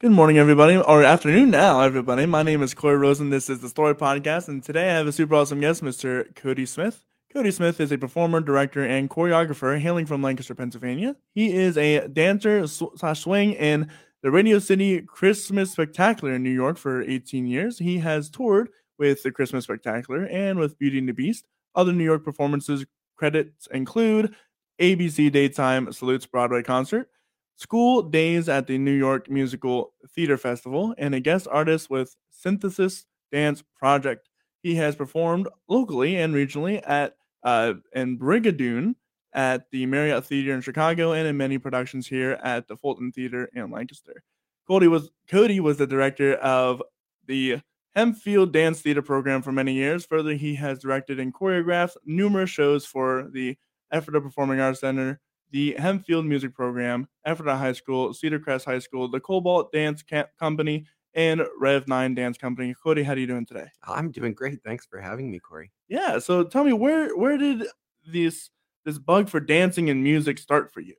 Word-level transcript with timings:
Good 0.00 0.12
morning, 0.12 0.38
everybody, 0.38 0.76
or 0.76 1.02
afternoon 1.02 1.50
now, 1.50 1.80
everybody. 1.80 2.24
My 2.24 2.44
name 2.44 2.62
is 2.62 2.72
Corey 2.72 2.96
Rosen. 2.96 3.30
This 3.30 3.50
is 3.50 3.58
the 3.58 3.68
Story 3.68 3.96
Podcast, 3.96 4.46
and 4.46 4.62
today 4.62 4.90
I 4.90 4.92
have 4.92 5.08
a 5.08 5.12
super 5.12 5.34
awesome 5.34 5.58
guest, 5.58 5.82
Mr. 5.82 6.32
Cody 6.36 6.66
Smith. 6.66 7.04
Cody 7.32 7.50
Smith 7.50 7.80
is 7.80 7.90
a 7.90 7.98
performer, 7.98 8.40
director, 8.40 8.84
and 8.84 9.10
choreographer 9.10 9.76
hailing 9.76 10.06
from 10.06 10.22
Lancaster, 10.22 10.54
Pennsylvania. 10.54 11.16
He 11.34 11.52
is 11.52 11.76
a 11.76 12.06
dancer 12.06 12.68
slash 12.68 13.22
swing 13.22 13.54
in 13.54 13.90
the 14.22 14.30
Radio 14.30 14.60
City 14.60 15.02
Christmas 15.02 15.72
Spectacular 15.72 16.32
in 16.34 16.44
New 16.44 16.50
York 16.50 16.78
for 16.78 17.02
18 17.02 17.48
years. 17.48 17.80
He 17.80 17.98
has 17.98 18.30
toured 18.30 18.68
with 19.00 19.24
the 19.24 19.32
Christmas 19.32 19.64
Spectacular 19.64 20.26
and 20.26 20.60
with 20.60 20.78
Beauty 20.78 20.98
and 20.98 21.08
the 21.08 21.12
Beast. 21.12 21.48
Other 21.74 21.92
New 21.92 22.04
York 22.04 22.24
performances 22.24 22.86
credits 23.16 23.66
include 23.72 24.32
ABC 24.80 25.32
Daytime 25.32 25.92
Salutes 25.92 26.26
Broadway 26.26 26.62
concert, 26.62 27.10
School 27.58 28.02
Daze 28.02 28.48
at 28.48 28.68
the 28.68 28.78
New 28.78 28.92
York 28.92 29.28
Musical 29.28 29.92
Theater 30.14 30.38
Festival, 30.38 30.94
and 30.96 31.12
a 31.12 31.20
guest 31.20 31.48
artist 31.50 31.90
with 31.90 32.14
Synthesis 32.30 33.04
Dance 33.32 33.64
Project. 33.76 34.28
He 34.62 34.76
has 34.76 34.94
performed 34.94 35.48
locally 35.68 36.16
and 36.16 36.32
regionally 36.34 36.80
at 36.88 37.16
uh, 37.42 37.74
in 37.92 38.16
Brigadoon 38.16 38.94
at 39.32 39.68
the 39.72 39.86
Marriott 39.86 40.24
Theater 40.24 40.54
in 40.54 40.60
Chicago 40.60 41.12
and 41.12 41.26
in 41.26 41.36
many 41.36 41.58
productions 41.58 42.06
here 42.06 42.38
at 42.44 42.68
the 42.68 42.76
Fulton 42.76 43.10
Theater 43.10 43.50
in 43.52 43.72
Lancaster. 43.72 44.22
Cody 44.68 44.86
was 44.86 45.10
Cody 45.28 45.58
was 45.58 45.78
the 45.78 45.86
director 45.86 46.34
of 46.34 46.80
the 47.26 47.60
Hempfield 47.96 48.52
Dance 48.52 48.82
Theater 48.82 49.02
program 49.02 49.42
for 49.42 49.50
many 49.50 49.72
years. 49.72 50.06
Further, 50.06 50.34
he 50.34 50.54
has 50.54 50.78
directed 50.78 51.18
and 51.18 51.34
choreographed 51.34 51.96
numerous 52.04 52.50
shows 52.50 52.86
for 52.86 53.28
the 53.32 53.56
Ephrata 53.92 54.20
Performing 54.20 54.60
Arts 54.60 54.80
Center, 54.80 55.20
the 55.50 55.74
Hempfield 55.78 56.26
Music 56.26 56.54
Program, 56.54 57.08
Ephrata 57.26 57.56
High 57.56 57.72
School, 57.72 58.12
Cedar 58.14 58.38
Crest 58.38 58.64
High 58.64 58.78
School, 58.78 59.08
the 59.08 59.20
Cobalt 59.20 59.72
Dance 59.72 60.02
Camp 60.02 60.28
Company, 60.38 60.86
and 61.14 61.42
Rev 61.58 61.88
9 61.88 62.14
Dance 62.14 62.38
Company. 62.38 62.74
Cody, 62.82 63.02
how 63.02 63.12
are 63.12 63.18
you 63.18 63.26
doing 63.26 63.46
today? 63.46 63.66
I'm 63.82 64.10
doing 64.10 64.34
great. 64.34 64.62
Thanks 64.64 64.86
for 64.86 65.00
having 65.00 65.30
me, 65.30 65.38
Corey. 65.38 65.70
Yeah. 65.88 66.18
So 66.18 66.44
tell 66.44 66.64
me 66.64 66.72
where 66.72 67.16
where 67.16 67.38
did 67.38 67.64
this 68.06 68.50
this 68.84 68.98
bug 68.98 69.28
for 69.28 69.40
dancing 69.40 69.90
and 69.90 70.02
music 70.02 70.38
start 70.38 70.72
for 70.72 70.80
you? 70.80 70.94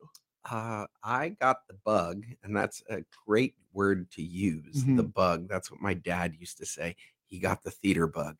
Uh, 0.50 0.86
I 1.04 1.30
got 1.30 1.68
the 1.68 1.76
bug, 1.86 2.24
and 2.44 2.56
that's 2.56 2.82
a 2.90 3.00
great 3.28 3.56
word 3.74 4.10
to 4.12 4.22
use. 4.24 4.84
The 4.84 5.04
Mhm. 5.04 5.14
bug. 5.14 5.48
That's 5.48 5.70
what 5.70 5.80
my 5.82 5.94
dad 5.94 6.34
used 6.40 6.58
to 6.58 6.66
say. 6.66 6.96
He 7.26 7.40
got 7.40 7.62
the 7.64 7.72
theater 7.72 8.08
bug. 8.08 8.40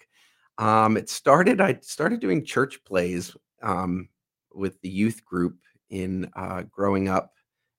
Um, 0.58 0.98
it 0.98 1.08
started. 1.10 1.62
I 1.62 1.78
started 1.82 2.20
doing 2.20 2.44
church 2.44 2.84
plays 2.84 3.36
um, 3.62 4.10
with 4.54 4.80
the 4.82 4.90
youth 4.90 5.24
group 5.24 5.58
in 5.90 6.30
uh, 6.36 6.64
growing 6.70 7.10
up 7.10 7.34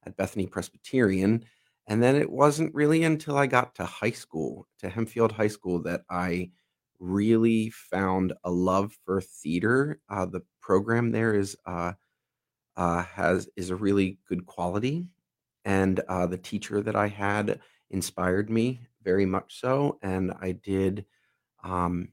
at 0.04 0.16
Bethany 0.16 0.46
Presbyterian, 0.46 1.44
and 1.86 2.02
then 2.02 2.16
it 2.16 2.30
wasn't 2.30 2.74
really 2.74 3.04
until 3.04 3.36
I 3.36 3.46
got 3.46 3.74
to 3.76 3.84
high 3.84 4.10
school, 4.12 4.66
to 4.78 4.88
Hempfield 4.88 5.32
High 5.32 5.48
School, 5.48 5.82
that 5.82 6.02
I 6.08 6.50
really 6.98 7.70
found 7.70 8.32
a 8.44 8.50
love 8.50 8.96
for 9.04 9.20
theater. 9.20 10.00
Uh, 10.08 10.26
the 10.26 10.42
program 10.60 11.10
there 11.10 11.34
is 11.34 11.56
uh, 11.66 11.92
uh, 12.76 13.02
has 13.02 13.48
is 13.56 13.70
a 13.70 13.76
really 13.76 14.18
good 14.28 14.46
quality, 14.46 15.06
and 15.64 16.00
uh, 16.08 16.26
the 16.26 16.38
teacher 16.38 16.80
that 16.82 16.96
I 16.96 17.08
had 17.08 17.60
inspired 17.90 18.50
me 18.50 18.80
very 19.02 19.26
much 19.26 19.60
so, 19.60 19.98
and 20.02 20.32
I 20.40 20.52
did 20.52 21.06
um, 21.64 22.08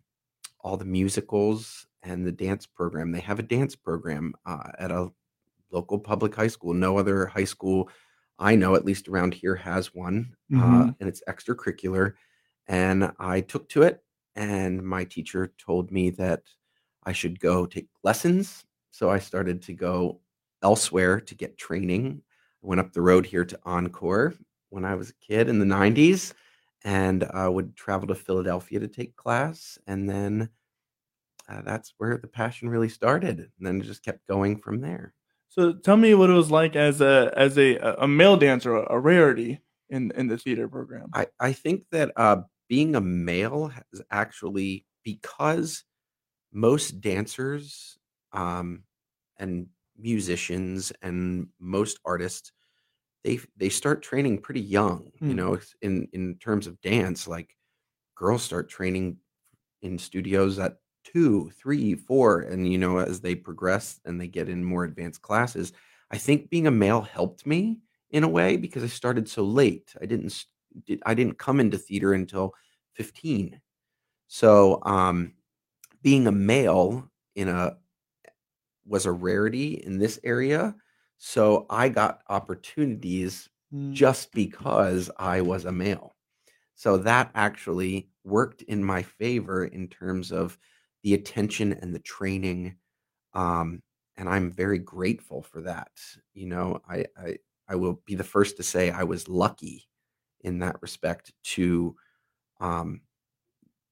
all 0.60 0.78
the 0.78 0.86
musicals 0.86 1.86
and 2.04 2.26
the 2.26 2.32
dance 2.32 2.66
program. 2.66 3.12
They 3.12 3.20
have 3.20 3.40
a 3.40 3.44
dance 3.44 3.76
program 3.76 4.34
uh, 4.46 4.72
at 4.80 4.92
a 4.92 5.10
local 5.72 6.00
public 6.00 6.36
high 6.36 6.48
school. 6.48 6.74
No 6.74 6.98
other 6.98 7.26
high 7.28 7.44
school 7.46 7.90
I 8.40 8.56
know, 8.56 8.76
at 8.76 8.86
least 8.86 9.08
around 9.08 9.34
here, 9.34 9.56
has 9.56 9.94
one, 9.96 10.36
uh, 10.56 10.88
Mhm. 10.88 10.96
and 11.00 11.10
it's 11.10 11.24
extracurricular. 11.28 12.14
And 12.68 13.12
I 13.20 13.42
took 13.42 13.68
to 13.70 13.84
it, 13.84 14.04
and 14.36 14.84
my 14.84 15.06
teacher 15.06 15.54
told 15.58 15.92
me 15.92 16.12
that 16.12 16.44
I 17.04 17.14
should 17.14 17.40
go 17.40 17.66
take 17.66 17.90
lessons. 18.04 18.66
So 18.92 19.10
I 19.10 19.20
started 19.20 19.62
to 19.64 19.74
go 19.74 20.22
elsewhere 20.62 21.20
to 21.22 21.36
get 21.36 21.58
training. 21.58 22.24
I 22.64 22.68
went 22.68 22.82
up 22.82 22.94
the 22.94 23.02
road 23.02 23.26
here 23.26 23.46
to 23.46 23.60
Encore 23.64 24.34
when 24.70 24.86
I 24.86 24.96
was 24.96 25.10
a 25.12 25.16
kid 25.16 25.50
in 25.50 25.60
the 25.60 25.66
90s 25.66 26.34
and 26.84 27.24
uh, 27.24 27.50
would 27.52 27.76
travel 27.76 28.08
to 28.08 28.16
Philadelphia 28.16 28.80
to 28.80 28.88
take 28.88 29.16
class. 29.16 29.78
And 29.88 30.10
then 30.10 30.50
uh, 31.50 31.62
that's 31.62 31.94
where 31.98 32.18
the 32.18 32.28
passion 32.28 32.70
really 32.70 32.90
started. 32.90 33.40
And 33.40 33.68
then 33.68 33.82
it 33.82 33.86
just 33.86 34.04
kept 34.04 34.28
going 34.28 34.58
from 34.58 34.82
there. 34.82 35.14
So 35.58 35.74
tell 35.74 35.98
me 35.98 36.14
what 36.14 36.30
it 36.30 36.34
was 36.34 36.52
like 36.52 36.76
as 36.76 37.02
a 37.02 37.32
as 37.36 37.58
a 37.58 37.78
a 37.78 38.08
male 38.08 38.38
dancer, 38.38 38.76
a 38.76 39.00
rarity 39.00 39.60
in 39.90 40.12
in 40.12 40.28
the 40.28 40.38
theater 40.38 40.68
program. 40.68 41.10
I, 41.14 41.28
I 41.40 41.54
think 41.54 41.86
that 41.92 42.12
uh, 42.16 42.42
being 42.70 42.96
a 42.96 43.02
male 43.02 43.68
has 43.68 44.02
actually, 44.12 44.86
because 45.04 45.84
most 46.54 47.02
dancers 47.02 47.98
um, 48.34 48.84
and 49.38 49.68
musicians 49.98 50.92
and 51.02 51.50
most 51.60 52.00
artists 52.06 52.52
they 53.24 53.40
they 53.58 53.70
start 53.70 54.02
training 54.04 54.40
pretty 54.42 54.62
young 54.62 55.12
you 55.26 55.34
Hmm. 55.34 55.38
know 55.38 55.60
in 55.82 56.08
in 56.14 56.38
terms 56.40 56.68
of 56.68 56.80
dance 56.82 57.28
like 57.28 57.56
girls 58.16 58.44
start 58.44 58.70
training 58.70 59.18
in 59.82 59.98
studios 60.00 60.60
at 60.60 60.78
two 61.14 61.50
three 61.52 61.96
four 61.96 62.42
and 62.42 62.72
you 62.72 62.78
know 62.78 62.98
as 63.00 63.22
they 63.22 63.36
progress 63.36 64.00
and 64.06 64.20
they 64.20 64.28
get 64.28 64.50
in 64.50 64.64
more 64.64 64.84
advanced 64.84 65.22
classes 65.22 65.74
i 66.12 66.18
think 66.18 66.50
being 66.50 66.68
a 66.68 66.72
male 66.72 67.02
helped 67.02 67.46
me 67.46 67.80
in 68.12 68.24
a 68.24 68.28
way 68.28 68.58
because 68.58 68.84
i 68.84 68.88
started 68.88 69.28
so 69.30 69.44
late 69.44 69.94
i 70.02 70.06
didn't 70.06 70.46
did, 70.86 71.02
i 71.06 71.14
didn't 71.14 71.38
come 71.40 71.60
into 71.60 71.78
theater 71.78 72.14
until 72.14 72.54
15 72.94 73.62
so 74.28 74.80
um 74.84 75.34
being 76.04 76.28
a 76.28 76.32
male 76.32 77.10
in 77.36 77.48
a 77.48 77.78
was 78.86 79.06
a 79.06 79.12
rarity 79.12 79.74
in 79.74 79.98
this 79.98 80.20
area. 80.24 80.76
So 81.18 81.66
I 81.70 81.90
got 81.90 82.22
opportunities 82.30 83.50
Mm. 83.74 83.92
just 83.94 84.32
because 84.32 85.12
I 85.18 85.42
was 85.42 85.66
a 85.66 85.74
male. 85.74 86.16
So 86.76 86.98
that 87.00 87.32
actually 87.36 88.10
worked 88.24 88.62
in 88.64 88.84
my 88.84 89.04
favor 89.04 89.66
in 89.66 89.90
terms 89.90 90.32
of 90.32 90.58
the 91.08 91.14
attention 91.14 91.72
and 91.72 91.96
the 91.96 92.00
training. 92.00 92.76
Um, 93.34 93.82
and 94.18 94.28
I'm 94.28 94.52
very 94.52 94.78
grateful 94.78 95.42
for 95.42 95.62
that. 95.62 95.92
You 96.34 96.48
know, 96.48 96.82
I, 96.90 97.06
I 97.18 97.38
I 97.70 97.76
will 97.76 98.02
be 98.06 98.16
the 98.16 98.26
first 98.26 98.58
to 98.58 98.64
say 98.64 98.92
I 98.92 99.04
was 99.04 99.30
lucky 99.30 99.88
in 100.42 100.60
that 100.60 100.82
respect 100.82 101.32
to 101.56 101.96
um, 102.60 103.00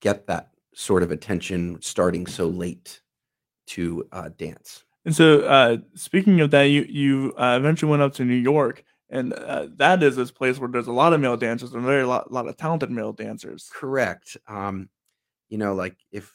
get 0.01 0.27
that 0.27 0.49
sort 0.73 1.03
of 1.03 1.11
attention 1.11 1.77
starting 1.81 2.27
so 2.27 2.47
late 2.47 3.01
to 3.67 4.05
uh, 4.11 4.29
dance. 4.37 4.83
And 5.05 5.15
so, 5.15 5.41
uh, 5.41 5.77
speaking 5.93 6.41
of 6.41 6.51
that, 6.51 6.63
you 6.63 6.81
you 6.81 7.33
uh, 7.37 7.55
eventually 7.57 7.91
went 7.91 8.01
up 8.01 8.13
to 8.15 8.25
New 8.25 8.33
York, 8.35 8.83
and 9.09 9.31
uh, 9.31 9.67
that 9.77 10.03
is 10.03 10.17
this 10.17 10.31
place 10.31 10.59
where 10.59 10.69
there's 10.69 10.87
a 10.87 10.91
lot 10.91 11.13
of 11.13 11.21
male 11.21 11.37
dancers 11.37 11.73
and 11.73 11.83
very 11.83 12.03
lot, 12.03 12.29
lot 12.29 12.49
of 12.49 12.57
talented 12.57 12.91
male 12.91 13.13
dancers. 13.13 13.69
Correct. 13.73 14.35
Um, 14.49 14.89
you 15.47 15.57
know, 15.57 15.75
like 15.75 15.95
if 16.11 16.33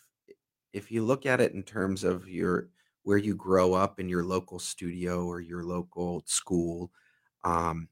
if 0.73 0.91
you 0.91 1.05
look 1.05 1.27
at 1.27 1.41
it 1.41 1.53
in 1.53 1.63
terms 1.63 2.05
of 2.05 2.29
your 2.29 2.69
where 3.03 3.19
you 3.19 3.35
grow 3.35 3.73
up 3.73 3.99
in 3.99 4.09
your 4.09 4.25
local 4.25 4.59
studio 4.59 5.25
or 5.25 5.41
your 5.41 5.65
local 5.65 6.23
school, 6.27 6.91
um, 7.45 7.89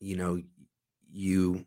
you 0.00 0.16
know, 0.16 0.40
you 1.10 1.64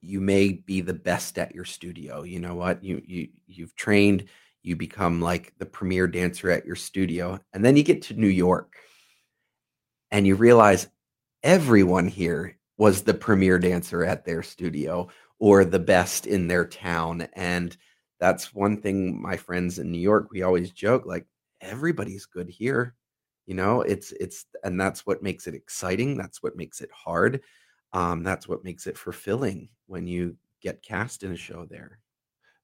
you 0.00 0.20
may 0.20 0.52
be 0.52 0.80
the 0.80 0.94
best 0.94 1.38
at 1.38 1.54
your 1.54 1.64
studio. 1.64 2.22
You 2.22 2.40
know 2.40 2.54
what? 2.54 2.82
You 2.82 3.02
you 3.04 3.28
you've 3.46 3.76
trained, 3.76 4.24
you 4.62 4.76
become 4.76 5.20
like 5.20 5.54
the 5.58 5.66
premier 5.66 6.06
dancer 6.06 6.50
at 6.50 6.66
your 6.66 6.76
studio, 6.76 7.38
and 7.52 7.64
then 7.64 7.76
you 7.76 7.82
get 7.82 8.02
to 8.02 8.14
New 8.14 8.28
York 8.28 8.74
and 10.12 10.26
you 10.26 10.36
realize 10.36 10.88
everyone 11.42 12.06
here 12.06 12.56
was 12.76 13.02
the 13.02 13.14
premier 13.14 13.58
dancer 13.58 14.04
at 14.04 14.24
their 14.24 14.42
studio 14.42 15.08
or 15.38 15.64
the 15.64 15.78
best 15.78 16.26
in 16.26 16.46
their 16.46 16.66
town. 16.66 17.26
And 17.32 17.76
that's 18.22 18.54
one 18.54 18.78
thing 18.82 19.20
my 19.20 19.36
friends 19.36 19.80
in 19.80 19.92
New 19.92 20.00
York, 20.00 20.28
we 20.32 20.44
always 20.44 20.72
joke 20.72 21.06
like 21.06 21.26
everybody's 21.62 22.26
good 22.26 22.48
here. 22.50 22.96
You 23.46 23.56
know, 23.56 23.82
it's 23.82 24.12
it's 24.12 24.46
and 24.64 24.80
that's 24.80 25.06
what 25.06 25.22
makes 25.24 25.48
it 25.48 25.54
exciting. 25.54 26.16
That's 26.18 26.42
what 26.42 26.56
makes 26.56 26.80
it 26.82 26.90
hard. 26.92 27.42
Um, 27.92 28.24
that's 28.24 28.48
what 28.48 28.64
makes 28.64 28.86
it 28.88 28.98
fulfilling 28.98 29.70
when 29.88 30.06
you 30.08 30.36
get 30.62 30.82
cast 30.82 31.24
in 31.24 31.32
a 31.32 31.36
show 31.36 31.66
there. 31.66 32.00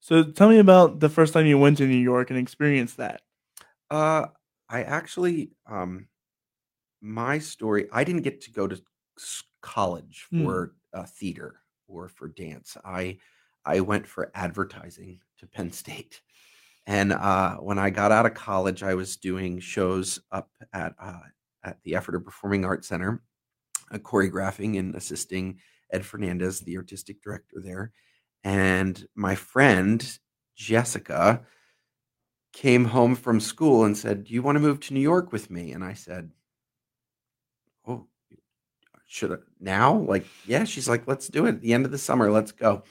So, 0.01 0.25
tell 0.25 0.49
me 0.49 0.59
about 0.61 1.01
the 1.01 1.09
first 1.11 1.35
time 1.35 1.47
you 1.47 1.59
went 1.59 1.79
to 1.79 1.87
New 1.87 1.97
York 1.97 2.31
and 2.31 2.39
experienced 2.39 2.99
that. 2.99 3.23
Uh, 3.91 4.29
I 4.69 4.83
actually, 4.85 5.53
um, 5.67 6.09
my 7.03 7.39
story, 7.39 7.89
I 7.93 8.05
didn't 8.05 8.23
get 8.23 8.43
to 8.43 8.53
go 8.53 8.69
to 8.69 8.81
college 9.63 10.27
Hmm. 10.31 10.39
for 10.43 10.75
uh, 10.93 11.05
theater 11.05 11.63
or 11.89 12.09
for 12.09 12.29
dance. 12.29 12.77
I 12.85 13.19
I 13.65 13.81
went 13.81 14.07
for 14.07 14.31
advertising 14.35 15.21
to 15.39 15.47
Penn 15.47 15.73
State. 15.73 16.23
And 16.87 17.13
uh, 17.13 17.57
when 17.57 17.79
I 17.79 17.91
got 17.91 18.13
out 18.13 18.27
of 18.27 18.35
college, 18.35 18.83
I 18.83 18.95
was 18.95 19.17
doing 19.17 19.61
shows 19.61 20.21
up 20.33 20.51
at 20.73 20.95
uh, 21.01 21.21
at 21.65 21.79
the 21.85 21.95
Ephrata 21.97 22.21
Performing 22.21 22.65
Arts 22.65 22.89
Center. 22.89 23.23
uh, 23.93 23.99
choreographing 23.99 24.79
and 24.79 24.95
assisting 24.95 25.59
Ed 25.93 26.05
Fernandez, 26.05 26.61
the 26.61 26.77
artistic 26.77 27.23
director 27.23 27.61
there. 27.63 27.93
And 28.45 29.07
my 29.15 29.35
friend 29.35 30.19
Jessica 30.57 31.43
came 32.53 32.85
home 32.87 33.15
from 33.15 33.41
school 33.41 33.85
and 33.85 33.97
said, 33.97 34.25
"Do 34.25 34.35
you 34.35 34.43
want 34.43 34.57
to 34.57 34.61
move 34.61 34.81
to 34.81 34.95
New 34.95 35.01
York 35.01 35.33
with 35.33 35.51
me?" 35.51 35.73
And 35.73 35.85
I 35.85 35.95
said, 35.95 36.31
"Oh, 37.87 38.07
should 39.07 39.33
I 39.33 39.37
now?" 39.61 39.95
Like, 39.95 40.27
yeah. 40.47 40.65
She's 40.65 40.89
like, 40.89 41.07
"Let's 41.09 41.29
do 41.29 41.47
it. 41.47 41.57
At 41.57 41.61
the 41.63 41.75
end 41.75 41.85
of 41.87 41.93
the 41.93 41.99
summer, 41.99 42.31
let's 42.31 42.53
go." 42.53 42.85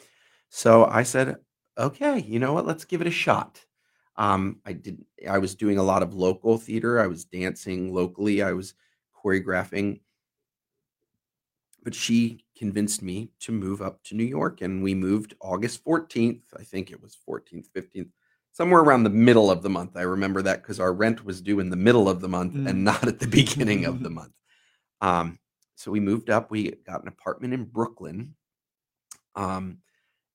So 0.50 0.86
I 0.86 1.04
said, 1.04 1.38
"Okay, 1.78 2.20
you 2.20 2.40
know 2.40 2.54
what? 2.54 2.66
Let's 2.66 2.86
give 2.86 3.02
it 3.02 3.08
a 3.08 3.12
shot." 3.12 3.64
Um, 4.16 4.60
I 4.66 4.74
did. 4.74 5.06
I 5.30 5.38
was 5.38 5.56
doing 5.56 5.78
a 5.78 5.84
lot 5.84 6.04
of 6.04 6.14
local 6.14 6.58
theater. 6.58 7.00
I 7.00 7.08
was 7.08 7.26
dancing 7.26 7.94
locally. 7.94 8.42
I 8.42 8.54
was 8.54 8.74
choreographing. 9.16 10.02
But 11.84 11.94
she 11.96 12.44
convinced 12.58 13.02
me 13.02 13.32
to 13.42 13.52
move 13.52 13.82
up 13.82 14.04
to 14.06 14.16
New 14.16 14.24
York, 14.26 14.62
and 14.62 14.84
we 14.84 14.94
moved 14.94 15.36
August 15.40 15.84
14th. 15.86 16.42
I 16.58 16.64
think 16.64 16.92
it 16.92 17.02
was 17.02 17.18
14th, 17.28 17.70
15th, 17.76 18.10
somewhere 18.52 18.82
around 18.82 19.04
the 19.04 19.10
middle 19.10 19.50
of 19.50 19.62
the 19.62 19.70
month. 19.70 19.96
I 19.96 20.02
remember 20.02 20.42
that 20.42 20.64
because 20.64 20.80
our 20.80 20.92
rent 20.92 21.24
was 21.24 21.42
due 21.42 21.60
in 21.60 21.70
the 21.70 21.76
middle 21.78 22.10
of 22.10 22.20
the 22.20 22.28
month 22.28 22.56
Mm. 22.56 22.68
and 22.70 22.84
not 22.84 23.08
at 23.08 23.20
the 23.20 23.28
beginning 23.40 23.86
of 23.86 24.02
the 24.02 24.10
month. 24.20 24.34
Um, 25.00 25.40
so 25.76 25.92
we 25.92 26.00
moved 26.00 26.30
up. 26.30 26.50
We 26.50 26.72
got 26.72 27.04
an 27.04 27.08
apartment 27.08 27.54
in 27.54 27.66
Brooklyn. 27.66 28.36
Um, 29.36 29.78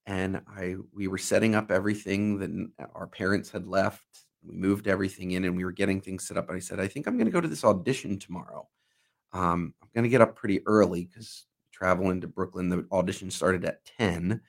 and 0.07 0.41
I 0.49 0.77
we 0.93 1.09
were 1.09 1.19
setting 1.19 1.55
up 1.55 1.71
everything 1.71 2.39
that 2.39 2.89
our 2.95 3.07
parents 3.07 3.51
had 3.51 3.67
left. 3.67 4.05
We 4.43 4.57
moved 4.57 4.89
everything 4.89 5.33
in 5.33 5.45
and 5.45 5.57
we 5.57 5.65
were 5.65 5.73
getting 5.73 6.01
things 6.01 6.27
set 6.27 6.37
up. 6.37 6.49
And 6.49 6.57
I 6.57 6.61
said, 6.61 6.81
I 6.81 6.89
think 6.89 7.07
I'm 7.07 7.17
going 7.17 7.27
to 7.27 7.33
go 7.33 7.41
to 7.41 7.49
this 7.49 7.65
audition 7.65 8.19
tomorrow. 8.19 8.69
Um, 9.33 9.75
I'm 9.81 9.89
going 9.95 10.03
to 10.03 10.11
get 10.11 10.21
up 10.21 10.35
pretty 10.35 10.67
early 10.67 11.05
because 11.05 11.47
traveling 11.71 12.21
to 12.21 12.27
Brooklyn, 12.27 12.69
the 12.69 12.87
audition 12.91 13.31
started 13.31 13.65
at 13.65 13.85
10. 13.99 14.41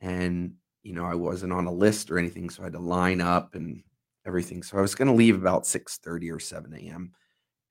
And, 0.00 0.54
you 0.82 0.92
know, 0.92 1.06
I 1.06 1.14
wasn't 1.14 1.52
on 1.54 1.66
a 1.66 1.72
list 1.72 2.10
or 2.10 2.18
anything. 2.18 2.50
So 2.50 2.62
I 2.62 2.66
had 2.66 2.74
to 2.74 2.78
line 2.78 3.22
up 3.22 3.54
and 3.54 3.82
everything. 4.26 4.62
So 4.62 4.76
I 4.76 4.82
was 4.82 4.94
going 4.94 5.08
to 5.08 5.14
leave 5.14 5.36
about 5.36 5.66
six 5.66 5.96
thirty 5.98 6.30
or 6.30 6.38
7 6.38 6.72
a.m. 6.74 7.12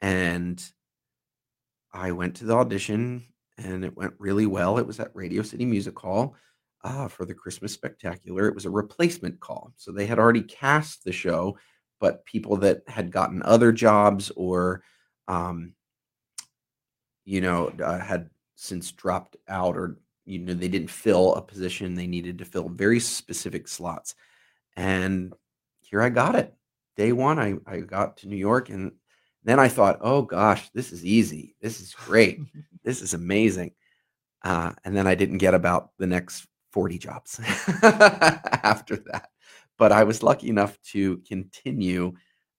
And 0.01 0.63
I 1.93 2.11
went 2.11 2.35
to 2.37 2.45
the 2.45 2.55
audition 2.55 3.25
and 3.57 3.85
it 3.85 3.95
went 3.95 4.13
really 4.17 4.47
well. 4.47 4.77
It 4.77 4.87
was 4.87 4.99
at 4.99 5.15
Radio 5.15 5.43
City 5.43 5.65
Music 5.65 5.97
Hall 5.97 6.35
uh, 6.83 7.07
for 7.07 7.25
the 7.25 7.33
Christmas 7.33 7.73
Spectacular. 7.73 8.47
It 8.47 8.55
was 8.55 8.65
a 8.65 8.69
replacement 8.69 9.39
call. 9.39 9.73
So 9.77 9.91
they 9.91 10.05
had 10.05 10.19
already 10.19 10.41
cast 10.41 11.03
the 11.03 11.11
show, 11.11 11.57
but 11.99 12.25
people 12.25 12.57
that 12.57 12.81
had 12.87 13.11
gotten 13.11 13.41
other 13.43 13.71
jobs 13.71 14.31
or, 14.35 14.83
um, 15.27 15.73
you 17.25 17.41
know, 17.41 17.71
uh, 17.83 17.99
had 17.99 18.29
since 18.55 18.91
dropped 18.91 19.37
out 19.47 19.77
or, 19.77 19.97
you 20.25 20.39
know, 20.39 20.53
they 20.53 20.67
didn't 20.67 20.89
fill 20.89 21.35
a 21.35 21.41
position. 21.41 21.95
They 21.95 22.07
needed 22.07 22.39
to 22.39 22.45
fill 22.45 22.69
very 22.69 22.99
specific 22.99 23.67
slots. 23.67 24.15
And 24.75 25.33
here 25.81 26.01
I 26.01 26.09
got 26.09 26.35
it. 26.35 26.53
Day 26.95 27.11
one, 27.11 27.39
I, 27.39 27.55
I 27.65 27.79
got 27.79 28.17
to 28.17 28.27
New 28.27 28.35
York 28.35 28.69
and 28.69 28.91
then 29.43 29.59
I 29.59 29.67
thought, 29.67 29.99
oh 30.01 30.21
gosh, 30.21 30.69
this 30.71 30.91
is 30.91 31.05
easy. 31.05 31.55
This 31.61 31.79
is 31.79 31.93
great. 31.93 32.39
this 32.83 33.01
is 33.01 33.13
amazing. 33.13 33.71
Uh, 34.43 34.71
and 34.83 34.95
then 34.95 35.05
I 35.05 35.15
didn't 35.15 35.37
get 35.37 35.53
about 35.53 35.91
the 35.97 36.07
next 36.07 36.47
40 36.71 36.97
jobs 36.97 37.39
after 37.83 38.97
that. 39.11 39.29
But 39.77 39.91
I 39.91 40.03
was 40.03 40.23
lucky 40.23 40.49
enough 40.49 40.79
to 40.91 41.17
continue 41.19 42.13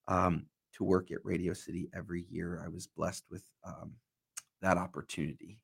um, 0.08 0.46
to 0.74 0.84
work 0.84 1.10
at 1.10 1.24
Radio 1.24 1.52
City 1.52 1.88
every 1.94 2.26
year. 2.30 2.60
I 2.64 2.68
was 2.68 2.86
blessed 2.86 3.24
with 3.30 3.44
um, 3.64 3.92
that 4.60 4.76
opportunity. 4.76 5.58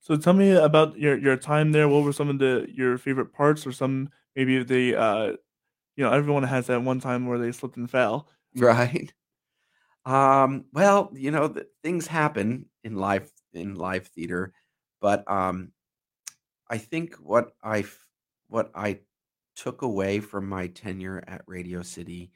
So 0.00 0.16
tell 0.16 0.32
me 0.32 0.52
about 0.52 0.98
your 0.98 1.18
your 1.18 1.36
time 1.36 1.72
there. 1.72 1.88
What 1.88 2.04
were 2.04 2.12
some 2.12 2.28
of 2.28 2.38
the 2.38 2.66
your 2.72 2.96
favorite 2.98 3.32
parts, 3.32 3.66
or 3.66 3.72
some 3.72 4.10
maybe 4.34 4.62
they, 4.62 4.94
uh, 4.94 5.32
you 5.96 6.04
know, 6.04 6.12
everyone 6.12 6.42
has 6.44 6.66
that 6.68 6.82
one 6.82 7.00
time 7.00 7.26
where 7.26 7.38
they 7.38 7.52
slipped 7.52 7.76
and 7.76 7.90
fell. 7.90 8.28
Right. 8.56 9.12
Um, 10.04 10.64
well, 10.72 11.10
you 11.12 11.30
know, 11.30 11.48
th- 11.48 11.66
things 11.82 12.06
happen 12.06 12.66
in 12.84 12.96
live 12.96 13.30
in 13.52 13.74
live 13.74 14.06
theater, 14.08 14.52
but 15.00 15.30
um, 15.30 15.72
I 16.70 16.78
think 16.78 17.16
what 17.16 17.52
I 17.62 17.84
what 18.48 18.70
I 18.74 19.00
took 19.56 19.82
away 19.82 20.20
from 20.20 20.48
my 20.48 20.68
tenure 20.68 21.22
at 21.26 21.42
Radio 21.46 21.82
City 21.82 22.30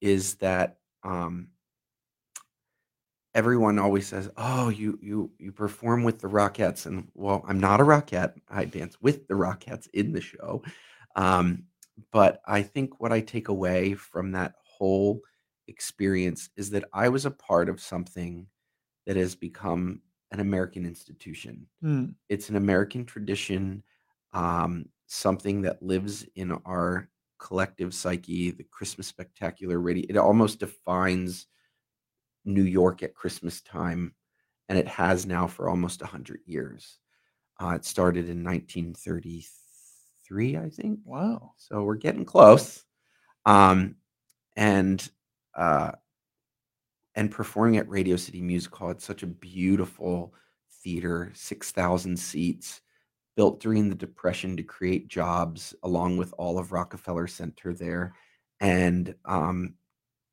is 0.00 0.36
that 0.36 0.78
um, 1.04 1.48
everyone 3.34 3.78
always 3.78 4.06
says, 4.06 4.30
"Oh, 4.36 4.70
you 4.70 4.98
you 5.02 5.30
you 5.38 5.52
perform 5.52 6.04
with 6.04 6.18
the 6.20 6.28
Rockettes," 6.28 6.86
and 6.86 7.08
well, 7.14 7.44
I'm 7.46 7.60
not 7.60 7.80
a 7.80 7.84
Rockette. 7.84 8.34
I 8.48 8.64
dance 8.64 8.96
with 9.00 9.28
the 9.28 9.34
Rockettes 9.34 9.88
in 9.92 10.12
the 10.12 10.22
show, 10.22 10.62
um, 11.14 11.64
but 12.12 12.40
I 12.46 12.62
think 12.62 12.98
what 13.00 13.12
I 13.12 13.20
take 13.20 13.48
away 13.48 13.94
from 13.94 14.32
that 14.32 14.54
whole 14.64 15.20
experience 15.68 16.48
is 16.56 16.70
that 16.70 16.84
I 16.92 17.08
was 17.10 17.26
a 17.26 17.30
part 17.30 17.68
of 17.68 17.80
something 17.80 18.46
that 19.06 19.16
has 19.16 19.34
become 19.34 20.00
an 20.36 20.40
American 20.40 20.84
institution. 20.84 21.66
Hmm. 21.80 22.08
It's 22.28 22.50
an 22.50 22.56
American 22.56 23.06
tradition, 23.06 23.82
um, 24.34 24.84
something 25.06 25.62
that 25.62 25.82
lives 25.82 26.26
in 26.34 26.52
our 26.66 27.08
collective 27.38 27.94
psyche. 27.94 28.50
The 28.50 28.64
Christmas 28.64 29.06
Spectacular 29.06 29.80
radio, 29.80 30.04
it 30.10 30.18
almost 30.18 30.60
defines 30.60 31.46
New 32.44 32.64
York 32.64 33.02
at 33.02 33.14
Christmas 33.14 33.62
time, 33.62 34.14
and 34.68 34.78
it 34.78 34.88
has 34.88 35.24
now 35.24 35.46
for 35.46 35.70
almost 35.70 36.02
100 36.02 36.40
years. 36.44 36.98
Uh, 37.58 37.76
it 37.76 37.86
started 37.86 38.28
in 38.28 38.44
1933, 38.44 40.58
I 40.58 40.68
think. 40.68 41.00
Wow. 41.02 41.54
So 41.56 41.82
we're 41.82 41.94
getting 41.94 42.26
close. 42.26 42.84
Um, 43.46 43.94
and 44.54 45.08
uh, 45.56 45.92
and 47.16 47.30
performing 47.30 47.78
at 47.78 47.88
Radio 47.88 48.16
City 48.16 48.42
Music 48.42 48.74
Hall, 48.74 48.90
it's 48.90 49.04
such 49.04 49.22
a 49.22 49.26
beautiful 49.26 50.34
theater, 50.82 51.32
6,000 51.34 52.16
seats, 52.16 52.82
built 53.36 53.58
during 53.58 53.88
the 53.88 53.94
Depression 53.94 54.56
to 54.56 54.62
create 54.62 55.08
jobs, 55.08 55.74
along 55.82 56.18
with 56.18 56.32
all 56.36 56.58
of 56.58 56.72
Rockefeller 56.72 57.26
Center 57.26 57.72
there. 57.72 58.14
And 58.60 59.14
um, 59.24 59.74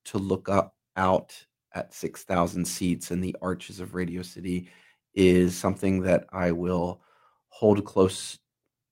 to 0.06 0.18
look 0.18 0.50
up 0.50 0.75
out 0.97 1.33
at 1.74 1.94
6,000 1.94 2.65
seats 2.65 3.12
and 3.12 3.24
the 3.24 3.36
arches 3.41 3.79
of 3.79 3.95
Radio 3.95 4.21
City 4.21 4.69
is 5.15 5.56
something 5.56 6.01
that 6.01 6.25
I 6.31 6.51
will 6.51 7.01
hold 7.47 7.83
close 7.86 8.38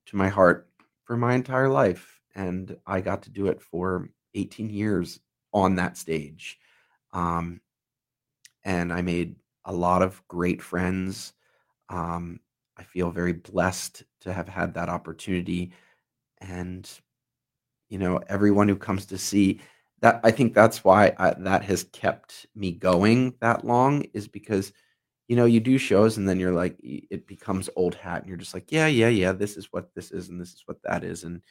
to 0.07 0.15
my 0.15 0.29
heart 0.29 0.69
for 1.03 1.17
my 1.17 1.35
entire 1.35 1.69
life. 1.69 2.21
And 2.35 2.77
I 2.87 3.01
got 3.01 3.23
to 3.23 3.29
do 3.29 3.47
it 3.47 3.61
for 3.61 4.09
18 4.33 4.69
years 4.69 5.19
on 5.53 5.75
that 5.75 5.97
stage. 5.97 6.57
Um, 7.11 7.59
and 8.63 8.91
I 8.93 9.01
made 9.01 9.35
a 9.65 9.73
lot 9.73 10.01
of 10.01 10.21
great 10.27 10.61
friends. 10.61 11.33
Um, 11.89 12.39
I 12.77 12.83
feel 12.83 13.11
very 13.11 13.33
blessed 13.33 14.03
to 14.21 14.33
have 14.33 14.47
had 14.47 14.73
that 14.73 14.89
opportunity. 14.89 15.71
And, 16.39 16.89
you 17.89 17.99
know, 17.99 18.19
everyone 18.27 18.67
who 18.67 18.75
comes 18.75 19.05
to 19.07 19.17
see 19.17 19.61
that, 20.01 20.19
I 20.23 20.31
think 20.31 20.53
that's 20.53 20.83
why 20.83 21.13
I, 21.17 21.35
that 21.39 21.63
has 21.63 21.83
kept 21.83 22.47
me 22.55 22.71
going 22.71 23.35
that 23.39 23.65
long, 23.65 24.03
is 24.13 24.27
because, 24.27 24.73
you 25.27 25.35
know, 25.35 25.45
you 25.45 25.59
do 25.59 25.77
shows 25.77 26.17
and 26.17 26.27
then 26.27 26.39
you're 26.39 26.53
like, 26.53 26.75
it 26.81 27.27
becomes 27.27 27.69
old 27.75 27.95
hat 27.95 28.21
and 28.21 28.27
you're 28.27 28.37
just 28.37 28.53
like, 28.53 28.71
yeah, 28.71 28.87
yeah, 28.87 29.09
yeah, 29.09 29.31
this 29.31 29.57
is 29.57 29.67
what 29.71 29.93
this 29.93 30.11
is 30.11 30.29
and 30.29 30.41
this 30.41 30.49
is 30.53 30.63
what 30.65 30.81
that 30.83 31.03
is. 31.03 31.23
And, 31.23 31.41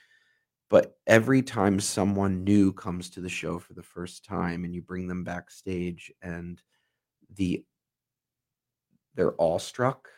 but 0.68 0.98
every 1.06 1.42
time 1.42 1.80
someone 1.80 2.44
new 2.44 2.72
comes 2.72 3.10
to 3.10 3.20
the 3.20 3.28
show 3.28 3.58
for 3.58 3.74
the 3.74 3.82
first 3.82 4.24
time 4.24 4.64
and 4.64 4.74
you 4.74 4.82
bring 4.82 5.06
them 5.06 5.24
backstage 5.24 6.12
and 6.22 6.62
the 7.36 7.64
they're 9.14 9.34
awestruck 9.40 10.08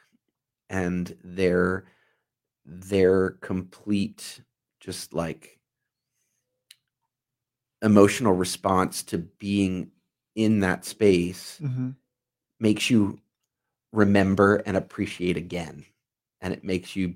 and 0.71 1.17
their 1.25 1.85
their 2.65 3.31
complete 3.41 4.41
just 4.81 5.13
like 5.15 5.59
emotional 7.83 8.33
response 8.33 9.03
to 9.03 9.19
being 9.19 9.91
in 10.35 10.61
that 10.61 10.85
space 10.85 11.59
hmm 11.59 11.91
makes 12.61 12.89
you 12.91 13.19
remember 13.93 14.57
and 14.67 14.77
appreciate 14.77 15.37
again 15.37 15.85
and 16.41 16.53
it 16.53 16.65
makes 16.65 16.95
you 16.97 17.15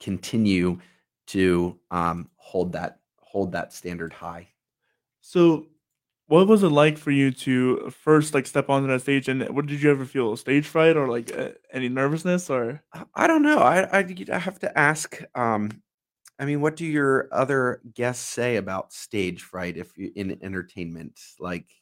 continue 0.00 0.78
to 1.26 1.78
um, 1.90 2.28
hold 2.36 2.72
that 2.72 2.98
hold 3.20 3.52
that 3.52 3.72
standard 3.72 4.12
high. 4.12 4.48
So, 5.20 5.66
what 6.26 6.46
was 6.48 6.62
it 6.62 6.68
like 6.68 6.98
for 6.98 7.10
you 7.10 7.30
to 7.30 7.90
first 7.90 8.34
like 8.34 8.46
step 8.46 8.68
onto 8.70 8.88
that 8.88 9.02
stage? 9.02 9.28
And 9.28 9.48
what 9.54 9.66
did 9.66 9.82
you 9.82 9.90
ever 9.90 10.04
feel 10.04 10.36
stage 10.36 10.66
fright 10.66 10.96
or 10.96 11.08
like 11.08 11.36
uh, 11.36 11.50
any 11.72 11.88
nervousness 11.88 12.48
or? 12.50 12.82
I 12.92 13.04
I 13.14 13.26
don't 13.26 13.42
know. 13.42 13.58
I 13.58 13.98
I 14.00 14.14
I 14.32 14.38
have 14.38 14.58
to 14.60 14.78
ask. 14.78 15.20
Um, 15.34 15.82
I 16.38 16.46
mean, 16.46 16.60
what 16.60 16.76
do 16.76 16.86
your 16.86 17.28
other 17.32 17.82
guests 17.94 18.26
say 18.28 18.56
about 18.56 18.92
stage 18.92 19.42
fright 19.42 19.76
if 19.78 19.96
you 19.98 20.12
in 20.16 20.38
entertainment, 20.42 21.20
like 21.40 21.72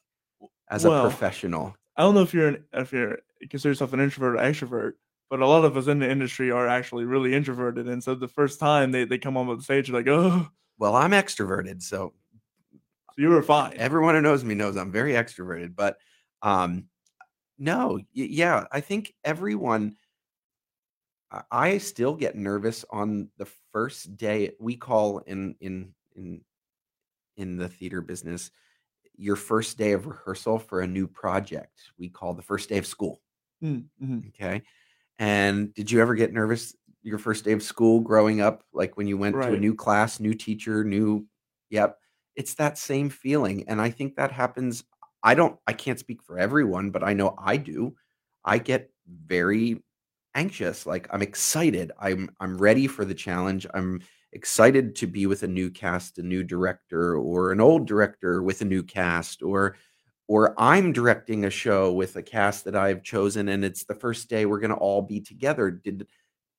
as 0.71 0.85
a 0.85 0.91
Well, 0.91 0.93
professional? 0.93 1.77
I 1.97 2.03
don't 2.03 2.15
know 2.15 2.23
if 2.23 2.35
you're 2.35 2.49
an, 2.49 2.65
if 2.75 2.93
you're 2.93 3.21
consider 3.51 3.71
yourself 3.73 3.93
an 3.93 4.01
introvert 4.01 4.37
or 4.37 4.39
extrovert, 4.43 4.95
but 5.31 5.41
a 5.41 5.47
lot 5.49 5.65
of 5.65 5.77
us 5.77 5.89
in 5.89 6.01
the 6.01 6.11
industry 6.11 6.51
are 6.51 6.69
actually 6.69 7.05
really 7.05 7.35
introverted, 7.35 7.89
and 7.89 8.03
so 8.05 8.15
the 8.15 8.29
first 8.29 8.61
time 8.61 8.93
they, 8.93 9.05
they 9.05 9.19
come 9.19 9.37
on 9.37 9.49
the 9.57 9.63
stage, 9.63 9.91
like, 9.91 10.09
oh, 10.09 10.49
Well, 10.79 10.97
I'm 10.97 11.11
extroverted, 11.13 11.83
so 11.83 12.15
you 13.21 13.29
were 13.31 13.43
fine. 13.43 13.75
everyone 13.77 14.15
who 14.15 14.21
knows 14.21 14.45
me 14.45 14.55
knows 14.55 14.77
I'm 14.77 14.93
very 14.93 15.13
extroverted. 15.13 15.75
But 15.77 15.99
um, 16.43 16.89
no, 17.59 17.97
y- 17.97 18.05
yeah, 18.15 18.67
I 18.73 18.81
think 18.81 19.15
everyone. 19.25 19.97
I- 21.31 21.45
I 21.51 21.79
still 21.79 22.15
get 22.17 22.37
nervous 22.37 22.85
on 22.91 23.31
the 23.37 23.47
first 23.73 24.17
day. 24.17 24.57
We 24.61 24.77
call 24.77 25.19
in 25.19 25.57
in 25.61 25.95
in 26.15 26.45
in 27.37 27.57
the 27.57 27.69
theater 27.69 28.03
business 28.03 28.51
your 29.17 29.37
first 29.37 29.79
day 29.79 29.93
of 29.93 30.07
rehearsal 30.07 30.59
for 30.59 30.81
a 30.81 30.87
new 30.89 31.07
project. 31.09 31.93
We 31.99 32.09
call 32.11 32.35
the 32.35 32.43
first 32.43 32.69
day 32.69 32.79
of 32.79 32.87
school. 32.87 33.23
Mm, 33.63 33.91
mhm. 34.01 34.29
Okay. 34.29 34.63
And 35.19 35.75
did 35.75 35.91
you 35.91 36.01
ever 36.01 36.15
get 36.15 36.33
nervous 36.33 36.77
your 37.03 37.19
first 37.19 37.45
day 37.45 37.53
of 37.53 37.63
school 37.63 38.01
growing 38.01 38.41
up? 38.41 38.65
Like 38.73 38.97
when 38.97 39.07
you 39.07 39.19
went 39.19 39.43
to 39.43 39.55
a 39.55 39.59
new 39.59 39.75
class, 39.75 40.21
new 40.21 40.35
teacher, 40.35 40.85
new, 40.85 41.27
yep. 41.71 41.99
It's 42.37 42.55
that 42.55 42.79
same 42.79 43.11
feeling. 43.11 43.65
And 43.69 43.81
I 43.81 43.91
think 43.91 44.17
that 44.17 44.33
happens. 44.33 44.85
I 45.23 45.35
don't, 45.35 45.59
I 45.67 45.73
can't 45.73 45.99
speak 45.99 46.23
for 46.23 46.39
everyone, 46.39 46.91
but 46.91 47.05
I 47.05 47.13
know 47.13 47.35
I 47.39 47.57
do. 47.57 47.95
I 48.45 48.59
get 48.59 48.91
very 49.09 49.83
anxious. 50.35 50.87
Like 50.87 51.09
I'm 51.13 51.23
excited. 51.23 51.93
I'm, 51.99 52.31
I'm 52.41 52.57
ready 52.59 52.87
for 52.87 53.05
the 53.05 53.15
challenge. 53.15 53.67
I'm 53.75 54.01
excited 54.33 54.95
to 54.97 55.07
be 55.07 55.27
with 55.27 55.43
a 55.43 55.49
new 55.49 55.71
cast, 55.71 56.19
a 56.19 56.23
new 56.23 56.43
director, 56.45 57.17
or 57.17 57.53
an 57.53 57.61
old 57.61 57.87
director 57.87 58.43
with 58.43 58.61
a 58.63 58.65
new 58.65 58.83
cast, 58.83 59.43
or 59.43 59.77
or 60.29 60.55
I'm 60.61 60.93
directing 60.93 61.45
a 61.45 61.51
show 61.51 61.93
with 61.93 62.15
a 62.17 62.23
cast 62.23 62.65
that 62.65 62.77
I've 62.77 63.03
chosen 63.03 63.49
and 63.49 63.65
it's 63.65 63.85
the 63.85 63.97
first 63.97 64.29
day 64.29 64.47
we're 64.47 64.61
going 64.61 64.71
to 64.71 64.77
all 64.77 65.03
be 65.03 65.21
together. 65.21 65.71
Did 65.71 66.07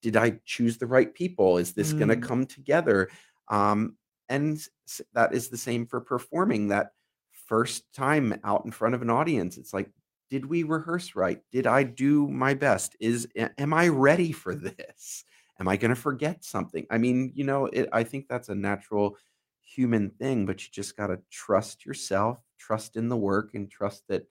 did 0.02 0.18
I 0.18 0.40
choose 0.46 0.78
the 0.78 0.88
right 0.88 1.14
people? 1.14 1.58
Is 1.58 1.74
this 1.74 1.94
going 1.94 2.10
to 2.10 2.18
Mm. 2.18 2.24
come 2.24 2.46
together? 2.46 3.10
Um, 3.50 3.96
and 4.32 4.66
that 5.14 5.34
is 5.34 5.50
the 5.50 5.58
same 5.58 5.86
for 5.86 6.00
performing 6.00 6.70
that 6.70 6.94
first 7.48 7.84
time 7.94 8.40
out 8.46 8.64
in 8.64 8.72
front 8.72 8.96
of 8.96 9.02
an 9.02 9.10
audience. 9.10 9.58
It's 9.58 9.74
like, 9.74 9.92
did 10.30 10.46
we 10.46 10.64
rehearse 10.64 11.18
right? 11.18 11.42
Did 11.52 11.68
I 11.68 11.84
do 11.84 12.30
my 12.30 12.54
best? 12.54 12.96
Is 13.02 13.28
am 13.58 13.74
I 13.74 13.90
ready 13.90 14.32
for 14.32 14.56
this? 14.78 15.26
Am 15.60 15.68
I 15.68 15.76
going 15.76 15.90
to 15.90 15.96
forget 15.96 16.44
something? 16.44 16.88
I 16.90 16.98
mean, 16.98 17.34
you 17.36 17.44
know, 17.44 17.66
it, 17.68 17.90
I 17.92 18.04
think 18.04 18.28
that's 18.28 18.50
a 18.50 18.56
natural 18.56 19.18
human 19.62 20.10
thing, 20.10 20.46
but 20.46 20.64
you 20.64 20.70
just 20.72 20.96
got 20.96 21.08
to 21.08 21.20
trust 21.30 21.86
yourself, 21.86 22.42
trust 22.58 22.96
in 22.96 23.10
the 23.10 23.18
work, 23.18 23.54
and 23.54 23.70
trust 23.70 24.08
that 24.08 24.26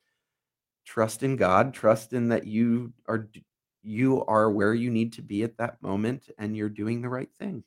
trust 0.86 1.22
in 1.22 1.36
God, 1.36 1.74
trust 1.74 2.14
in 2.14 2.30
that 2.30 2.46
you 2.46 2.94
are 3.06 3.28
you 3.82 4.24
are 4.24 4.50
where 4.50 4.74
you 4.74 4.90
need 4.90 5.12
to 5.12 5.22
be 5.22 5.42
at 5.42 5.58
that 5.58 5.80
moment, 5.82 6.30
and 6.38 6.56
you're 6.56 6.70
doing 6.70 7.02
the 7.02 7.08
right 7.10 7.32
thing. 7.38 7.62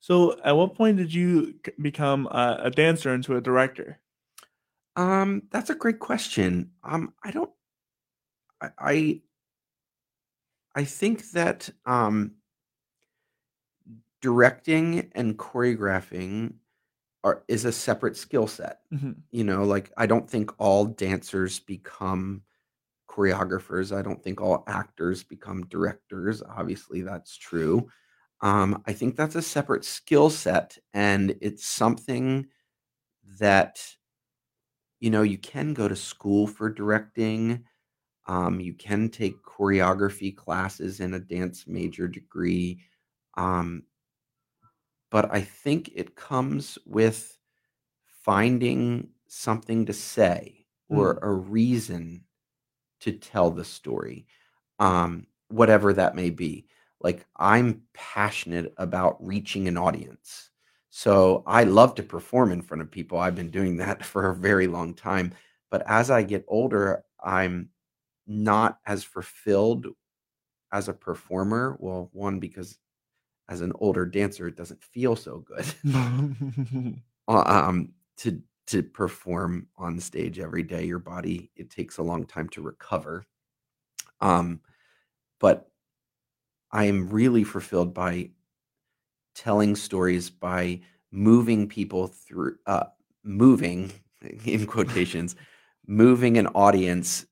So, 0.00 0.40
at 0.42 0.56
what 0.56 0.74
point 0.74 0.96
did 0.96 1.12
you 1.12 1.60
become 1.80 2.26
a, 2.26 2.58
a 2.64 2.70
dancer 2.70 3.12
into 3.14 3.36
a 3.36 3.40
director? 3.40 4.00
Um, 4.96 5.42
that's 5.50 5.70
a 5.70 5.74
great 5.74 5.98
question. 6.00 6.72
Um, 6.82 7.14
I 7.24 7.30
don't. 7.30 7.50
I 8.60 8.70
I, 8.78 9.22
I 10.74 10.84
think 10.84 11.30
that 11.32 11.68
um, 11.86 12.36
directing 14.20 15.10
and 15.14 15.38
choreographing 15.38 16.54
are 17.24 17.44
is 17.48 17.64
a 17.64 17.72
separate 17.72 18.16
skill 18.16 18.46
set. 18.46 18.80
Mhm. 18.92 19.16
You 19.32 19.44
know, 19.44 19.64
like 19.64 19.92
I 19.96 20.06
don't 20.06 20.30
think 20.30 20.52
all 20.60 20.86
dancers 20.86 21.60
become 21.60 22.42
choreographers. 23.10 23.96
I 23.96 24.02
don't 24.02 24.22
think 24.22 24.40
all 24.40 24.64
actors 24.68 25.24
become 25.24 25.66
directors. 25.66 26.42
Obviously, 26.42 27.02
that's 27.02 27.36
true. 27.36 27.88
Um, 28.40 28.82
I 28.86 28.92
think 28.92 29.16
that's 29.16 29.34
a 29.34 29.42
separate 29.42 29.84
skill 29.84 30.30
set, 30.30 30.78
and 30.94 31.36
it's 31.40 31.64
something 31.64 32.46
that 33.40 33.96
you 35.00 35.10
know 35.10 35.22
you 35.22 35.38
can 35.38 35.74
go 35.74 35.88
to 35.88 35.96
school 35.96 36.46
for 36.46 36.70
directing. 36.70 37.64
Um, 38.26 38.60
you 38.60 38.74
can 38.74 39.10
take 39.10 39.42
choreography 39.42 40.36
classes 40.36 41.00
in 41.00 41.14
a 41.14 41.20
dance 41.20 41.66
major 41.66 42.08
degree. 42.08 42.82
Um, 43.36 43.84
but 45.10 45.32
I 45.32 45.40
think 45.40 45.90
it 45.94 46.16
comes 46.16 46.78
with 46.84 47.38
finding 48.06 49.10
something 49.28 49.86
to 49.86 49.92
say 49.92 50.66
or 50.88 51.14
Mm. 51.14 51.22
a 51.22 51.32
reason 51.32 52.26
to 53.00 53.12
tell 53.12 53.50
the 53.50 53.64
story, 53.64 54.26
um, 54.78 55.26
whatever 55.48 55.92
that 55.94 56.16
may 56.16 56.30
be. 56.30 56.68
Like, 57.00 57.26
I'm 57.36 57.82
passionate 57.94 58.74
about 58.76 59.24
reaching 59.24 59.68
an 59.68 59.76
audience. 59.76 60.50
So 60.90 61.44
I 61.46 61.64
love 61.64 61.94
to 61.96 62.02
perform 62.02 62.50
in 62.50 62.62
front 62.62 62.82
of 62.82 62.90
people. 62.90 63.18
I've 63.18 63.36
been 63.36 63.50
doing 63.50 63.76
that 63.78 64.04
for 64.12 64.30
a 64.30 64.34
very 64.34 64.66
long 64.66 64.94
time. 64.94 65.32
But 65.70 65.82
as 65.86 66.10
I 66.10 66.22
get 66.22 66.44
older, 66.48 67.04
I'm 67.22 67.70
not 68.26 68.78
as 68.86 69.04
fulfilled 69.04 69.86
as 70.72 70.88
a 70.88 70.94
performer. 70.94 71.76
Well, 71.80 72.10
one, 72.12 72.38
because 72.40 72.78
as 73.48 73.60
an 73.60 73.72
older 73.76 74.04
dancer, 74.06 74.46
it 74.46 74.56
doesn't 74.56 74.82
feel 74.82 75.16
so 75.16 75.38
good 75.38 75.66
uh, 77.28 77.42
um, 77.46 77.90
to 78.18 78.42
to 78.66 78.82
perform 78.82 79.66
on 79.78 79.98
stage 79.98 80.38
every 80.38 80.62
day. 80.62 80.84
Your 80.84 80.98
body 80.98 81.50
it 81.56 81.70
takes 81.70 81.98
a 81.98 82.02
long 82.02 82.26
time 82.26 82.48
to 82.50 82.62
recover. 82.62 83.24
Um, 84.20 84.60
but 85.40 85.70
I 86.70 86.84
am 86.84 87.08
really 87.08 87.44
fulfilled 87.44 87.94
by 87.94 88.30
telling 89.34 89.76
stories 89.76 90.30
by 90.30 90.80
moving 91.10 91.68
people 91.68 92.08
through 92.08 92.56
uh, 92.66 92.84
moving 93.24 93.92
in 94.44 94.66
quotations 94.66 95.36
moving 95.86 96.36
an 96.36 96.46
audience 96.48 97.24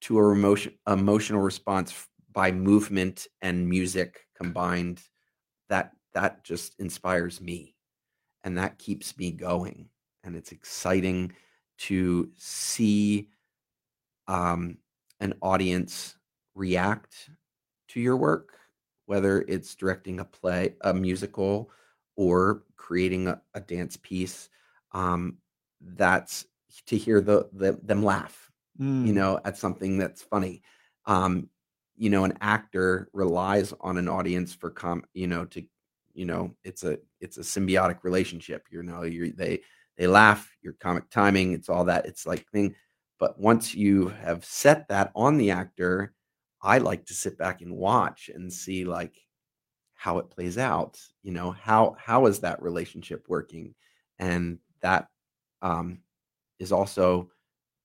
to 0.00 0.18
a 0.18 0.32
emotion, 0.32 0.72
emotional 0.88 1.40
response 1.40 2.08
by 2.32 2.50
movement 2.50 3.26
and 3.42 3.68
music 3.68 4.26
combined 4.34 5.00
that 5.68 5.92
that 6.14 6.42
just 6.42 6.74
inspires 6.80 7.40
me 7.40 7.76
and 8.42 8.58
that 8.58 8.78
keeps 8.78 9.16
me 9.18 9.30
going 9.30 9.88
and 10.24 10.34
it's 10.34 10.52
exciting 10.52 11.32
to 11.78 12.30
see 12.36 13.28
um, 14.26 14.78
an 15.20 15.34
audience 15.42 16.16
react 16.54 17.30
to 17.90 18.00
your 18.00 18.16
work 18.16 18.58
whether 19.06 19.42
it's 19.48 19.74
directing 19.74 20.20
a 20.20 20.24
play 20.24 20.74
a 20.82 20.94
musical 20.94 21.70
or 22.16 22.62
creating 22.76 23.28
a, 23.28 23.40
a 23.54 23.60
dance 23.60 23.96
piece 23.98 24.48
um, 24.92 25.36
that's 25.96 26.46
to 26.86 26.96
hear 26.96 27.20
the, 27.20 27.48
the 27.52 27.78
them 27.82 28.02
laugh 28.04 28.50
you 29.02 29.12
Mm. 29.12 29.14
know 29.14 29.40
at 29.44 29.56
something 29.58 29.98
that's 29.98 30.22
funny 30.22 30.62
um, 31.06 31.48
you 31.96 32.10
know 32.10 32.24
an 32.24 32.36
actor 32.40 33.08
relies 33.12 33.72
on 33.80 33.98
an 33.98 34.08
audience 34.08 34.54
for 34.54 34.70
com 34.70 35.04
you 35.14 35.26
know 35.26 35.44
to 35.46 35.62
you 36.14 36.24
know 36.26 36.54
it's 36.64 36.84
a 36.84 36.98
it's 37.20 37.36
a 37.38 37.40
symbiotic 37.42 38.04
relationship 38.04 38.66
you 38.70 38.82
know 38.82 39.02
you 39.02 39.32
they 39.32 39.60
they 39.96 40.06
laugh 40.06 40.50
your 40.62 40.74
comic 40.74 41.08
timing 41.10 41.52
it's 41.52 41.68
all 41.68 41.84
that 41.84 42.06
it's 42.06 42.26
like 42.26 42.46
thing 42.50 42.74
but 43.18 43.38
once 43.38 43.74
you 43.74 44.08
have 44.08 44.44
set 44.44 44.88
that 44.88 45.12
on 45.14 45.36
the 45.36 45.50
actor 45.50 46.12
i 46.62 46.78
like 46.78 47.06
to 47.06 47.14
sit 47.14 47.38
back 47.38 47.62
and 47.62 47.74
watch 47.76 48.30
and 48.34 48.52
see 48.52 48.84
like 48.84 49.16
how 49.94 50.18
it 50.18 50.30
plays 50.30 50.58
out 50.58 51.00
you 51.22 51.32
know 51.32 51.50
how 51.50 51.94
how 51.98 52.26
is 52.26 52.40
that 52.40 52.62
relationship 52.62 53.24
working 53.28 53.74
and 54.18 54.58
that 54.80 55.08
um 55.62 55.98
is 56.58 56.72
also 56.72 57.30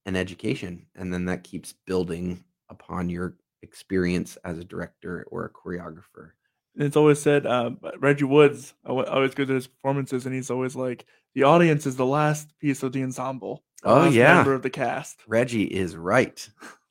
an 0.06 0.16
education 0.16 0.86
and 0.96 1.14
then 1.14 1.26
that 1.26 1.44
keeps 1.44 1.74
building 1.86 2.44
upon 2.70 3.10
your 3.10 3.38
experience 3.64 4.38
as 4.46 4.58
a 4.60 4.64
director 4.64 5.26
or 5.32 5.46
a 5.46 5.50
choreographer 5.50 6.32
And 6.76 6.84
it's 6.86 6.98
always 6.98 7.22
said, 7.22 7.46
uh, 7.46 7.72
Reggie 8.00 8.26
Woods 8.26 8.74
al- 8.86 9.06
always 9.06 9.34
goes 9.34 9.48
to 9.48 9.54
his 9.54 9.68
performances, 9.68 10.26
and 10.26 10.36
he's 10.36 10.52
always 10.52 10.76
like, 10.76 11.06
the 11.34 11.44
audience 11.44 11.86
is 11.88 11.96
the 11.96 12.06
last 12.06 12.58
piece 12.60 12.84
of 12.84 12.92
the 12.92 13.02
ensemble, 13.02 13.64
Oh, 13.84 14.10
yeah. 14.10 14.36
member 14.36 14.54
of 14.54 14.62
the 14.62 14.70
cast. 14.70 15.22
reggie 15.28 15.64
is 15.66 15.96
right 15.96 16.48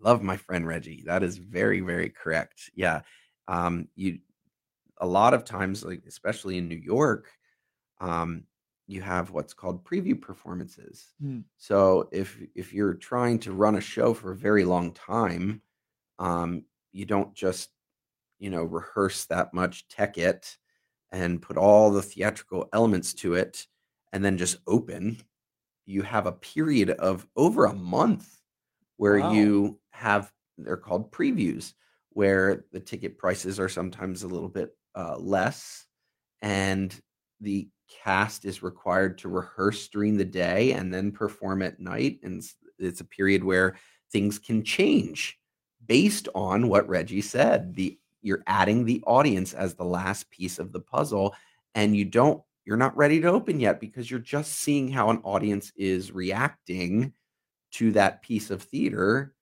love 0.00 0.22
my 0.22 0.36
friend 0.36 0.66
reggie 0.66 1.02
that 1.06 1.22
is 1.22 1.38
very 1.38 1.80
very 1.80 2.08
correct 2.10 2.70
yeah 2.74 3.02
um 3.48 3.88
you 3.94 4.18
a 4.98 5.06
lot 5.06 5.34
of 5.34 5.44
times 5.44 5.84
like 5.84 6.04
especially 6.06 6.58
in 6.58 6.68
new 6.68 6.76
york 6.76 7.32
um 8.00 8.44
you 8.86 9.02
have 9.02 9.30
what's 9.30 9.54
called 9.54 9.84
preview 9.84 10.20
performances 10.20 11.14
Hmm. 11.20 11.40
so 11.58 12.08
if 12.12 12.40
if 12.54 12.72
you're 12.72 12.94
trying 12.94 13.38
to 13.40 13.52
run 13.52 13.76
a 13.76 13.80
show 13.80 14.14
for 14.14 14.32
a 14.32 14.36
very 14.36 14.64
long 14.64 14.92
time 14.92 15.62
um 16.18 16.64
you 16.92 17.06
don't 17.06 17.34
just 17.34 17.70
you 18.38 18.50
know 18.50 18.64
rehearse 18.64 19.26
that 19.26 19.54
much 19.54 19.88
tech 19.88 20.18
it 20.18 20.58
and 21.12 21.42
put 21.42 21.56
all 21.58 21.90
the 21.90 22.02
theatrical 22.02 22.68
elements 22.72 23.14
to 23.14 23.34
it 23.34 23.66
and 24.12 24.24
then 24.24 24.38
just 24.38 24.58
open 24.66 25.18
you 25.86 26.02
have 26.02 26.26
a 26.26 26.32
period 26.32 26.90
of 26.90 27.26
over 27.36 27.64
a 27.66 27.74
month 27.74 28.42
where 28.96 29.18
Wow. 29.18 29.18
you 29.18 29.80
have 29.98 30.32
they're 30.56 30.76
called 30.76 31.10
previews 31.10 31.74
where 32.10 32.64
the 32.72 32.80
ticket 32.80 33.18
prices 33.18 33.58
are 33.60 33.68
sometimes 33.68 34.22
a 34.22 34.28
little 34.28 34.48
bit 34.48 34.76
uh, 34.96 35.16
less 35.18 35.86
and 36.40 37.00
the 37.40 37.68
cast 38.04 38.44
is 38.44 38.62
required 38.62 39.18
to 39.18 39.28
rehearse 39.28 39.88
during 39.88 40.16
the 40.16 40.24
day 40.24 40.72
and 40.72 40.92
then 40.92 41.10
perform 41.10 41.62
at 41.62 41.80
night 41.80 42.20
and 42.22 42.42
it's, 42.78 43.00
a 43.00 43.04
period 43.04 43.42
where 43.42 43.76
things 44.12 44.38
can 44.38 44.62
change 44.62 45.38
based 45.86 46.28
on 46.34 46.68
what 46.68 46.88
Reggie 46.88 47.20
said 47.20 47.74
the 47.74 47.98
you're 48.22 48.42
adding 48.46 48.84
the 48.84 49.02
audience 49.06 49.52
as 49.52 49.74
the 49.74 49.84
last 49.84 50.30
piece 50.30 50.58
of 50.58 50.72
the 50.72 50.80
puzzle 50.80 51.34
and 51.74 51.96
you 51.96 52.04
don't 52.04 52.40
you're 52.64 52.76
not 52.76 52.96
ready 52.96 53.20
to 53.20 53.28
open 53.28 53.58
yet 53.58 53.80
because 53.80 54.10
you're 54.10 54.20
just 54.20 54.52
seeing 54.52 54.88
how 54.88 55.10
an 55.10 55.20
audience 55.24 55.72
is 55.76 56.12
reacting 56.12 57.12
to 57.72 57.92
that 57.92 58.22
piece 58.22 58.50
of 58.50 58.62
theater 58.62 59.34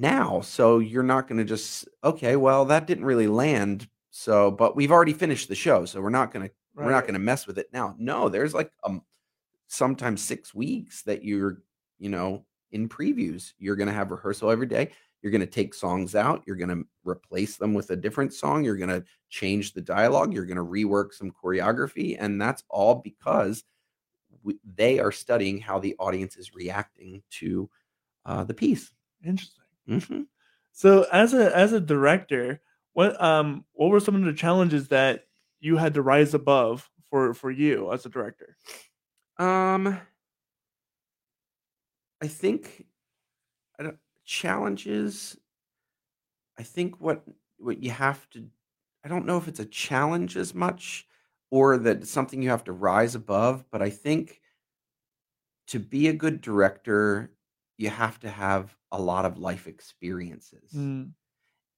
now. 0.00 0.40
So 0.40 0.78
you're 0.78 1.02
not 1.02 1.28
going 1.28 1.38
to 1.38 1.44
just 1.44 1.88
okay, 2.02 2.36
well 2.36 2.64
that 2.66 2.86
didn't 2.86 3.04
really 3.04 3.28
land. 3.28 3.88
So, 4.10 4.50
but 4.50 4.74
we've 4.74 4.90
already 4.90 5.12
finished 5.12 5.48
the 5.48 5.54
show, 5.54 5.84
so 5.84 6.00
we're 6.00 6.10
not 6.10 6.32
going 6.32 6.48
to 6.48 6.54
we're 6.74 6.90
not 6.90 7.02
going 7.02 7.14
to 7.14 7.20
mess 7.20 7.46
with 7.46 7.58
it 7.58 7.68
now. 7.72 7.94
No, 7.98 8.28
there's 8.28 8.54
like 8.54 8.72
um 8.84 9.02
sometimes 9.68 10.22
6 10.22 10.54
weeks 10.54 11.02
that 11.02 11.24
you're, 11.24 11.62
you 11.98 12.08
know, 12.08 12.44
in 12.72 12.88
previews. 12.88 13.52
You're 13.58 13.76
going 13.76 13.88
to 13.88 13.94
have 13.94 14.10
rehearsal 14.10 14.50
every 14.50 14.66
day. 14.66 14.90
You're 15.22 15.32
going 15.32 15.42
to 15.42 15.46
take 15.46 15.74
songs 15.74 16.14
out, 16.14 16.42
you're 16.46 16.56
going 16.56 16.70
to 16.70 16.86
replace 17.04 17.56
them 17.56 17.74
with 17.74 17.90
a 17.90 17.96
different 17.96 18.32
song, 18.32 18.64
you're 18.64 18.78
going 18.78 18.88
to 18.88 19.04
change 19.28 19.74
the 19.74 19.82
dialogue, 19.82 20.32
you're 20.32 20.46
going 20.46 20.56
to 20.56 20.64
rework 20.64 21.12
some 21.12 21.30
choreography 21.30 22.16
and 22.18 22.40
that's 22.40 22.64
all 22.70 22.94
because 22.94 23.64
we, 24.42 24.58
they 24.64 24.98
are 24.98 25.12
studying 25.12 25.58
how 25.58 25.78
the 25.78 25.94
audience 25.98 26.36
is 26.36 26.54
reacting 26.54 27.22
to 27.30 27.68
uh, 28.24 28.44
the 28.44 28.54
piece. 28.54 28.92
Interesting. 29.24 29.59
Mhm. 29.90 30.26
So 30.72 31.04
as 31.12 31.34
a 31.34 31.54
as 31.56 31.72
a 31.72 31.80
director, 31.80 32.60
what 32.92 33.20
um 33.22 33.64
what 33.72 33.90
were 33.90 34.00
some 34.00 34.14
of 34.16 34.24
the 34.24 34.32
challenges 34.32 34.88
that 34.88 35.26
you 35.60 35.76
had 35.76 35.94
to 35.94 36.02
rise 36.02 36.34
above 36.34 36.90
for 37.10 37.34
for 37.34 37.50
you 37.50 37.92
as 37.92 38.06
a 38.06 38.08
director? 38.08 38.56
Um, 39.38 40.00
I 42.20 42.28
think 42.28 42.86
I 43.78 43.84
don't, 43.84 43.98
challenges. 44.24 45.38
I 46.58 46.62
think 46.62 47.00
what 47.00 47.24
what 47.58 47.82
you 47.82 47.90
have 47.90 48.28
to. 48.30 48.48
I 49.04 49.08
don't 49.08 49.26
know 49.26 49.38
if 49.38 49.48
it's 49.48 49.60
a 49.60 49.64
challenge 49.64 50.36
as 50.36 50.54
much, 50.54 51.06
or 51.50 51.78
that 51.78 51.98
it's 51.98 52.10
something 52.10 52.42
you 52.42 52.50
have 52.50 52.64
to 52.64 52.72
rise 52.72 53.14
above. 53.14 53.64
But 53.70 53.82
I 53.82 53.90
think 53.90 54.40
to 55.68 55.78
be 55.78 56.08
a 56.08 56.12
good 56.12 56.40
director, 56.40 57.32
you 57.80 57.90
have 57.90 58.20
to 58.20 58.30
have 58.30 58.76
a 58.92 59.00
lot 59.00 59.24
of 59.24 59.38
life 59.38 59.66
experiences. 59.66 60.70
Mm, 60.74 61.14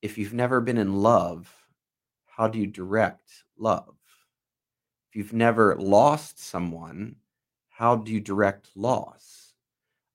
If 0.03 0.19
you've 0.19 0.35
never 0.35 0.61
been 0.61 0.79
in 0.79 0.97
love, 1.03 1.55
how 2.27 2.49
do 2.49 2.59
you 2.59 2.67
direct 2.67 3.45
love? 3.57 3.97
If 5.11 5.17
you've 5.17 5.33
never 5.33 5.77
lost 5.77 6.39
someone, 6.39 7.17
how 7.69 7.97
do 7.97 8.13
you 8.13 8.21
direct 8.21 8.71
loss? 8.77 9.55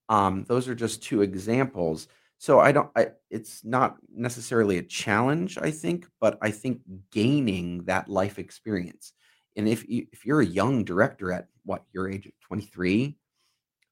Um, 0.09 0.45
those 0.45 0.67
are 0.67 0.75
just 0.75 1.03
two 1.03 1.21
examples. 1.21 2.07
So 2.37 2.59
I 2.59 2.71
don't. 2.71 2.91
I, 2.95 3.11
it's 3.29 3.65
not 3.65 3.97
necessarily 4.09 4.77
a 4.77 4.83
challenge, 4.83 5.57
I 5.57 5.71
think, 5.71 6.07
but 6.21 6.37
I 6.41 6.51
think 6.51 6.81
gaining 7.11 7.85
that 7.85 8.09
life 8.09 8.39
experience. 8.39 9.13
And 9.55 9.67
if 9.67 9.87
you, 9.89 10.07
if 10.13 10.25
you're 10.25 10.41
a 10.41 10.45
young 10.45 10.83
director 10.83 11.31
at 11.31 11.49
what 11.63 11.85
your 11.93 12.09
age 12.09 12.27
of 12.27 12.33
23, 12.41 13.17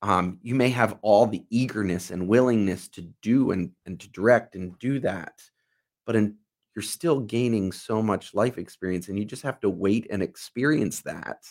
um, 0.05 0.39
you 0.43 0.55
may 0.55 0.69
have 0.69 0.99
all 1.01 1.25
the 1.25 1.43
eagerness 1.49 2.11
and 2.11 2.27
willingness 2.27 2.87
to 2.89 3.01
do 3.21 3.51
and 3.51 3.71
and 3.85 3.99
to 4.01 4.09
direct 4.09 4.55
and 4.55 4.77
do 4.79 4.99
that, 5.01 5.41
but 6.05 6.15
in, 6.15 6.37
you're 6.75 6.83
still 6.83 7.21
gaining 7.21 7.71
so 7.71 8.01
much 8.01 8.33
life 8.33 8.57
experience, 8.57 9.09
and 9.09 9.17
you 9.19 9.25
just 9.25 9.43
have 9.43 9.59
to 9.61 9.69
wait 9.69 10.07
and 10.11 10.21
experience 10.21 11.01
that, 11.03 11.43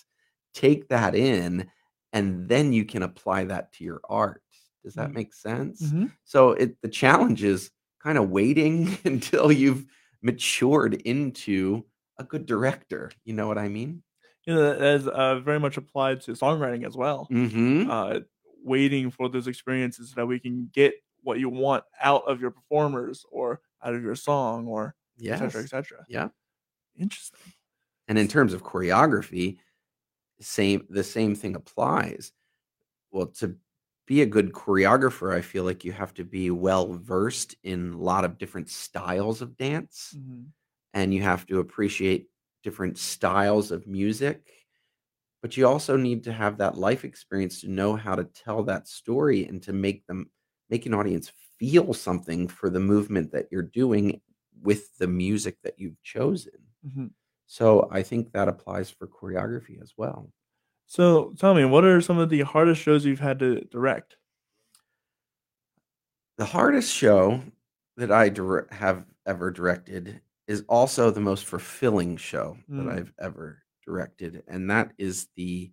take 0.54 0.88
that 0.88 1.14
in, 1.14 1.70
and 2.12 2.48
then 2.48 2.72
you 2.72 2.84
can 2.84 3.02
apply 3.02 3.44
that 3.44 3.72
to 3.74 3.84
your 3.84 4.00
art. 4.08 4.42
Does 4.84 4.94
that 4.94 5.10
Mm. 5.10 5.14
make 5.14 5.34
sense? 5.34 5.94
mhm. 5.94 6.12
So 6.24 6.52
it 6.52 6.80
the 6.82 6.88
challenge 6.88 7.42
is 7.42 7.70
kind 8.02 8.18
of 8.18 8.30
waiting 8.30 8.96
until 9.04 9.50
you've 9.52 9.86
matured 10.22 10.94
into 11.02 11.84
a 12.18 12.24
good 12.24 12.46
director. 12.46 13.10
You 13.24 13.34
know 13.34 13.48
what 13.48 13.58
I 13.58 13.68
mean? 13.68 14.02
You 14.46 14.54
know, 14.54 14.62
that 14.74 14.82
is 14.82 15.08
uh, 15.08 15.40
very 15.40 15.58
much 15.58 15.76
applied 15.78 16.20
to 16.22 16.32
songwriting 16.32 16.86
as 16.86 16.96
well. 16.96 17.32
Mm-hmm. 17.32 17.90
Uh, 17.90 18.20
waiting 18.64 19.10
for 19.10 19.28
those 19.28 19.48
experiences 19.48 20.10
so 20.10 20.16
that 20.16 20.26
we 20.26 20.40
can 20.40 20.70
get 20.74 20.94
what 21.22 21.40
you 21.40 21.48
want 21.50 21.84
out 22.02 22.24
of 22.28 22.40
your 22.40 22.50
performers 22.52 23.26
or 23.30 23.62
out 23.82 23.94
of 23.94 24.02
your 24.02 24.16
song 24.16 24.68
or 24.68 24.96
et 25.30 25.38
Yes. 25.38 25.38
cetera, 25.38 25.62
et 25.62 25.68
cetera. 25.68 26.06
Yeah. 26.06 26.28
Interesting. 26.96 27.52
And 28.08 28.18
in 28.18 28.28
terms 28.28 28.52
of 28.52 28.62
choreography, 28.64 29.58
same 30.40 30.86
the 30.90 31.04
same 31.04 31.34
thing 31.34 31.56
applies. 31.56 32.32
Well, 33.12 33.28
to 33.28 33.58
be 34.06 34.22
a 34.22 34.26
good 34.26 34.52
choreographer, 34.52 35.34
I 35.34 35.42
feel 35.42 35.64
like 35.64 35.84
you 35.84 35.92
have 35.92 36.14
to 36.14 36.24
be 36.24 36.50
well 36.50 36.94
versed 36.94 37.56
in 37.64 37.94
a 37.94 37.98
lot 37.98 38.24
of 38.24 38.38
different 38.38 38.70
styles 38.70 39.42
of 39.42 39.56
dance 39.56 40.16
Mhm. 40.16 40.54
and 40.94 41.14
you 41.14 41.22
have 41.22 41.46
to 41.46 41.60
appreciate 41.60 42.30
different 42.62 42.98
styles 42.98 43.70
of 43.72 43.86
music. 43.88 44.63
But 45.44 45.58
you 45.58 45.68
also 45.68 45.98
need 45.98 46.24
to 46.24 46.32
have 46.32 46.56
that 46.56 46.78
life 46.78 47.04
experience 47.04 47.60
to 47.60 47.68
know 47.70 47.96
how 47.96 48.14
to 48.14 48.24
tell 48.24 48.62
that 48.62 48.88
story 48.88 49.44
and 49.46 49.62
to 49.64 49.74
make 49.74 50.06
them 50.06 50.30
make 50.70 50.86
an 50.86 50.94
audience 50.94 51.30
feel 51.58 51.92
something 51.92 52.48
for 52.48 52.70
the 52.70 52.80
movement 52.80 53.30
that 53.32 53.48
you're 53.52 53.60
doing 53.62 54.22
with 54.62 54.96
the 54.96 55.06
music 55.06 55.58
that 55.62 55.78
you've 55.78 56.02
chosen. 56.02 56.54
Mhm. 56.86 57.10
So 57.46 57.90
I 57.92 58.02
think 58.02 58.32
that 58.32 58.48
applies 58.48 58.88
for 58.90 59.06
choreography 59.06 59.82
as 59.82 59.92
well. 59.98 60.32
So 60.86 61.34
tell 61.38 61.54
me, 61.54 61.66
what 61.66 61.84
are 61.84 62.00
some 62.00 62.18
of 62.18 62.30
the 62.30 62.40
hardest 62.42 62.80
shows 62.80 63.04
you've 63.04 63.20
had 63.20 63.38
to 63.40 63.60
direct? 63.66 64.16
The 66.36 66.44
hardest 66.44 66.94
show 66.94 67.42
that 67.96 68.12
I 68.12 68.28
dir- 68.28 68.68
have 68.70 69.04
ever 69.26 69.50
directed 69.50 70.20
is 70.46 70.64
also 70.68 71.10
the 71.10 71.20
most 71.20 71.44
fulfilling 71.44 72.16
show 72.18 72.56
that 72.76 72.86
Mm. 72.86 72.88
I've 72.88 73.12
ever 73.18 73.63
directed, 73.84 74.42
and 74.48 74.70
that 74.70 74.92
is 74.98 75.28
the 75.36 75.72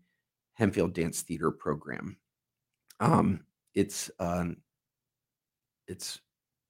Hempfield 0.60 0.94
Dance 0.94 1.22
Theater 1.22 1.52
program. 1.52 2.18
Um, 3.00 3.42
it's 3.74 4.12
um, 4.20 4.58
it's 5.88 6.20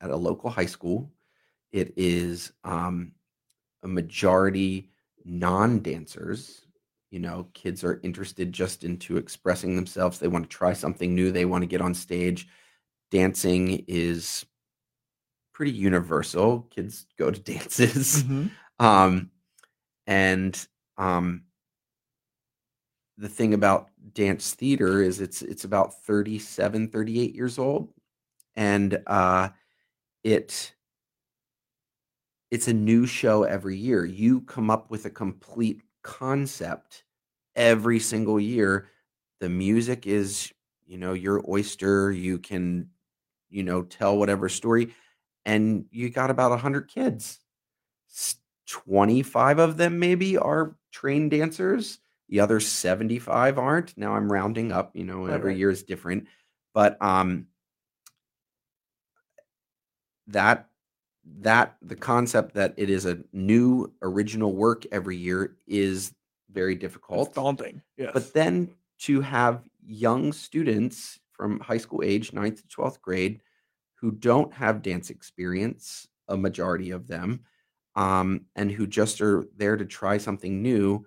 at 0.01 0.09
a 0.09 0.15
local 0.15 0.49
high 0.49 0.65
school. 0.65 1.11
It 1.71 1.93
is 1.97 2.51
um, 2.63 3.13
a 3.83 3.87
majority 3.87 4.89
non-dancers. 5.23 6.65
You 7.11 7.19
know, 7.19 7.47
kids 7.53 7.83
are 7.83 7.99
interested 8.03 8.53
just 8.53 8.83
into 8.83 9.17
expressing 9.17 9.75
themselves. 9.75 10.17
They 10.17 10.27
want 10.27 10.49
to 10.49 10.57
try 10.57 10.73
something 10.73 11.13
new. 11.13 11.31
They 11.31 11.45
want 11.45 11.61
to 11.61 11.67
get 11.67 11.81
on 11.81 11.93
stage. 11.93 12.47
Dancing 13.11 13.83
is 13.87 14.45
pretty 15.53 15.71
universal. 15.71 16.61
Kids 16.73 17.05
go 17.17 17.29
to 17.29 17.39
dances. 17.53 18.23
Mhm. 18.23 18.51
Um, 18.79 19.31
and 20.07 20.67
um, 21.01 21.43
the 23.17 23.27
thing 23.27 23.53
about 23.53 23.89
dance 24.13 24.53
theater 24.53 25.01
is 25.01 25.19
it's 25.19 25.41
it's 25.41 25.63
about 25.63 26.03
37, 26.03 26.89
38 26.89 27.35
years 27.35 27.57
old. 27.57 27.91
And 28.55 29.01
uh, 29.07 29.49
it 30.23 30.73
it's 32.51 32.67
a 32.67 32.73
new 32.73 33.05
show 33.07 33.43
every 33.43 33.77
year. 33.77 34.05
You 34.05 34.41
come 34.41 34.69
up 34.69 34.91
with 34.91 35.05
a 35.05 35.09
complete 35.09 35.81
concept 36.03 37.03
every 37.55 37.99
single 37.99 38.39
year. 38.39 38.89
The 39.39 39.49
music 39.49 40.05
is, 40.05 40.51
you 40.85 40.97
know, 40.97 41.13
your 41.13 41.43
oyster. 41.49 42.11
You 42.11 42.37
can, 42.37 42.89
you 43.49 43.63
know, 43.63 43.83
tell 43.83 44.17
whatever 44.17 44.49
story. 44.49 44.93
And 45.45 45.85
you 45.89 46.09
got 46.11 46.29
about 46.29 46.51
100 46.51 46.87
kids. 46.89 47.39
S- 48.71 48.81
25 48.83 49.59
of 49.59 49.77
them 49.77 49.99
maybe 49.99 50.37
are 50.37 50.75
trained 50.91 51.31
dancers. 51.31 51.99
The 52.29 52.39
other 52.39 52.59
75 52.59 53.57
aren't. 53.57 53.97
Now 53.97 54.15
I'm 54.15 54.31
rounding 54.31 54.71
up, 54.71 54.95
you 54.95 55.03
know, 55.03 55.25
Right, 55.25 55.33
every 55.33 55.51
right. 55.51 55.57
year 55.57 55.69
is 55.71 55.83
different. 55.83 56.27
But 56.73 57.01
um 57.01 57.47
that 60.27 60.69
that 61.41 61.77
the 61.81 61.95
concept 61.95 62.53
that 62.55 62.73
it 62.77 62.89
is 62.89 63.05
a 63.05 63.19
new 63.31 63.91
original 64.01 64.53
work 64.55 64.85
every 64.91 65.17
year 65.17 65.55
is 65.67 66.13
very 66.51 66.73
It's 66.73 66.81
difficult. 66.81 67.33
daunting. 67.35 67.81
Yes. 67.97 68.11
But 68.13 68.33
then 68.33 68.73
to 68.99 69.21
have 69.21 69.63
young 69.85 70.33
students 70.33 71.19
from 71.31 71.59
high 71.59 71.77
school 71.77 72.01
age, 72.03 72.31
9th 72.31 72.61
to 72.61 72.67
12th 72.67 73.01
grade, 73.01 73.41
who 73.95 74.11
don't 74.11 74.53
have 74.53 74.81
dance 74.81 75.09
experience, 75.09 76.07
a 76.27 76.37
majority 76.37 76.91
of 76.91 77.07
them, 77.07 77.41
um, 77.95 78.45
and 78.55 78.71
who 78.71 78.87
just 78.87 79.21
are 79.21 79.45
there 79.57 79.77
to 79.77 79.85
try 79.85 80.17
something 80.17 80.61
new, 80.61 81.05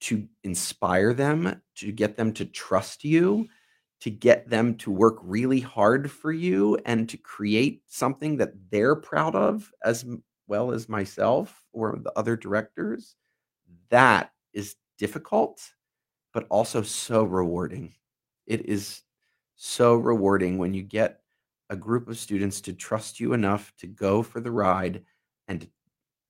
to 0.00 0.26
inspire 0.44 1.12
them, 1.14 1.60
to 1.76 1.92
get 1.92 2.16
them 2.16 2.32
to 2.34 2.44
trust 2.44 3.04
you, 3.04 3.46
to 4.00 4.10
get 4.10 4.48
them 4.48 4.74
to 4.76 4.90
work 4.90 5.18
really 5.22 5.60
hard 5.60 6.10
for 6.10 6.32
you, 6.32 6.78
and 6.84 7.08
to 7.08 7.16
create 7.16 7.82
something 7.86 8.36
that 8.36 8.52
they're 8.70 8.96
proud 8.96 9.34
of 9.34 9.70
as 9.84 10.04
well 10.48 10.72
as 10.72 10.88
myself 10.88 11.62
or 11.72 11.98
the 12.02 12.12
other 12.16 12.36
directors, 12.36 13.16
that 13.90 14.30
is 14.52 14.76
difficult, 14.98 15.60
but 16.32 16.46
also 16.50 16.82
so 16.82 17.24
rewarding. 17.24 17.94
It 18.46 18.66
is 18.66 19.02
so 19.56 19.94
rewarding 19.94 20.58
when 20.58 20.74
you 20.74 20.82
get 20.82 21.20
a 21.70 21.76
group 21.76 22.08
of 22.08 22.18
students 22.18 22.60
to 22.60 22.72
trust 22.72 23.18
you 23.18 23.32
enough 23.32 23.72
to 23.78 23.86
go 23.86 24.22
for 24.22 24.40
the 24.40 24.52
ride 24.52 25.02
and 25.48 25.68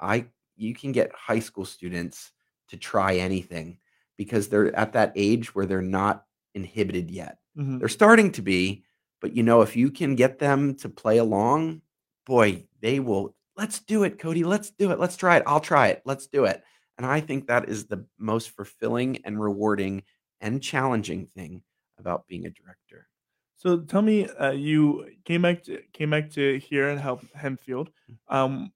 I 0.01 0.27
you 0.57 0.75
can 0.75 0.93
get 0.93 1.13
high 1.15 1.39
school 1.39 1.65
students 1.65 2.33
to 2.69 2.77
try 2.77 3.17
anything 3.17 3.79
because 4.17 4.49
they're 4.49 4.75
at 4.75 4.95
that 4.95 5.13
age 5.15 5.55
where 5.55 5.67
they're 5.67 5.83
not 5.83 6.25
inhibited 6.55 7.11
yet. 7.11 7.39
Mhm. 7.57 7.79
They're 7.79 7.89
starting 7.89 8.33
to 8.33 8.43
be, 8.43 8.85
but 9.21 9.37
you 9.37 9.43
know, 9.43 9.61
if 9.63 9.77
you 9.77 9.91
can 9.91 10.15
get 10.15 10.39
them 10.39 10.75
to 10.77 10.89
play 10.89 11.19
along, 11.19 11.83
boy, 12.25 12.67
they 12.81 13.01
will. 13.01 13.35
Let's 13.57 13.81
do 13.81 14.05
it, 14.05 14.19
Cody. 14.19 14.45
Let's 14.45 14.71
do 14.71 14.91
it. 14.91 14.99
Let's 14.99 15.17
try 15.17 15.37
it. 15.37 15.43
I'll 15.47 15.61
try 15.61 15.89
it. 15.89 16.03
Let's 16.05 16.27
do 16.27 16.45
it. 16.45 16.63
And 16.99 17.07
I 17.07 17.21
think 17.21 17.47
that 17.47 17.69
is 17.69 17.87
the 17.87 18.07
most 18.19 18.51
fulfilling 18.51 19.19
and 19.25 19.41
rewarding 19.41 20.03
and 20.41 20.63
challenging 20.63 21.27
thing 21.35 21.63
about 21.99 22.27
being 22.27 22.47
a 22.47 22.51
director. 22.51 23.09
So 23.57 23.81
tell 23.81 24.03
me, 24.03 24.29
uh, 24.29 24.53
you 24.53 25.11
came 25.25 25.43
back 25.43 25.63
to 25.65 25.83
came 25.93 26.11
back 26.11 26.31
to 26.31 26.59
here 26.59 26.89
and 26.89 27.01
help 27.01 27.23
Hempfield. 27.35 27.89
Mm. 28.11 28.35
Um, 28.35 28.73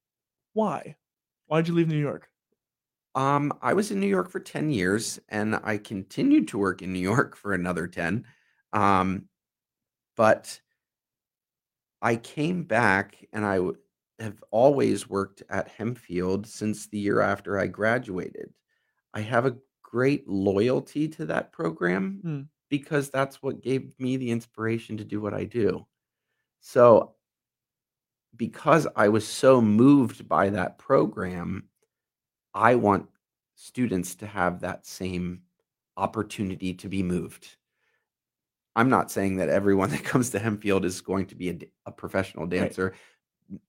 why? 0.54 0.96
Why'd 1.50 1.66
you 1.66 1.74
leave 1.74 1.88
New 1.88 1.98
York? 1.98 2.30
Um, 3.16 3.52
I 3.60 3.74
was 3.74 3.90
in 3.90 3.98
New 3.98 4.06
York 4.06 4.30
for 4.30 4.38
10 4.38 4.70
years 4.70 5.18
and 5.28 5.56
I 5.64 5.78
continued 5.78 6.46
to 6.48 6.58
work 6.58 6.80
in 6.80 6.92
New 6.92 7.00
York 7.00 7.34
for 7.34 7.52
another 7.52 7.88
10. 7.88 8.24
Um, 8.72 9.28
but 10.16 10.60
I 12.02 12.16
came 12.16 12.64
back 12.64 13.26
and 13.32 13.44
I 13.44 13.56
w- 13.56 13.76
have 14.18 14.42
always 14.50 15.08
worked 15.08 15.42
at 15.48 15.68
Hempfield 15.76 16.46
since 16.46 16.86
the 16.86 16.98
year 16.98 17.20
after 17.20 17.58
I 17.58 17.66
graduated. 17.66 18.52
I 19.14 19.20
have 19.20 19.46
a 19.46 19.58
great 19.82 20.28
loyalty 20.28 21.08
to 21.08 21.26
that 21.26 21.52
program 21.52 22.20
Mm. 22.24 22.48
because 22.68 23.10
that's 23.10 23.42
what 23.42 23.62
gave 23.62 23.98
me 23.98 24.16
the 24.16 24.30
inspiration 24.30 24.96
to 24.98 25.04
do 25.04 25.20
what 25.20 25.34
I 25.34 25.44
do. 25.44 25.86
So, 26.60 27.16
because 28.36 28.86
I 28.96 29.08
was 29.08 29.26
so 29.26 29.60
moved 29.60 30.28
by 30.28 30.50
that 30.50 30.78
program, 30.78 31.64
I 32.54 32.74
want 32.76 33.08
students 33.54 34.14
to 34.16 34.26
have 34.26 34.60
that 34.60 34.86
same 34.86 35.42
opportunity 35.96 36.74
to 36.74 36.88
be 36.88 37.02
moved. 37.02 37.56
I'm 38.76 38.88
not 38.88 39.10
saying 39.10 39.36
that 39.36 39.48
everyone 39.48 39.90
that 39.90 40.04
comes 40.04 40.30
to 40.30 40.38
Hempfield 40.38 40.84
is 40.84 41.00
going 41.00 41.26
to 41.26 41.34
be 41.34 41.68
a 41.86 41.92
professional 41.92 42.46
dancer. 42.46 42.94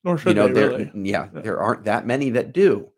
Or 0.06 0.12
You 0.14 0.18
should 0.18 0.36
know, 0.36 0.48
they 0.48 0.54
there, 0.54 0.70
really? 0.70 0.92
yeah, 0.96 1.28
Yeah. 1.34 1.42
there 1.42 1.60
aren't 1.60 1.84
that 1.86 2.06
many 2.06 2.30
that 2.32 2.54
do, 2.54 2.90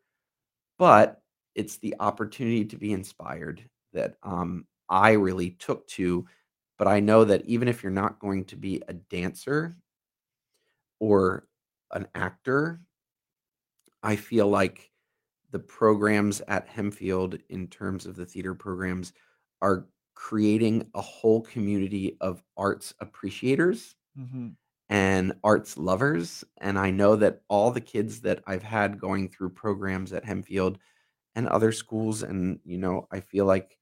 but 0.77 1.21
it's 1.55 1.77
the 1.77 1.95
opportunity 1.99 2.65
to 2.65 2.77
be 2.77 2.91
inspired 2.91 3.63
that 3.93 4.15
um, 4.23 4.65
I 4.89 5.13
really 5.13 5.51
took 5.51 5.87
to. 5.89 6.25
But 6.77 6.87
I 6.87 6.99
know 6.99 7.23
that 7.23 7.45
even 7.45 7.67
if 7.67 7.83
you're 7.83 7.91
not 7.91 8.19
going 8.19 8.45
to 8.45 8.55
be 8.55 8.81
a 8.87 8.93
dancer 8.93 9.75
or 10.99 11.47
an 11.93 12.07
actor, 12.15 12.81
I 14.01 14.15
feel 14.15 14.47
like 14.47 14.91
the 15.51 15.59
programs 15.59 16.41
at 16.41 16.67
Hempfield, 16.67 17.41
in 17.49 17.67
terms 17.67 18.05
of 18.05 18.15
the 18.15 18.25
theater 18.25 18.55
programs, 18.55 19.13
are 19.61 19.89
creating 20.15 20.89
a 20.95 21.01
whole 21.01 21.41
community 21.41 22.17
of 22.21 22.43
arts 22.57 22.93
appreciators 22.99 23.95
Mhm. 24.15 24.55
and 24.89 25.33
arts 25.43 25.77
lovers. 25.77 26.43
And 26.59 26.79
I 26.79 26.91
know 26.91 27.15
that 27.17 27.43
all 27.49 27.71
the 27.71 27.81
kids 27.81 28.21
that 28.21 28.43
I've 28.47 28.63
had 28.63 28.99
going 28.99 29.29
through 29.29 29.51
programs 29.51 30.13
at 30.13 30.25
Hempfield 30.25 30.77
and 31.35 31.47
other 31.49 31.71
schools, 31.73 32.23
and 32.23 32.59
you 32.65 32.77
know, 32.77 33.07
I 33.11 33.21
feel 33.21 33.45
like 33.45 33.79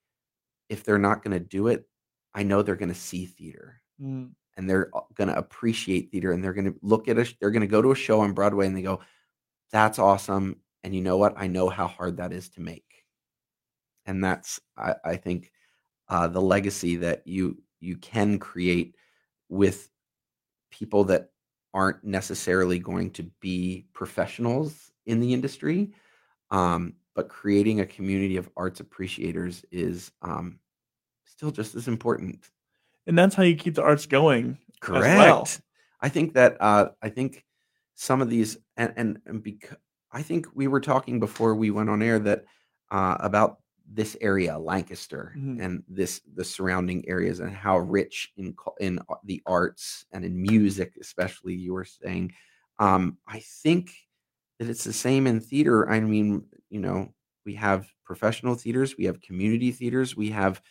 if 0.70 0.84
they're 0.84 1.00
not 1.00 1.24
going 1.24 1.38
to 1.40 1.46
do 1.46 1.68
it, 1.68 1.90
I 2.36 2.44
know 2.44 2.64
they're 2.64 2.78
going 2.78 2.90
to 2.90 2.96
see 2.96 3.26
theater 3.28 3.84
Mm. 4.00 4.34
And 4.58 4.70
they're 4.70 4.92
going 5.16 5.30
to 5.30 5.38
appreciate 5.38 6.12
theater 6.12 6.32
and 6.32 6.44
they're 6.44 6.54
going 6.54 6.72
to 6.72 6.80
look 6.82 7.08
at 7.08 7.18
a, 7.18 7.34
they're 7.40 7.52
going 7.52 7.62
to 7.62 7.68
go 7.68 7.82
to 7.82 7.92
a 7.92 7.96
show 7.96 8.22
on 8.22 8.34
Broadway 8.34 8.68
and 8.68 8.76
they 8.76 8.82
go, 8.82 9.02
that's 9.72 10.00
awesome. 10.00 10.58
And 10.84 10.94
you 10.94 11.02
know 11.02 11.18
what? 11.18 11.34
I 11.38 11.48
know 11.48 11.70
how 11.70 11.88
hard 11.88 12.18
that 12.18 12.34
is 12.34 12.50
to 12.50 12.62
make. 12.62 13.06
And 14.06 14.24
that's, 14.24 14.60
I, 14.78 14.96
I 15.06 15.16
think, 15.16 15.52
uh, 16.10 16.28
the 16.28 16.42
legacy 16.42 16.98
that 16.98 17.26
you 17.26 17.58
you 17.80 17.96
can 17.98 18.38
create 18.38 18.96
with 19.50 19.90
people 20.70 21.04
that 21.06 21.30
aren't 21.74 22.04
necessarily 22.04 22.80
going 22.80 23.12
to 23.12 23.24
be 23.40 23.86
professionals 23.94 24.92
in 25.06 25.20
the 25.20 25.34
industry, 25.34 25.94
um, 26.50 26.94
but 27.16 27.30
creating 27.30 27.80
a 27.80 27.86
community 27.86 28.38
of 28.38 28.50
arts 28.58 28.82
appreciators 28.82 29.66
is 29.72 30.12
um, 30.22 30.60
still 31.26 31.52
just 31.52 31.76
as 31.76 31.88
important. 31.88 32.50
And 33.08 33.18
that's 33.18 33.36
how 33.36 33.44
you 33.44 33.56
keep 33.56 33.76
the 33.76 33.84
arts 33.84 34.06
going. 34.06 34.58
well. 34.88 35.02
Correct. 35.02 35.62
I 36.02 36.10
think 36.10 36.34
that 36.34 36.58
uh, 36.60 36.90
I 37.02 37.10
think 37.10 37.46
some 37.96 38.22
of 38.22 38.30
these 38.30 38.58
and 38.78 38.94
and, 38.96 39.20
and 39.26 39.44
because 39.44 39.78
I 40.12 40.22
think 40.22 40.48
we 40.56 40.68
were 40.68 40.82
talking 40.82 41.20
before 41.20 41.56
we 41.56 41.72
went 41.72 41.90
on 41.90 42.02
air 42.02 42.20
that 42.20 42.46
uh, 42.90 43.18
about 43.20 43.58
this 43.94 44.16
area, 44.22 44.58
Lancaster, 44.58 45.34
Mhm. 45.38 45.62
and 45.62 45.84
this 45.88 46.22
the 46.36 46.44
surrounding 46.44 47.08
areas, 47.08 47.40
and 47.40 47.52
how 47.56 47.78
rich 47.78 48.32
in 48.38 48.56
in 48.80 49.00
the 49.26 49.42
arts 49.46 50.06
and 50.12 50.26
in 50.26 50.42
music, 50.42 50.94
especially. 51.00 51.54
You 51.54 51.74
were 51.74 51.86
saying, 51.86 52.34
um, 52.80 53.18
I 53.28 53.40
think 53.40 53.92
that 54.60 54.70
it's 54.70 54.84
the 54.84 54.94
same 54.94 55.28
in 55.28 55.40
theater. 55.40 55.90
I 55.90 56.00
mean, 56.00 56.46
you 56.70 56.80
know, 56.80 57.14
we 57.46 57.54
have 57.56 57.88
professional 58.06 58.56
theaters, 58.56 58.98
we 58.98 59.06
have 59.06 59.22
community 59.22 59.72
theaters, 59.72 60.16
we 60.16 60.30
have 60.30 60.62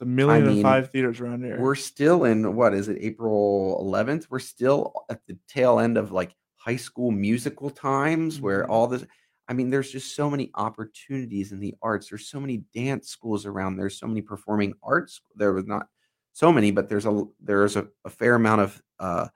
It's 0.00 0.06
a 0.06 0.06
million 0.06 0.46
and 0.46 0.54
mean, 0.54 0.62
five 0.62 0.90
theaters 0.90 1.20
around 1.20 1.44
here. 1.44 1.60
we're 1.60 1.74
still 1.74 2.24
in 2.24 2.56
what 2.56 2.72
is 2.72 2.88
it, 2.88 2.96
April 3.02 3.78
11th? 3.84 4.28
We're 4.30 4.38
still 4.38 4.94
at 5.10 5.20
the 5.26 5.36
tail 5.46 5.78
end 5.78 5.98
of 5.98 6.10
like 6.10 6.34
high 6.56 6.76
school 6.76 7.10
musical 7.10 7.68
times 7.68 8.40
where 8.40 8.64
Mhm. 8.64 8.70
all 8.70 8.86
this. 8.86 9.04
I 9.46 9.52
mean, 9.52 9.68
there's 9.68 9.90
just 9.90 10.16
so 10.16 10.30
many 10.30 10.50
opportunities 10.54 11.52
in 11.52 11.60
the 11.60 11.74
arts. 11.82 12.08
There's 12.08 12.28
so 12.28 12.40
many 12.40 12.58
dance 12.72 13.08
schools 13.10 13.44
around. 13.44 13.76
There's 13.76 13.98
so 13.98 14.06
many 14.06 14.22
performing 14.22 14.72
arts. 14.82 15.20
There 15.34 15.52
was 15.52 15.66
not 15.66 15.86
so 16.32 16.50
many, 16.50 16.70
but 16.70 16.88
there's 16.88 17.04
a 17.04 17.24
there's 17.38 17.76
a, 17.76 17.86
a 18.06 18.08
fair 18.10 18.36
amount 18.36 18.62
of 18.62 18.82
uh, 19.00 19.28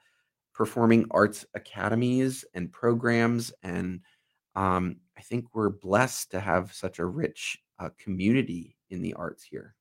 performing 0.54 1.04
arts 1.10 1.44
academies 1.52 2.42
and 2.54 2.72
programs, 2.72 3.52
and 3.62 4.00
um, 4.54 4.96
I 5.18 5.20
think 5.20 5.54
we're 5.54 5.68
blessed 5.68 6.30
to 6.30 6.40
have 6.40 6.72
such 6.72 7.00
a 7.00 7.04
rich 7.04 7.58
uh, 7.78 7.90
community 7.98 8.78
in 8.88 9.02
the 9.02 9.12
arts 9.14 9.42
here. 9.42 9.74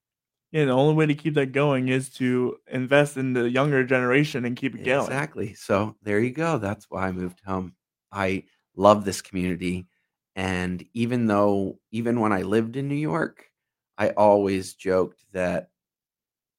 Yeah, 0.54 0.66
the 0.66 0.72
only 0.72 0.94
way 0.94 1.08
to 1.08 1.16
keep 1.16 1.34
that 1.34 1.52
going 1.52 1.90
is 1.90 2.10
to 2.12 2.58
invest 2.72 3.18
in 3.18 3.34
the 3.34 3.50
younger 3.50 3.84
generation 3.84 4.46
and 4.46 4.56
keep 4.56 4.76
it 4.76 4.84
going. 4.84 5.08
Exactly. 5.08 5.54
So 5.56 5.96
there 6.04 6.20
you 6.20 6.32
go. 6.32 6.58
That's 6.60 6.86
why 6.90 7.08
I 7.08 7.12
moved 7.12 7.42
home. 7.46 7.74
I 8.12 8.44
love 8.76 9.04
this 9.04 9.22
community. 9.22 9.88
And 10.36 10.86
even 10.94 11.28
though, 11.28 11.80
even 11.92 12.20
when 12.20 12.32
I 12.32 12.44
lived 12.44 12.76
in 12.76 12.88
New 12.88 12.96
York, 12.96 13.50
I 13.98 14.10
always 14.12 14.76
joked 14.76 15.26
that 15.32 15.70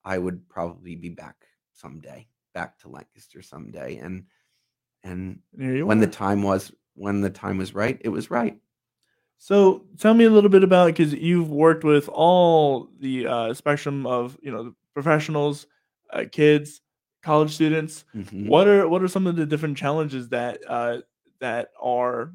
I 0.04 0.18
would 0.18 0.48
probably 0.48 0.96
be 0.96 1.11
back 1.11 1.37
someday, 1.72 2.28
back 2.52 2.78
to 2.80 2.88
Lancaster 2.88 3.42
someday. 3.42 3.96
And, 3.98 4.26
and 5.04 5.40
And 5.54 5.62
here 5.62 5.76
you 5.76 5.87
when 5.87 6.00
the 6.00 6.07
time 6.07 6.42
was, 6.42 6.72
when 6.94 7.20
the 7.20 7.30
time 7.30 7.59
was 7.59 7.74
right, 7.74 8.00
it 8.02 8.11
was 8.11 8.30
right. 8.30 8.59
So 9.44 9.85
tell 9.98 10.14
me 10.14 10.24
a 10.24 10.30
little 10.30 10.48
bit 10.48 10.64
about 10.64 10.87
because 10.87 11.12
you've 11.12 11.50
worked 11.50 11.85
with 11.85 12.09
all 12.09 12.88
the 12.98 13.26
uh, 13.26 13.52
spectrum 13.52 14.07
of 14.07 14.38
you 14.40 14.50
know 14.50 14.62
the 14.64 14.74
professionals, 14.94 15.66
uh, 16.14 16.24
kids, 16.33 16.80
college 17.22 17.52
students. 17.52 18.07
Mhm. 18.14 18.48
What 18.48 18.66
are 18.66 18.88
what 18.88 19.02
are 19.02 19.09
some 19.09 19.26
of 19.26 19.37
the 19.37 19.44
different 19.44 19.76
challenges 19.76 20.30
that 20.30 20.61
uh, 20.66 21.02
that 21.40 21.68
are, 21.78 22.33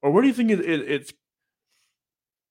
or 0.00 0.10
what 0.10 0.22
do 0.22 0.28
you 0.28 0.32
think 0.32 0.50
it, 0.50 0.60
it, 0.60 0.90
it's? 0.90 1.12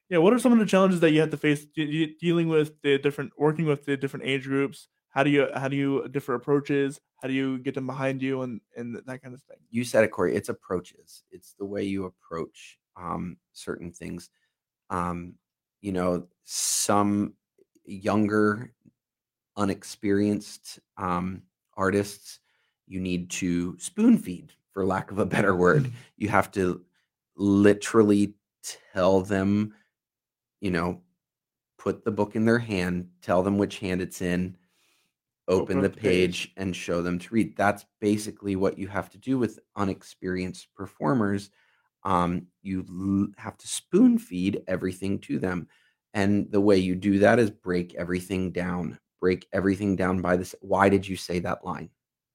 Yeah, 0.09 0.19
what 0.19 0.33
are 0.33 0.37
some 0.37 0.53
of 0.53 0.59
the 0.59 0.67
challenges 0.67 0.99
that 0.99 1.09
you 1.13 1.21
have 1.21 1.31
to 1.31 1.37
face 1.37 1.65
de- 1.65 2.15
dealing 2.21 2.49
with 2.49 2.79
the 2.83 2.99
different 2.99 3.31
working 3.35 3.65
with 3.65 3.83
the 3.83 3.97
different 3.97 4.27
age 4.27 4.43
groups? 4.43 4.89
How 5.09 5.23
do 5.23 5.31
you 5.31 5.47
how 5.55 5.69
do 5.69 5.75
you 5.75 6.07
differ 6.09 6.35
approaches? 6.35 7.01
How 7.19 7.27
do 7.27 7.33
you 7.33 7.57
get 7.57 7.73
them 7.73 7.87
behind 7.87 8.21
you 8.21 8.43
and 8.43 8.61
and 8.77 8.95
that 9.07 9.23
kind 9.23 9.33
of 9.33 9.41
thing? 9.41 9.57
you 9.71 9.83
said 9.83 10.03
it, 10.03 10.11
Corey. 10.11 10.35
It's 10.35 10.49
approaches. 10.49 11.23
It's 11.31 11.55
the 11.57 11.65
way 11.65 11.83
you 11.83 12.05
approach 12.05 12.77
um, 12.97 13.37
certain 13.53 13.91
things. 13.91 14.29
Um, 14.89 15.35
you 15.81 15.91
know, 15.91 16.27
some 16.43 17.33
younger, 17.85 18.71
unexperienced 19.57 20.79
um, 20.97 21.43
artists, 21.75 22.39
you 22.87 22.99
need 22.99 23.29
to 23.31 23.77
spoon 23.79 24.17
feed, 24.17 24.53
for 24.71 24.85
lack 24.85 25.11
of 25.11 25.19
a 25.19 25.25
better 25.25 25.55
word. 25.55 25.91
You 26.17 26.29
have 26.29 26.51
to 26.51 26.83
literally 27.35 28.35
tell 28.93 29.21
them, 29.21 29.73
you 30.61 30.71
know, 30.71 31.01
put 31.77 32.03
the 32.03 32.11
book 32.11 32.35
in 32.35 32.45
their 32.45 32.59
hand, 32.59 33.09
tell 33.21 33.43
them 33.43 33.57
which 33.57 33.79
hand 33.79 34.01
it's 34.01 34.21
in, 34.21 34.57
open 35.47 35.77
Open 35.77 35.81
the 35.81 35.89
the 35.89 35.95
page. 35.95 36.01
page 36.01 36.53
and 36.57 36.75
show 36.75 37.01
them 37.01 37.19
to 37.19 37.33
read. 37.33 37.55
That's 37.55 37.85
basically 38.01 38.55
what 38.55 38.79
you 38.79 38.87
have 38.87 39.09
to 39.11 39.17
do 39.17 39.37
with 39.37 39.59
unexperienced 39.75 40.67
performers. 40.75 41.51
Um, 42.05 42.47
you 42.63 42.85
l- 42.89 43.33
have 43.37 43.57
to 43.59 43.67
spoon 43.67 44.19
feed 44.19 44.63
everything 44.67 45.19
to 45.21 45.39
them. 45.39 45.67
And 46.13 46.51
the 46.51 46.61
way 46.61 46.77
you 46.77 46.95
do 46.95 47.19
that 47.19 47.39
is 47.39 47.51
break 47.51 47.95
everything 47.95 48.51
down. 48.51 48.99
Break 49.21 49.47
everything 49.53 49.95
down 49.97 50.21
by 50.21 50.37
this. 50.37 50.55
Why 50.61 50.89
did 50.89 51.07
you 51.07 51.17
say 51.17 51.39
that 51.39 51.65
line? 51.65 51.89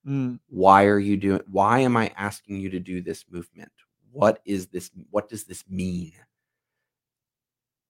Mm, 0.07 0.41
Why 0.49 0.87
are 0.87 0.99
you 0.99 1.17
doing 1.17 1.43
why 1.51 1.81
am 1.81 1.97
I 1.97 2.13
asking 2.17 2.61
you 2.61 2.71
to 2.71 2.81
do 2.81 3.01
this 3.03 3.25
movement? 3.31 3.73
What 4.13 4.41
is 4.47 4.69
this 4.69 4.91
what 5.11 5.29
does 5.29 5.45
this 5.45 5.65
mean? 5.69 6.13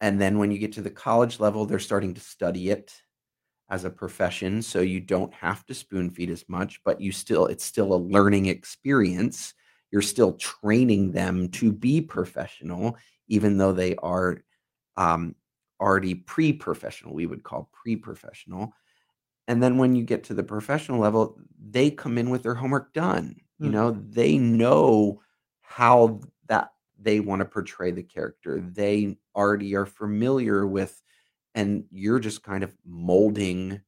And 0.00 0.20
then 0.20 0.38
when 0.38 0.50
you 0.50 0.58
get 0.58 0.72
to 0.74 0.82
the 0.82 0.90
college 0.90 1.40
level, 1.40 1.66
they're 1.66 1.78
starting 1.78 2.14
to 2.14 2.20
study 2.20 2.70
it 2.70 2.92
as 3.70 3.84
a 3.84 3.90
profession, 3.90 4.62
so 4.62 4.80
you 4.80 5.00
don't 5.00 5.34
have 5.34 5.66
to 5.66 5.74
spoon 5.74 6.10
feed 6.10 6.30
as 6.30 6.48
much, 6.48 6.82
but 6.84 7.00
you 7.00 7.12
still 7.12 7.46
it's 7.46 7.64
still 7.64 7.94
a 7.94 7.96
learning 7.96 8.46
experience. 8.46 9.54
You're 9.90 10.02
still 10.02 10.34
training 10.34 11.12
them 11.12 11.48
to 11.52 11.72
be 11.72 12.00
professional, 12.00 12.96
even 13.28 13.58
though 13.58 13.72
they 13.72 13.96
are 13.96 14.42
um, 14.96 15.34
already 15.80 16.14
pre-professional. 16.14 17.14
We 17.14 17.26
would 17.26 17.42
call 17.44 17.70
pre-professional. 17.72 18.72
And 19.48 19.62
then 19.62 19.78
when 19.78 19.94
you 19.96 20.04
get 20.04 20.24
to 20.24 20.34
the 20.34 20.42
professional 20.42 21.00
level, 21.00 21.38
they 21.58 21.90
come 21.90 22.18
in 22.18 22.30
with 22.30 22.42
their 22.42 22.54
homework 22.54 22.92
done. 22.92 23.36
You 23.58 23.70
Hmm. 23.70 23.72
know, 23.72 23.90
they 23.90 24.38
know 24.38 25.22
how 25.60 26.20
that 26.46 26.72
they 26.98 27.20
want 27.20 27.40
to 27.40 27.46
portray 27.46 27.90
the 27.90 28.02
character. 28.02 28.60
They 28.60 29.18
already 29.34 29.74
are 29.74 29.86
familiar 29.86 30.66
with, 30.66 31.02
and 31.54 31.84
you're 31.90 32.20
just 32.20 32.42
kind 32.42 32.64
of 32.64 32.76
molding 32.84 33.82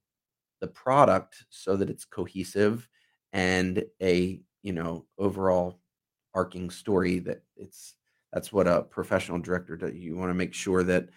the 0.61 0.69
product 0.69 1.47
so 1.51 1.77
that 1.77 1.91
it's 1.91 2.07
cohesive 2.07 2.89
and 3.33 3.85
a, 4.03 4.43
you 4.63 4.75
know, 4.75 5.07
overall 5.19 5.82
arcing 6.35 6.71
story 6.71 7.19
that 7.21 7.43
it's 7.57 7.95
that's 8.33 8.53
what 8.53 8.67
a 8.67 8.83
professional 8.83 9.39
director 9.39 9.77
does. 9.77 9.95
You 9.95 10.17
want 10.17 10.31
to 10.31 10.35
make 10.35 10.55
sure 10.55 10.83
that 10.85 11.09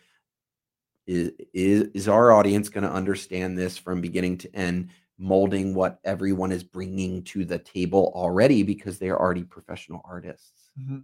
is 1.08 1.32
is, 1.54 1.90
is 1.94 2.08
our 2.08 2.32
audience 2.32 2.70
going 2.70 2.84
to 2.84 2.92
understand 2.92 3.58
this 3.58 3.78
from 3.78 4.02
beginning 4.02 4.38
to 4.40 4.56
end 4.56 4.90
molding 5.18 5.74
what 5.74 6.00
everyone 6.04 6.52
is 6.52 6.64
bringing 6.64 7.24
to 7.24 7.46
the 7.46 7.58
table 7.60 8.12
already 8.14 8.64
because 8.64 9.00
they 9.00 9.10
are 9.10 9.20
already 9.20 9.44
professional 9.44 10.02
artists 10.04 10.72
mhm. 10.80 11.04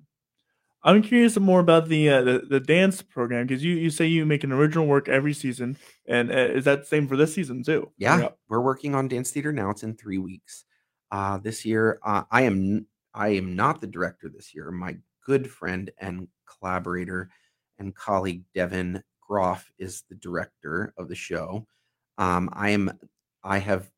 I'm 0.84 1.04
curious 1.04 1.38
more 1.38 1.60
about 1.60 1.88
the 1.90 2.10
uh, 2.10 2.22
the, 2.24 2.40
the 2.50 2.60
dance 2.60 3.04
program 3.04 3.46
because 3.46 3.64
you, 3.64 3.76
you 3.76 3.92
say 3.92 4.08
you 4.08 4.26
make 4.26 4.44
an 4.44 4.52
original 4.52 4.88
work 4.88 5.08
every 5.08 5.34
season, 5.34 5.78
and 6.08 6.32
uh, 6.32 6.34
is 6.34 6.66
that 6.66 6.80
the 6.80 6.86
same 6.88 7.08
for 7.08 7.16
this 7.16 7.36
season 7.36 7.64
too? 7.64 7.92
yeah 7.98 8.30
we're 8.50 8.62
working 8.62 8.96
on 8.96 9.08
dance 9.08 9.30
theater 9.30 9.54
now 9.54 9.70
it's 9.70 9.84
in 9.84 9.96
three 9.96 10.18
weeks 10.18 10.66
uh, 11.12 11.38
this 11.38 11.66
year 11.66 12.00
uh, 12.04 12.24
i 12.32 12.42
am 12.42 12.88
i 13.14 13.30
am 13.30 13.56
not 13.56 13.82
the 13.82 13.88
director 13.88 14.30
this 14.30 14.54
year 14.54 14.72
my 14.72 14.96
good 15.26 15.50
friend 15.50 15.92
and 16.00 16.28
collaborator 16.46 17.30
and 17.80 17.96
colleague 17.96 18.44
devin 18.54 19.02
groff 19.22 19.72
is 19.78 20.04
the 20.10 20.16
director 20.16 20.94
of 20.98 21.08
the 21.08 21.16
show 21.16 21.66
um, 22.18 22.50
i 22.54 22.70
am 22.70 22.92
i 23.44 23.58
have 23.58 23.90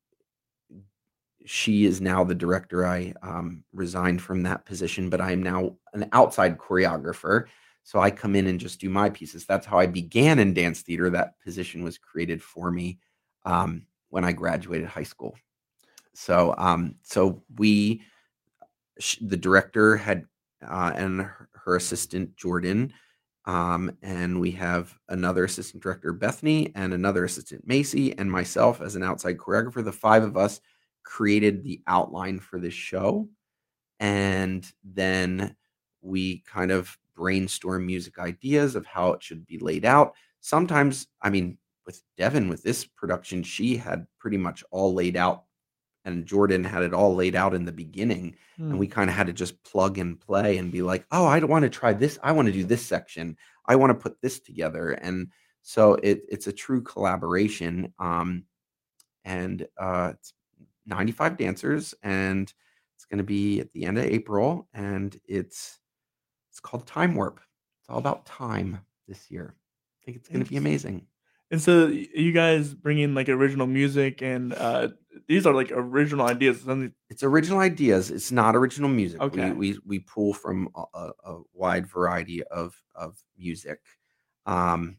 she 1.44 1.84
is 1.84 2.00
now 2.00 2.24
the 2.24 2.34
director. 2.34 2.86
I 2.86 3.12
um, 3.22 3.64
resigned 3.72 4.22
from 4.22 4.42
that 4.42 4.64
position, 4.64 5.10
but 5.10 5.20
I 5.20 5.32
am 5.32 5.42
now 5.42 5.76
an 5.92 6.08
outside 6.12 6.58
choreographer. 6.58 7.44
So 7.82 8.00
I 8.00 8.10
come 8.10 8.34
in 8.34 8.46
and 8.46 8.58
just 8.58 8.80
do 8.80 8.88
my 8.88 9.10
pieces. 9.10 9.44
That's 9.44 9.66
how 9.66 9.78
I 9.78 9.86
began 9.86 10.38
in 10.38 10.54
dance 10.54 10.80
theater. 10.80 11.10
That 11.10 11.38
position 11.40 11.84
was 11.84 11.98
created 11.98 12.42
for 12.42 12.70
me 12.70 12.98
um, 13.44 13.86
when 14.08 14.24
I 14.24 14.32
graduated 14.32 14.88
high 14.88 15.02
school. 15.02 15.36
So, 16.14 16.54
um, 16.56 16.94
so 17.02 17.42
we, 17.58 18.02
sh- 18.98 19.18
the 19.20 19.36
director 19.36 19.96
had, 19.96 20.24
uh, 20.66 20.92
and 20.94 21.20
her, 21.22 21.48
her 21.52 21.76
assistant 21.76 22.36
Jordan, 22.36 22.92
um, 23.46 23.96
and 24.02 24.40
we 24.40 24.50
have 24.52 24.94
another 25.08 25.44
assistant 25.44 25.82
director 25.82 26.12
Bethany, 26.12 26.72
and 26.74 26.94
another 26.94 27.24
assistant 27.24 27.66
Macy, 27.66 28.16
and 28.18 28.30
myself 28.30 28.80
as 28.80 28.96
an 28.96 29.02
outside 29.02 29.36
choreographer. 29.36 29.84
The 29.84 29.92
five 29.92 30.22
of 30.22 30.36
us 30.36 30.60
created 31.04 31.62
the 31.62 31.82
outline 31.86 32.40
for 32.40 32.58
this 32.58 32.74
show 32.74 33.28
and 34.00 34.72
then 34.82 35.54
we 36.02 36.42
kind 36.46 36.70
of 36.70 36.96
brainstorm 37.14 37.86
music 37.86 38.18
ideas 38.18 38.74
of 38.74 38.84
how 38.86 39.12
it 39.12 39.22
should 39.22 39.46
be 39.46 39.58
laid 39.58 39.84
out 39.84 40.14
sometimes 40.40 41.06
i 41.22 41.30
mean 41.30 41.56
with 41.86 42.02
devin 42.16 42.48
with 42.48 42.62
this 42.62 42.84
production 42.84 43.42
she 43.42 43.76
had 43.76 44.06
pretty 44.18 44.36
much 44.36 44.64
all 44.70 44.92
laid 44.92 45.16
out 45.16 45.44
and 46.04 46.26
jordan 46.26 46.64
had 46.64 46.82
it 46.82 46.94
all 46.94 47.14
laid 47.14 47.34
out 47.34 47.54
in 47.54 47.64
the 47.64 47.72
beginning 47.72 48.36
Hmm. 48.56 48.70
and 48.70 48.78
we 48.78 48.86
kind 48.86 49.10
of 49.10 49.16
had 49.16 49.26
to 49.26 49.32
just 49.32 49.60
plug 49.64 49.98
and 49.98 50.20
play 50.20 50.58
and 50.58 50.70
be 50.70 50.80
like 50.80 51.04
oh 51.10 51.26
i 51.26 51.40
don't 51.40 51.50
want 51.50 51.64
to 51.64 51.68
try 51.68 51.92
this 51.92 52.18
i 52.22 52.30
want 52.30 52.46
to 52.46 52.52
do 52.52 52.62
this 52.62 52.86
section 52.86 53.36
i 53.66 53.74
want 53.74 53.90
to 53.90 53.94
put 53.94 54.20
this 54.20 54.38
together 54.38 54.92
and 54.92 55.28
so 55.62 55.94
it, 55.94 56.22
it's 56.28 56.46
a 56.46 56.52
true 56.52 56.82
collaboration 56.82 57.92
um, 57.98 58.44
and 59.24 59.66
uh, 59.78 60.12
it's 60.14 60.34
95 60.86 61.36
dancers 61.38 61.94
and 62.02 62.52
it's 62.94 63.06
going 63.06 63.18
to 63.18 63.24
be 63.24 63.60
at 63.60 63.72
the 63.72 63.86
end 63.86 63.98
of 63.98 64.04
April 64.04 64.68
and 64.74 65.18
it's 65.26 65.78
it's 66.50 66.60
called 66.60 66.86
Time 66.86 67.14
Warp. 67.14 67.40
It's 67.80 67.88
all 67.88 67.98
about 67.98 68.26
time 68.26 68.80
this 69.08 69.30
year. 69.30 69.54
I 69.56 70.04
think 70.04 70.18
it's 70.18 70.28
going 70.28 70.44
to 70.44 70.50
be 70.50 70.58
amazing. 70.58 71.06
And 71.54 71.62
so 71.62 71.86
you 71.86 72.32
guys 72.32 72.74
bring 72.74 72.98
in 72.98 73.14
like 73.14 73.28
original 73.28 73.68
music, 73.68 74.22
and 74.22 74.52
uh, 74.54 74.88
these 75.28 75.46
are 75.46 75.54
like 75.54 75.70
original 75.70 76.26
ideas. 76.26 76.62
Something 76.62 76.92
It's 77.08 77.22
original 77.22 77.60
ideas. 77.60 78.10
It's 78.10 78.32
not 78.32 78.56
original 78.56 78.88
music. 78.90 79.20
Okay. 79.20 79.52
We 79.52 79.74
we 79.74 79.78
we 79.86 79.98
pull 80.00 80.34
from 80.34 80.68
a, 80.74 81.10
a, 81.24 81.42
wide 81.52 81.86
variety 81.86 82.42
of 82.42 82.74
of 82.96 83.22
music, 83.38 83.78
um, 84.46 84.98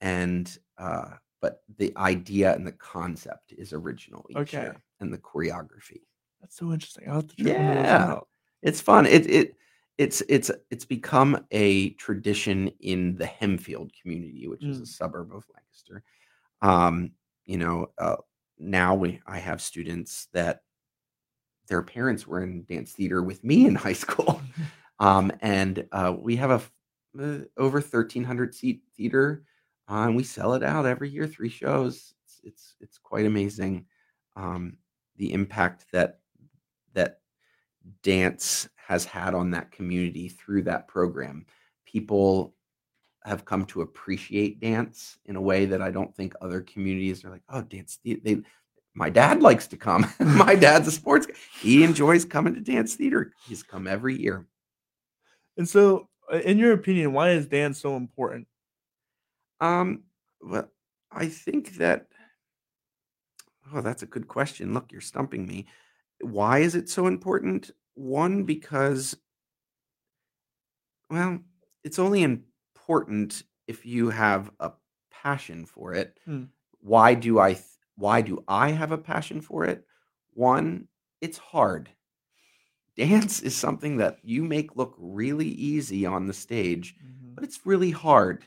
and 0.00 0.58
uh, 0.78 1.16
but 1.42 1.64
the 1.76 1.92
idea 1.98 2.54
and 2.54 2.66
the 2.66 2.72
concept 2.72 3.52
is 3.52 3.74
original 3.74 4.24
each 4.30 4.38
Okay. 4.38 4.62
year, 4.62 4.82
and 5.00 5.12
the 5.12 5.18
choreography. 5.18 6.00
that's 6.40 6.56
so 6.56 6.72
interesting. 6.72 7.04
I'll 7.08 7.16
have 7.16 7.26
to 7.26 7.36
check 7.36 7.58
one 7.58 7.76
of 7.76 7.84
Yeah. 7.84 8.20
It's 8.62 8.80
fun. 8.80 9.04
It 9.04 9.26
it 9.28 9.54
it's 9.98 10.22
it's 10.30 10.50
it's 10.70 10.86
become 10.86 11.44
a 11.50 11.90
tradition 11.90 12.68
in 12.80 13.16
the 13.16 13.26
Hempfield 13.26 13.90
community, 14.00 14.48
which 14.48 14.64
is 14.64 14.78
a 14.78 14.82
Mm. 14.84 14.86
suburb 14.86 15.26
of 15.34 15.44
Lancaster. 15.50 15.63
Um, 16.62 17.12
you 17.44 17.58
know, 17.58 17.88
uh, 17.98 18.16
now 18.58 18.94
we 18.94 19.20
I 19.26 19.38
have 19.38 19.60
students 19.60 20.28
that 20.32 20.62
their 21.68 21.82
parents 21.82 22.26
were 22.26 22.42
in 22.42 22.64
dance 22.64 22.92
theater 22.92 23.22
with 23.22 23.42
me 23.44 23.66
in 23.66 23.74
high 23.74 23.92
school. 23.92 24.40
Um, 25.00 25.32
and 25.40 25.88
uh, 25.90 26.14
we 26.16 26.36
have 26.36 26.50
a 26.52 26.62
uh, 27.20 27.44
over 27.56 27.80
1300 27.80 28.54
seat 28.54 28.82
theater 28.96 29.42
uh, 29.90 30.04
and 30.06 30.16
we 30.16 30.22
sell 30.22 30.54
it 30.54 30.62
out 30.62 30.86
every 30.86 31.10
year, 31.10 31.26
three 31.26 31.48
shows. 31.48 32.14
It's 32.22 32.40
it's, 32.44 32.74
it's 32.80 32.98
quite 32.98 33.26
amazing 33.26 33.86
um, 34.36 34.76
the 35.16 35.32
impact 35.32 35.86
that 35.92 36.20
that 36.94 37.20
dance 38.02 38.68
has 38.76 39.04
had 39.04 39.34
on 39.34 39.50
that 39.50 39.72
community 39.72 40.28
through 40.28 40.62
that 40.62 40.88
program. 40.88 41.44
People 41.86 42.53
have 43.24 43.44
come 43.44 43.64
to 43.66 43.80
appreciate 43.82 44.60
dance 44.60 45.18
in 45.26 45.36
a 45.36 45.40
way 45.40 45.64
that 45.66 45.80
I 45.80 45.90
don't 45.90 46.14
think 46.14 46.34
other 46.40 46.60
communities 46.60 47.24
are 47.24 47.30
like, 47.30 47.42
oh, 47.48 47.62
dance. 47.62 47.98
thea- 48.04 48.20
They, 48.22 48.42
my 48.94 49.08
dad 49.10 49.40
likes 49.40 49.66
to 49.68 49.76
come. 49.76 50.06
my 50.20 50.54
dad's 50.54 50.88
a 50.88 50.92
sports 51.00 51.26
guy. 51.26 51.34
He 51.60 51.82
enjoys 51.84 52.24
coming 52.24 52.54
to 52.54 52.60
dance 52.60 52.94
theater. 52.94 53.32
He's 53.46 53.62
come 53.62 53.86
every 53.86 54.16
year. 54.20 54.46
And 55.56 55.68
so, 55.68 56.08
uh, 56.32 56.38
in 56.38 56.58
your 56.58 56.72
opinion, 56.72 57.12
why 57.12 57.30
is 57.30 57.46
dance 57.46 57.80
so 57.80 57.96
important? 57.96 58.46
Um, 59.60 60.02
well, 60.40 60.68
I 61.10 61.28
think 61.28 61.76
that, 61.76 62.08
oh, 63.72 63.80
that's 63.80 64.02
a 64.02 64.06
good 64.06 64.28
question. 64.28 64.74
Look, 64.74 64.92
you're 64.92 65.00
stumping 65.00 65.46
me. 65.46 65.66
Why 66.20 66.58
is 66.58 66.74
it 66.74 66.88
so 66.88 67.06
important? 67.06 67.70
One, 67.94 68.42
because 68.44 69.16
Well, 71.08 71.38
it's 71.84 71.98
only 71.98 72.22
important 72.84 73.42
if 73.66 73.86
you 73.86 74.10
have 74.10 74.50
a 74.60 74.72
passion 75.10 75.64
for 75.66 75.94
it. 75.94 76.18
Hmm. 76.26 76.44
Why 76.80 77.14
do 77.14 77.38
I 77.40 77.54
th- 77.54 77.66
why 77.96 78.22
do 78.22 78.44
I 78.48 78.70
have 78.72 78.92
a 78.92 78.98
passion 78.98 79.40
for 79.40 79.64
it? 79.64 79.86
One, 80.32 80.88
it's 81.20 81.38
hard. 81.38 81.90
Dance 82.96 83.42
is 83.42 83.56
something 83.56 83.96
that 83.96 84.18
you 84.24 84.44
make 84.44 84.76
look 84.76 84.94
really 84.98 85.48
easy 85.48 86.06
on 86.06 86.26
the 86.26 86.32
stage, 86.32 86.94
Mhm. 87.00 87.34
but 87.34 87.44
it's 87.44 87.66
really 87.66 87.90
hard. 87.90 88.46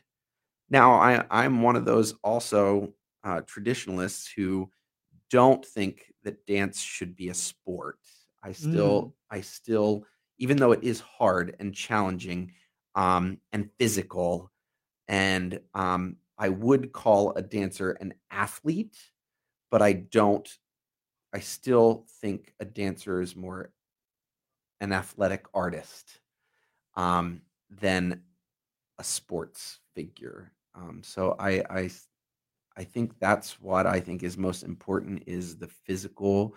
Now, 0.69 0.93
I 0.95 1.25
I'm 1.31 1.61
one 1.63 1.75
of 1.77 1.85
those 1.85 2.13
also 2.23 2.95
uh, 3.23 3.41
traditionalists 3.41 4.31
who 4.31 4.71
don't 5.29 5.65
think 5.65 6.13
that 6.23 6.45
dance 6.47 6.81
should 6.81 7.15
be 7.15 7.29
a 7.29 7.35
sport. 7.35 7.99
I 8.43 8.53
Mm. 8.59 9.07
still 9.07 9.15
I 9.31 9.41
still 9.41 10.05
even 10.39 10.57
though 10.57 10.73
it 10.73 10.83
is 10.83 10.99
hard 11.01 11.55
and 11.59 11.73
challenging 11.75 12.53
um, 12.97 13.37
and 13.53 13.69
physical, 13.79 14.51
and 15.07 15.61
um, 15.73 16.17
I 16.37 16.49
would 16.49 16.91
call 16.91 17.31
a 17.31 17.41
dancer 17.41 17.91
an 17.91 18.13
athlete, 18.29 18.97
but 19.71 19.81
I 19.81 19.93
don't. 19.93 20.49
I 21.33 21.39
still 21.39 22.05
think 22.21 22.53
a 22.59 22.65
dancer 22.65 23.21
is 23.21 23.37
more 23.37 23.71
an 24.81 24.91
athletic 24.91 25.45
artist. 25.53 26.19
Um, 26.95 27.41
than 27.69 28.21
a 28.97 29.03
sports 29.03 29.79
figure. 29.95 30.51
Um, 30.75 31.01
so 31.03 31.35
I 31.39 31.89
think 32.83 33.13
that's 33.19 33.59
what 33.59 33.85
I 33.85 33.99
think 33.99 34.23
is 34.23 34.37
most 34.37 34.63
important 34.63 35.23
is 35.25 35.57
the 35.57 35.67
physical 35.67 36.55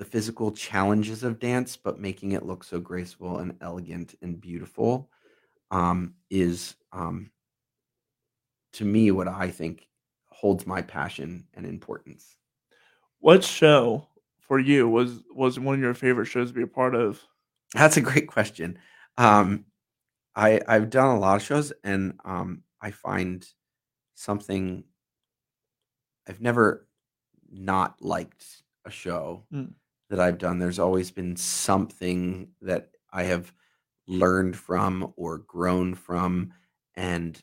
the 0.00 0.06
physical 0.06 0.50
challenges 0.50 1.22
of 1.24 1.38
dance, 1.38 1.76
but 1.76 2.00
making 2.00 2.32
it 2.32 2.46
look 2.46 2.64
so 2.64 2.80
graceful 2.80 3.40
and 3.40 3.54
elegant 3.60 4.14
and 4.22 4.40
beautiful 4.40 5.10
um, 5.70 6.14
is 6.30 6.74
um, 6.90 7.30
to 8.72 8.86
me 8.86 9.10
what 9.10 9.28
I 9.28 9.50
think 9.50 9.86
holds 10.30 10.66
my 10.66 10.80
passion 10.80 11.44
and 11.52 11.66
importance. 11.66 12.38
What 13.18 13.44
show 13.44 14.08
for 14.38 14.58
you 14.58 14.88
was 14.88 15.22
was 15.34 15.60
one 15.60 15.74
of 15.74 15.82
your 15.82 15.92
favorite 15.92 16.28
shows 16.28 16.48
to 16.48 16.54
be 16.54 16.62
a 16.62 16.66
part 16.66 16.94
of? 16.94 17.20
That's 17.74 17.98
a 17.98 18.00
great 18.00 18.26
question. 18.26 18.78
Um, 19.18 19.66
I 20.34 20.62
I've 20.66 20.88
done 20.88 21.14
a 21.14 21.20
lot 21.20 21.36
of 21.36 21.42
shows, 21.42 21.74
and 21.84 22.14
um, 22.24 22.62
I 22.80 22.90
find 22.90 23.46
something 24.14 24.82
I've 26.26 26.40
never 26.40 26.86
not 27.52 28.00
liked 28.00 28.46
a 28.86 28.90
show 28.90 29.44
Mm. 29.52 29.74
That 30.10 30.20
I've 30.20 30.38
done. 30.38 30.58
There's 30.58 30.78
always 30.78 31.10
been 31.10 31.36
something 31.36 32.48
that 32.60 32.90
I 33.12 33.22
have 33.22 33.52
learned 34.06 34.56
from 34.56 35.14
or 35.16 35.38
grown 35.38 35.94
from 35.94 36.52
and 36.96 37.40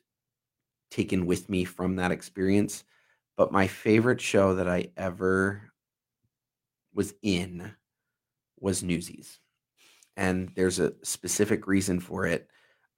taken 0.92 1.26
with 1.26 1.50
me 1.50 1.64
from 1.64 1.96
that 1.96 2.12
experience. 2.12 2.84
But 3.38 3.52
my 3.52 3.68
favorite 3.68 4.20
show 4.20 4.56
that 4.56 4.68
I 4.68 4.90
ever 4.98 5.72
was 6.94 7.14
in 7.22 7.74
was 8.60 8.84
Newsies. 8.84 9.40
And 10.18 10.52
there's 10.56 10.80
a 10.80 10.94
specific 11.04 11.68
reason 11.68 12.00
for 12.00 12.26
it. 12.26 12.50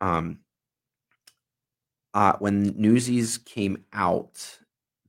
Um, 0.02 0.40
uh, 2.14 2.34
when 2.40 2.74
Newsies 2.76 3.38
came 3.38 3.84
out, 3.94 4.60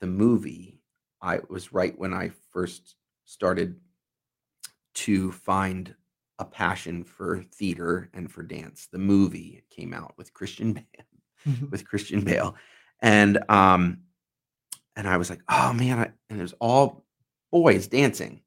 the 0.00 0.06
movie, 0.06 0.82
I 1.22 1.40
was 1.48 1.72
right 1.72 1.96
when 1.98 2.12
I 2.12 2.32
first 2.50 2.96
started 3.24 3.76
to 4.94 5.32
find 5.32 5.94
a 6.38 6.44
passion 6.44 7.04
for 7.04 7.44
theater 7.52 8.08
and 8.14 8.30
for 8.30 8.42
dance. 8.42 8.88
The 8.90 8.98
movie 8.98 9.62
came 9.70 9.92
out 9.92 10.14
with 10.16 10.32
Christian 10.32 10.72
Bale, 11.44 11.56
with 11.70 11.86
Christian 11.86 12.22
Bale, 12.22 12.56
and 13.00 13.38
um, 13.48 13.98
and 14.96 15.06
I 15.06 15.16
was 15.16 15.30
like, 15.30 15.42
oh 15.48 15.72
man, 15.72 15.98
I, 15.98 16.10
and 16.28 16.38
it 16.38 16.42
was 16.42 16.54
all 16.60 17.04
boys 17.50 17.86
dancing. 17.86 18.42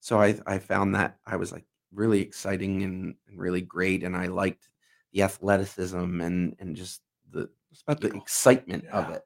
So 0.00 0.20
I 0.20 0.38
I 0.46 0.58
found 0.58 0.94
that 0.94 1.18
I 1.26 1.36
was 1.36 1.52
like 1.52 1.64
really 1.92 2.20
exciting 2.20 2.82
and, 2.82 3.14
and 3.28 3.38
really 3.38 3.62
great, 3.62 4.02
and 4.02 4.16
I 4.16 4.26
liked 4.26 4.68
the 5.12 5.22
athleticism 5.22 6.20
and 6.20 6.56
and 6.58 6.76
just 6.76 7.00
the 7.30 7.48
the 7.86 8.14
excitement 8.14 8.86
of 8.86 9.10
it, 9.10 9.22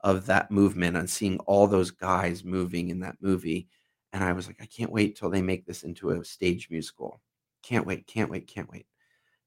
of 0.00 0.26
that 0.26 0.50
movement 0.50 0.96
and 0.96 1.08
seeing 1.08 1.38
all 1.40 1.66
those 1.66 1.90
guys 1.90 2.44
moving 2.44 2.90
in 2.90 3.00
that 3.00 3.16
movie. 3.20 3.68
And 4.12 4.22
I 4.22 4.32
was 4.32 4.46
like, 4.46 4.58
I 4.60 4.66
can't 4.66 4.92
wait 4.92 5.16
till 5.16 5.30
they 5.30 5.42
make 5.42 5.66
this 5.66 5.84
into 5.84 6.10
a 6.10 6.24
stage 6.24 6.68
musical. 6.70 7.20
Can't 7.62 7.86
wait, 7.86 8.06
can't 8.06 8.30
wait, 8.30 8.46
can't 8.46 8.70
wait. 8.70 8.86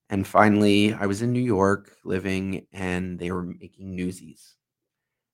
And 0.10 0.25
finally, 0.25 0.93
I 0.93 1.06
was 1.06 1.21
in 1.21 1.34
New 1.34 1.39
York 1.39 1.95
living 2.04 2.65
and 2.71 3.19
they 3.19 3.32
were 3.32 3.43
making 3.43 3.95
Newsies. 3.95 4.56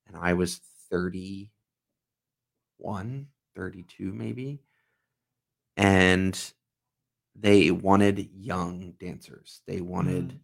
And 0.08 0.18
I 0.18 0.34
was 0.34 0.60
31, 0.90 3.28
32 3.56 4.14
maybe. 4.14 4.60
And 5.78 6.38
they 7.36 7.72
wanted 7.72 8.30
young 8.34 8.94
dancers. 9.00 9.62
They 9.66 9.82
wanted 9.82 10.30
Mm. 10.30 10.40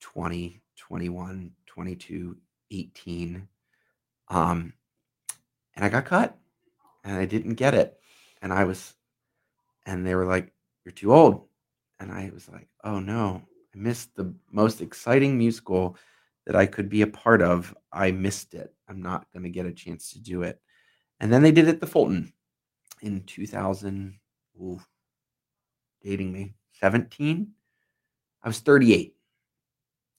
20, 0.00 0.62
21, 0.76 1.52
22, 1.66 2.36
18. 2.70 3.48
Um, 4.28 4.72
and 5.74 5.84
I 5.84 5.88
got 5.88 6.04
cut 6.04 6.38
and 7.04 7.16
I 7.16 7.24
didn't 7.24 7.54
get 7.54 7.74
it. 7.74 7.98
And 8.42 8.52
I 8.52 8.64
was, 8.64 8.94
and 9.86 10.06
they 10.06 10.14
were 10.14 10.26
like, 10.26 10.52
You're 10.84 10.92
too 10.92 11.12
old. 11.12 11.46
And 12.00 12.12
I 12.12 12.30
was 12.32 12.48
like, 12.48 12.68
Oh 12.84 13.00
no, 13.00 13.42
I 13.74 13.78
missed 13.78 14.14
the 14.14 14.34
most 14.50 14.80
exciting 14.80 15.36
musical 15.36 15.96
that 16.46 16.56
I 16.56 16.66
could 16.66 16.88
be 16.88 17.02
a 17.02 17.06
part 17.06 17.42
of. 17.42 17.74
I 17.92 18.10
missed 18.10 18.54
it. 18.54 18.74
I'm 18.88 19.02
not 19.02 19.26
going 19.32 19.42
to 19.42 19.50
get 19.50 19.66
a 19.66 19.72
chance 19.72 20.12
to 20.12 20.20
do 20.20 20.42
it. 20.42 20.60
And 21.20 21.32
then 21.32 21.42
they 21.42 21.52
did 21.52 21.68
it 21.68 21.80
the 21.80 21.86
Fulton 21.86 22.32
in 23.02 23.22
2000, 23.24 24.14
ooh, 24.60 24.80
dating 26.02 26.32
me, 26.32 26.54
17. 26.80 27.48
I 28.42 28.48
was 28.48 28.60
38. 28.60 29.14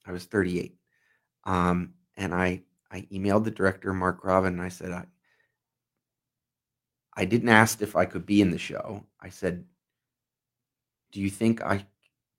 I 0.05 0.11
was 0.11 0.25
38. 0.25 0.75
Um, 1.45 1.93
and 2.17 2.33
I 2.33 2.63
I 2.91 3.01
emailed 3.11 3.43
the 3.43 3.51
director, 3.51 3.93
Mark 3.93 4.23
Robin, 4.23 4.53
and 4.53 4.61
I 4.61 4.69
said, 4.69 4.91
I, 4.91 5.05
I 7.13 7.25
didn't 7.25 7.49
ask 7.49 7.81
if 7.81 7.95
I 7.95 8.05
could 8.05 8.25
be 8.25 8.41
in 8.41 8.51
the 8.51 8.57
show. 8.57 9.03
I 9.19 9.29
said, 9.29 9.65
Do 11.11 11.21
you 11.21 11.29
think 11.29 11.61
I 11.61 11.85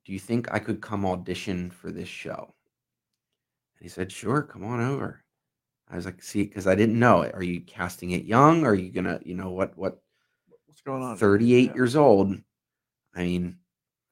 do 0.04 0.12
you 0.12 0.18
think 0.18 0.52
I 0.52 0.58
could 0.58 0.80
come 0.80 1.04
audition 1.04 1.70
for 1.70 1.90
this 1.90 2.08
show? 2.08 2.54
And 3.76 3.82
he 3.82 3.88
said, 3.88 4.10
Sure, 4.10 4.42
come 4.42 4.64
on 4.64 4.80
over. 4.80 5.22
I 5.88 5.96
was 5.96 6.04
like, 6.04 6.22
see, 6.22 6.44
because 6.44 6.68
I 6.68 6.76
didn't 6.76 6.98
know. 6.98 7.28
Are 7.34 7.42
you 7.42 7.60
casting 7.62 8.12
it 8.12 8.24
young? 8.24 8.64
Are 8.64 8.74
you 8.74 8.92
gonna, 8.92 9.20
you 9.24 9.34
know, 9.34 9.50
what 9.50 9.76
what 9.76 10.00
What's 10.66 10.82
going 10.82 11.02
on? 11.02 11.16
38 11.16 11.66
Yeah. 11.66 11.74
years 11.74 11.96
old. 11.96 12.36
I 13.14 13.24
mean, 13.24 13.58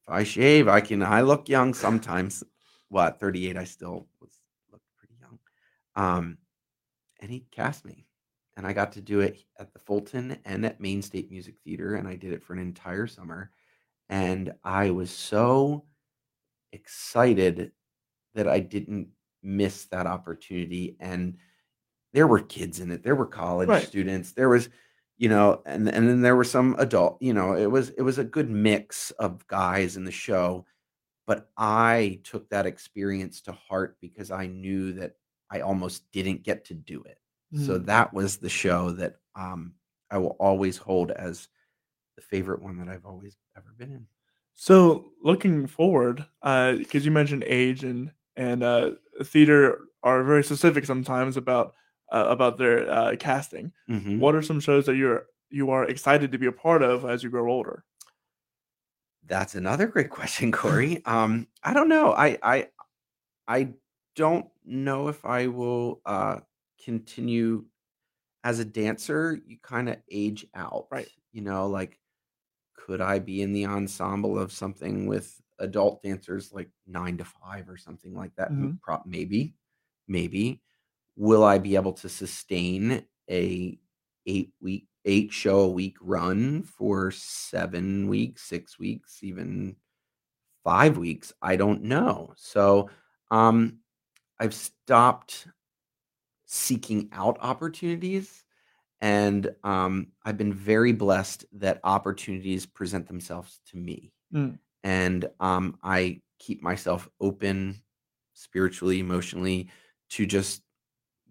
if 0.07 0.13
I 0.13 0.25
shave, 0.25 0.67
I 0.67 0.81
can 0.81 1.03
I 1.05 1.21
look 1.21 1.49
young 1.49 1.73
sometimes. 1.73 2.43
What, 2.89 3.21
38, 3.21 3.57
I 3.57 3.65
still 3.65 4.09
was 4.21 4.41
looked 4.73 4.85
pretty 4.99 5.15
young. 5.21 5.39
Um, 5.95 6.39
and 7.21 7.31
he 7.31 7.47
cast 7.53 7.85
me. 7.85 8.08
And 8.59 8.67
I 8.67 8.73
got 8.73 8.91
to 8.93 9.01
do 9.01 9.21
it 9.21 9.39
at 9.61 9.73
the 9.73 9.79
Fulton 9.79 10.37
and 10.45 10.67
at 10.67 10.81
Maine 10.81 11.01
State 11.01 11.31
Music 11.31 11.55
Theater, 11.63 11.95
and 11.95 12.09
I 12.09 12.17
did 12.17 12.33
it 12.33 12.43
for 12.43 12.55
an 12.55 12.59
entire 12.59 13.07
summer. 13.07 13.53
And 14.09 14.53
I 14.65 14.91
was 14.91 15.13
so 15.13 15.85
excited 16.73 17.71
that 18.35 18.49
I 18.49 18.59
didn't 18.59 19.11
miss 19.45 19.85
that 19.87 20.09
opportunity. 20.09 20.97
And 20.99 21.37
there 22.13 22.27
were 22.27 22.41
kids 22.41 22.81
in 22.81 22.91
it. 22.91 23.05
There 23.05 23.15
were 23.15 23.27
college 23.27 23.69
Right. 23.69 23.87
students. 23.87 24.33
There 24.33 24.49
was, 24.49 24.71
you 25.19 25.29
know, 25.29 25.63
and 25.65 25.89
and 25.89 26.09
then 26.09 26.21
there 26.21 26.35
were 26.35 26.43
some 26.43 26.75
adult. 26.81 27.19
You 27.23 27.35
know, 27.35 27.55
it 27.55 27.71
was 27.71 27.91
it 27.91 28.03
was 28.03 28.19
a 28.19 28.25
good 28.25 28.51
mix 28.51 29.13
of 29.13 29.47
guys 29.47 29.97
in 29.97 30.03
the 30.05 30.11
show. 30.11 30.67
But 31.29 31.49
I 31.57 32.21
took 32.25 32.49
that 32.49 32.67
experience 32.67 33.41
to 33.43 33.53
heart 33.53 33.99
because 34.01 34.33
I 34.33 34.49
knew 34.49 34.95
that 34.95 35.13
I 35.49 35.61
almost 35.61 36.11
didn't 36.11 36.43
get 36.43 36.65
to 36.67 36.75
do 36.75 37.05
it. 37.05 37.19
So 37.55 37.79
Mm. 37.79 37.87
that 37.87 38.13
was 38.13 38.37
the 38.39 38.49
show 38.49 38.91
that 38.93 39.17
um, 39.35 39.75
I 40.11 40.19
will 40.19 40.37
always 40.39 40.77
hold 40.77 41.11
as 41.11 41.49
the 42.17 42.23
favorite 42.23 42.63
one 42.63 42.79
that 42.79 42.89
I've 42.89 43.07
always 43.07 43.37
ever 43.57 43.75
been 43.79 43.93
in. 43.93 44.07
So 44.55 45.13
looking 45.23 45.67
forward, 45.67 46.27
because 46.43 47.05
you 47.05 47.11
mentioned 47.13 47.45
age 47.47 47.85
and 47.85 48.13
and 48.37 48.63
uh, 48.63 48.93
theater 49.25 49.81
are 50.03 50.23
very 50.25 50.45
specific 50.45 50.85
sometimes 50.87 51.37
about 51.37 51.75
uh, 52.13 52.27
about 52.29 52.59
their 52.59 52.91
uh, 52.91 53.17
casting. 53.19 53.73
Mhm. 53.89 54.19
What 54.21 54.35
are 54.35 54.43
some 54.43 54.61
shows 54.61 54.87
that 54.87 54.97
you're 54.97 55.27
you 55.51 55.71
are 55.71 55.85
excited 55.85 56.33
to 56.33 56.39
be 56.39 56.47
a 56.47 56.53
part 56.53 56.83
of 56.83 57.05
as 57.05 57.23
you 57.23 57.31
grow 57.31 57.51
older? 57.51 57.85
That's 59.27 59.55
another 59.55 59.87
great 59.87 60.11
question, 60.11 60.53
Cory. 60.53 61.05
Um, 61.05 61.49
I 61.63 61.75
don't 61.75 61.89
know. 61.89 62.13
I 62.13 62.39
I 62.43 62.69
I 63.49 63.75
don't 64.17 64.47
know 64.65 65.09
if 65.09 65.25
I 65.25 65.49
will 65.49 66.01
uh 66.07 66.41
continue 66.83 67.67
as 68.45 68.59
a 68.61 68.65
dancer. 68.65 69.39
You 69.47 69.59
kind 69.63 69.89
of 69.89 69.99
age 70.11 70.47
out, 70.55 70.89
Right. 70.91 71.11
You 71.33 71.43
know, 71.43 71.69
like 71.69 72.01
could 72.75 73.01
I 73.01 73.19
be 73.19 73.43
in 73.43 73.53
the 73.53 73.67
ensemble 73.67 74.39
of 74.39 74.53
something 74.53 75.07
with 75.07 75.41
adult 75.59 76.03
dancers 76.03 76.53
like 76.53 76.71
nine 76.87 77.19
to 77.19 77.25
five 77.25 77.69
or 77.69 77.77
something 77.77 78.15
like 78.15 78.35
that? 78.37 78.51
M- 78.51 78.75
Mhm. 78.75 78.81
Prop 78.83 79.07
maybe, 79.07 79.55
maybe. 80.09 80.63
Will 81.17 81.45
I 81.45 81.59
be 81.59 81.77
able 81.77 81.93
to 81.95 82.09
sustain 82.09 83.07
a 83.31 83.79
eight 84.27 84.53
week, 84.61 84.89
eight 85.05 85.33
show 85.33 85.61
a 85.61 85.69
week 85.71 85.97
run 86.01 86.63
for 86.63 87.11
seven 87.11 88.09
weeks, 88.09 88.43
six 88.45 88.79
weeks, 88.79 89.23
even 89.23 89.77
five 90.65 90.99
weeks? 90.99 91.33
I 91.43 91.57
don't 91.57 91.83
know. 91.83 92.33
So 92.37 92.91
um 93.31 93.81
I've 94.41 94.55
stopped 94.55 95.49
seeking 96.49 97.09
out 97.13 97.39
opportunities 97.43 98.45
and 99.01 99.55
um, 99.65 100.09
I've 100.25 100.39
been 100.39 100.53
very 100.55 100.93
blessed 100.93 101.45
that 101.55 101.81
opportunities 101.85 102.67
present 102.67 103.07
themselves 103.09 103.61
to 103.67 103.77
me, 103.77 104.13
Mm. 104.35 104.59
and 104.85 105.29
um, 105.41 105.79
I 105.83 106.21
keep 106.39 106.63
myself 106.63 107.09
open 107.21 107.83
spiritually, 108.35 109.01
emotionally 109.01 109.71
to 110.11 110.27
just 110.27 110.63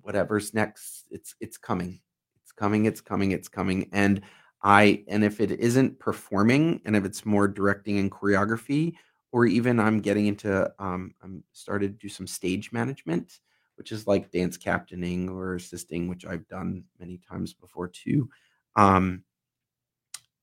whatever's 0.02 0.54
next. 0.54 1.08
It's 1.12 1.36
it's 1.42 1.58
coming, 1.58 2.00
it's 2.42 2.52
coming, 2.54 2.86
it's 2.86 3.02
coming, 3.02 3.32
it's 3.32 3.50
coming, 3.50 3.90
and 3.92 4.22
I 4.64 5.04
and 5.08 5.24
if 5.24 5.40
it 5.42 5.52
isn't 5.52 6.00
performing, 6.00 6.82
and 6.86 6.96
if 6.96 7.06
it's 7.06 7.26
more 7.26 7.48
directing 7.48 8.00
and 8.00 8.12
choreography, 8.12 8.96
or 9.32 9.46
even 9.46 9.80
I'm 9.80 10.00
getting 10.00 10.28
into 10.28 10.72
um, 10.80 11.14
I'm 11.24 11.44
started 11.54 12.00
to 12.00 12.08
do 12.08 12.10
some 12.10 12.28
stage 12.28 12.72
management, 12.72 13.40
which 13.78 13.92
is 13.92 14.08
like 14.08 14.32
dance 14.32 14.58
captaining 14.58 15.30
or 15.30 15.56
assisting, 15.56 16.08
which 16.08 16.26
I've 16.26 16.48
done 16.48 16.84
many 17.00 17.20
times 17.30 17.54
before 17.54 17.88
too. 17.88 18.30
Um, 18.76 19.24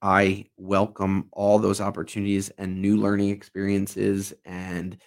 I 0.01 0.45
welcome 0.57 1.29
all 1.31 1.59
those 1.59 1.81
opportunities 1.81 2.49
and 2.57 2.81
new 2.81 2.97
learning 2.97 3.29
experiences 3.29 4.33
and 4.45 4.97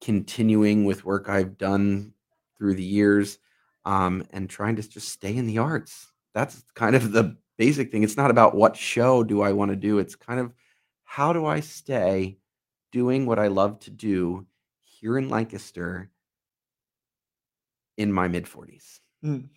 continuing 0.00 0.84
with 0.84 1.04
work 1.04 1.28
I've 1.28 1.56
done 1.56 2.12
through 2.58 2.74
the 2.74 2.82
years 2.82 3.38
um, 3.84 4.24
and 4.30 4.48
trying 4.48 4.76
to 4.76 4.88
just 4.88 5.08
stay 5.08 5.36
in 5.36 5.46
the 5.46 5.58
arts. 5.58 6.12
That's 6.34 6.64
kind 6.74 6.94
of 6.94 7.12
the 7.12 7.36
basic 7.56 7.90
thing. 7.90 8.02
It's 8.02 8.16
not 8.16 8.30
about 8.30 8.54
what 8.54 8.76
show 8.76 9.24
do 9.24 9.42
I 9.42 9.52
want 9.52 9.70
to 9.70 9.76
do. 9.76 9.98
It's 9.98 10.16
kind 10.16 10.38
of 10.38 10.52
how 11.04 11.32
do 11.32 11.46
I 11.46 11.60
stay 11.60 12.38
doing 12.90 13.26
what 13.26 13.38
I 13.38 13.48
love 13.48 13.78
to 13.80 13.90
do 13.90 14.46
here 14.82 15.18
in 15.18 15.28
Lancaster 15.28 16.10
in 17.96 18.12
my 18.12 18.28
mid 18.28 18.44
40s. 18.44 19.00
Mm. 19.24 19.48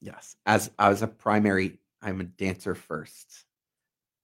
Yes, 0.00 0.36
as 0.46 0.70
I 0.78 0.88
was 0.88 1.02
a 1.02 1.06
primary, 1.06 1.78
I'm 2.02 2.20
a 2.20 2.24
dancer 2.24 2.74
first, 2.74 3.44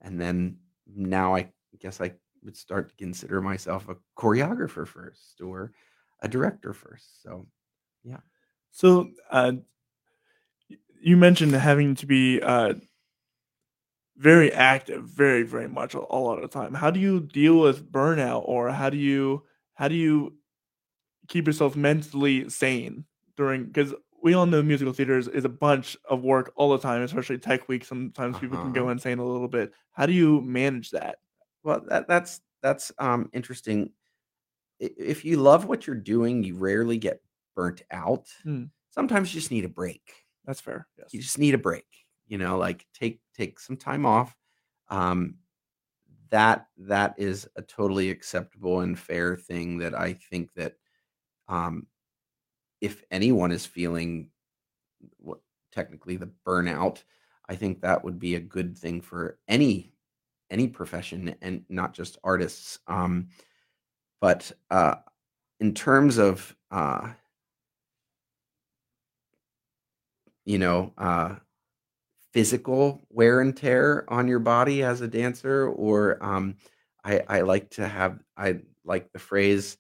and 0.01 0.21
then 0.21 0.59
now 0.87 1.37
I 1.37 1.51
guess 1.79 2.01
I 2.01 2.13
would 2.43 2.57
start 2.57 2.89
to 2.89 2.97
consider 2.97 3.41
myself 3.41 3.89
a 3.89 3.97
choreographer 4.17 4.87
first 4.87 5.41
or 5.41 5.73
a 6.21 6.29
director 6.29 6.73
first. 6.73 7.23
So, 7.23 7.47
yeah. 8.05 8.21
So, 8.71 9.11
uh, 9.31 9.53
you 11.01 11.17
mentioned 11.17 11.53
having 11.53 11.95
to 11.97 12.07
be 12.07 12.41
uh, 12.43 12.75
very 14.17 14.53
active, 14.53 15.05
very, 15.05 15.45
very 15.45 15.69
much 15.69 15.95
a, 15.95 15.99
a 15.99 16.19
lot 16.19 16.37
of 16.37 16.43
the 16.43 16.49
time. 16.49 16.75
How 16.75 16.91
do 16.91 16.99
you 16.99 17.21
deal 17.21 17.61
with 17.61 17.91
burnout, 17.91 18.43
or 18.47 18.71
how 18.71 18.91
do 18.91 18.97
you 18.97 19.45
how 19.75 19.87
do 19.87 19.95
you 19.95 20.35
keep 21.29 21.47
yourself 21.47 21.77
mentally 21.77 22.49
sane 22.49 23.05
during? 23.39 23.67
Because 23.67 23.95
we 24.23 24.35
all 24.35 24.47
know 24.47 24.63
musical 24.63 24.93
theaters 24.95 25.29
is, 25.29 25.47
a 25.47 25.51
bunch 25.51 25.97
of 26.11 26.23
work 26.23 26.53
all 26.57 26.73
the 26.73 26.79
time, 26.81 27.03
especially 27.03 27.39
tech 27.39 27.69
week. 27.71 27.87
Sometimes 27.87 28.39
people 28.39 28.59
can 28.59 28.73
Uh-huh. 28.73 28.75
go 28.75 28.91
insane 28.91 29.21
a 29.21 29.25
little 29.27 29.49
bit. 29.49 29.73
How 29.93 30.07
do 30.07 30.13
you 30.15 30.43
manage 30.43 30.91
that? 30.93 31.21
Well, 31.65 31.83
that 31.89 32.09
that's 32.09 32.43
that's 32.63 32.93
um 32.99 33.31
interesting. 33.33 33.93
If 34.81 35.25
you 35.25 35.39
love 35.39 35.67
what 35.67 35.87
you're 35.87 35.97
doing, 35.97 36.45
you 36.45 36.57
rarely 36.57 36.99
get 36.99 37.23
burnt 37.57 37.83
out. 37.91 38.29
Mm, 38.45 38.71
Sometimes 38.91 39.35
you 39.35 39.41
just 39.41 39.53
need 39.53 39.65
a 39.65 39.71
break. 39.71 40.27
that's 40.45 40.61
fair. 40.61 40.89
You 41.11 41.21
just 41.21 41.39
need 41.39 41.55
a 41.55 41.59
break. 41.59 41.87
You 42.27 42.39
know, 42.39 42.59
like 42.59 42.87
take 42.95 43.23
take 43.35 43.59
some 43.61 43.77
time 43.77 44.07
off. 44.07 44.37
Um, 44.89 45.39
that 46.31 46.69
that 46.77 47.15
is 47.19 47.49
a 47.57 47.63
totally 47.63 48.11
acceptable 48.11 48.81
and 48.81 48.99
fair 48.99 49.37
thing 49.37 49.79
that 49.79 49.95
I 49.95 50.15
think 50.15 50.53
that 50.55 50.77
um, 51.49 51.89
if 52.81 53.03
anyone 53.11 53.53
is 53.53 53.67
feeling 53.67 54.31
what 55.19 55.41
technically 55.73 56.17
the 56.17 56.31
burnout, 56.47 57.03
I 57.49 57.57
think 57.57 57.81
that 57.81 58.05
would 58.05 58.19
be 58.19 58.35
a 58.35 58.41
good 58.41 58.77
thing 58.77 59.01
for 59.01 59.39
any 59.49 59.93
any 60.51 60.67
profession 60.67 61.35
and 61.43 61.65
not 61.69 61.93
just 61.93 62.19
artists. 62.25 62.79
Um, 62.87 63.29
but 64.21 64.51
uh, 64.71 64.97
in 65.61 65.75
terms 65.75 66.19
of 66.19 66.55
uh, 66.71 67.11
you 70.45 70.59
know 70.59 70.93
uh, 70.99 71.37
physical 72.33 73.03
wear 73.11 73.41
and 73.41 73.57
tear 73.57 74.05
on 74.09 74.29
your 74.29 74.39
body 74.39 74.83
as 74.83 75.01
a 75.01 75.09
dancer, 75.09 75.69
or 75.69 76.23
um, 76.25 76.57
I, 77.05 77.23
I 77.29 77.41
like 77.43 77.71
to 77.71 77.87
have 77.87 78.19
I 78.37 78.61
like 78.85 79.13
the 79.13 79.19
phrase 79.19 79.77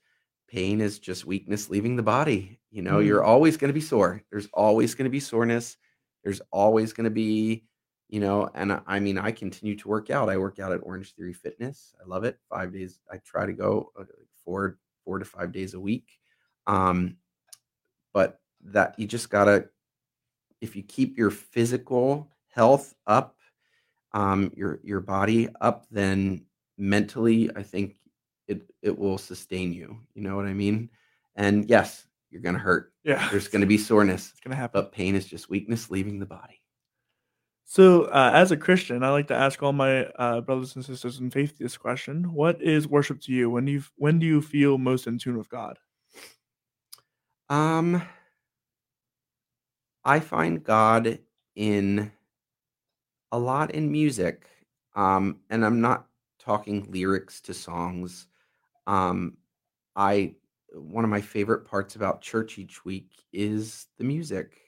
pain 0.48 0.80
is 0.80 0.98
just 0.98 1.26
weakness 1.26 1.70
leaving 1.70 1.96
the 1.96 2.02
body. 2.02 2.60
You 2.70 2.82
know, 2.82 2.98
you're 3.00 3.22
Mm, 3.22 3.24
always 3.24 3.56
going 3.56 3.68
to 3.70 3.74
be 3.74 3.80
sore. 3.80 4.22
There's 4.30 4.48
always 4.52 4.94
going 4.94 5.04
to 5.04 5.10
be 5.10 5.20
soreness. 5.20 5.76
There's 6.24 6.40
always 6.50 6.92
going 6.92 7.04
to 7.04 7.10
be, 7.10 7.64
you 8.08 8.20
know, 8.20 8.50
and 8.54 8.72
I 8.72 8.80
I 8.86 9.00
mean, 9.00 9.18
I 9.18 9.32
continue 9.32 9.76
to 9.76 9.88
work 9.88 10.10
out. 10.10 10.28
I 10.28 10.36
work 10.38 10.58
out 10.58 10.72
at 10.72 10.80
Orange 10.82 11.14
Theory 11.14 11.32
Fitness. 11.32 11.94
I 12.02 12.06
love 12.08 12.24
it. 12.24 12.38
Five 12.48 12.72
days. 12.72 13.00
I 13.12 13.18
try 13.18 13.46
to 13.46 13.52
go 13.52 13.92
uh, 13.98 14.04
four 14.44 14.78
four 15.04 15.18
to 15.18 15.24
five 15.24 15.52
days 15.52 15.74
a 15.74 15.80
week. 15.80 16.06
Um, 16.66 17.16
but 18.12 18.40
that 18.64 18.98
you 18.98 19.06
just 19.06 19.30
gotta 19.30 19.68
if 20.60 20.74
you 20.76 20.82
keep 20.82 21.16
your 21.16 21.30
physical 21.30 22.30
health 22.48 22.94
up, 23.06 23.36
um, 24.12 24.52
your 24.56 24.80
your 24.82 25.00
body 25.00 25.48
up, 25.60 25.86
then 25.90 26.44
mentally, 26.76 27.50
I 27.54 27.62
think 27.62 27.96
it 28.48 28.62
it 28.82 28.96
will 28.96 29.18
sustain 29.18 29.72
you. 29.72 29.96
You 30.14 30.22
know 30.22 30.36
what 30.36 30.46
I 30.46 30.54
mean? 30.54 30.90
And 31.36 31.68
yes, 31.68 32.06
you're 32.30 32.42
gonna 32.42 32.58
hurt. 32.58 32.92
yeah, 33.04 33.28
There's 33.30 33.48
gonna 33.48 33.66
be 33.66 33.78
soreness, 33.78 34.30
it's 34.30 34.40
gonna 34.40 34.56
happen. 34.56 34.80
but 34.82 34.92
pain 34.92 35.14
is 35.14 35.26
just 35.26 35.48
weakness 35.50 35.90
leaving 35.90 36.18
the 36.18 36.26
body. 36.26 36.60
So, 37.64 38.04
uh, 38.04 38.30
as 38.32 38.50
a 38.50 38.56
Christian, 38.56 39.02
I 39.02 39.10
like 39.10 39.26
to 39.28 39.34
ask 39.34 39.62
all 39.62 39.74
my 39.74 40.06
uh, 40.06 40.40
brothers 40.40 40.74
and 40.74 40.84
sisters 40.84 41.20
in 41.20 41.30
faith 41.30 41.58
this 41.58 41.76
question: 41.76 42.32
What 42.32 42.62
is 42.62 42.88
worship 42.88 43.20
to 43.22 43.32
you? 43.32 43.50
When 43.50 43.66
you 43.66 43.82
when 43.96 44.18
do 44.18 44.26
you 44.26 44.40
feel 44.40 44.78
most 44.78 45.06
in 45.06 45.18
tune 45.18 45.36
with 45.36 45.50
God? 45.50 45.78
Um, 47.50 48.02
I 50.04 50.20
find 50.20 50.64
God 50.64 51.18
in 51.56 52.10
a 53.32 53.38
lot 53.38 53.72
in 53.72 53.90
music. 53.92 54.46
Um, 54.94 55.40
and 55.50 55.64
I'm 55.64 55.80
not 55.80 56.06
talking 56.38 56.90
lyrics 56.90 57.40
to 57.42 57.54
songs. 57.54 58.26
Um, 58.88 59.36
I 59.94 60.34
one 60.72 61.04
of 61.04 61.10
my 61.10 61.20
favorite 61.20 61.64
parts 61.64 61.96
about 61.96 62.20
church 62.20 62.58
each 62.58 62.84
week 62.84 63.12
is 63.32 63.86
the 63.98 64.04
music, 64.04 64.58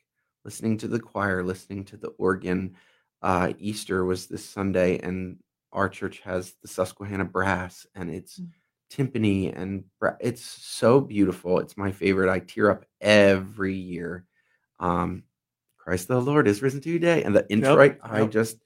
listening 0.45 0.77
to 0.79 0.89
the 0.89 1.01
choir, 1.01 1.43
listening 1.43 1.85
to 1.87 1.97
the 1.97 2.09
organ. 2.19 2.75
Uh, 3.23 3.53
Easter 3.59 4.05
was 4.05 4.27
this 4.27 4.45
Sunday, 4.45 4.99
and 4.99 5.39
our 5.73 5.89
church 5.89 6.21
has 6.21 6.55
the 6.63 6.69
Susquehanna 6.69 7.25
Brass, 7.25 7.87
and 7.95 8.11
it's 8.11 8.39
Mm. 8.41 8.51
timpani, 8.91 9.57
and 9.57 9.85
bra- 9.99 10.17
it's 10.21 10.43
so 10.43 11.01
beautiful. 11.01 11.59
It's 11.61 11.77
my 11.77 11.93
favorite. 11.93 12.31
I 12.31 12.41
tear 12.41 12.71
up 12.71 12.85
every 13.01 13.75
year. 13.75 14.27
Um, 14.81 15.23
Christ 15.77 16.09
the 16.09 16.21
Lord 16.21 16.49
is 16.49 16.63
risen 16.63 16.81
today, 16.81 17.23
and 17.23 17.35
the 17.35 17.47
Yep, 17.49 17.51
introit. 17.51 17.99
I 18.03 18.21
yep. 18.21 18.31
just, 18.31 18.59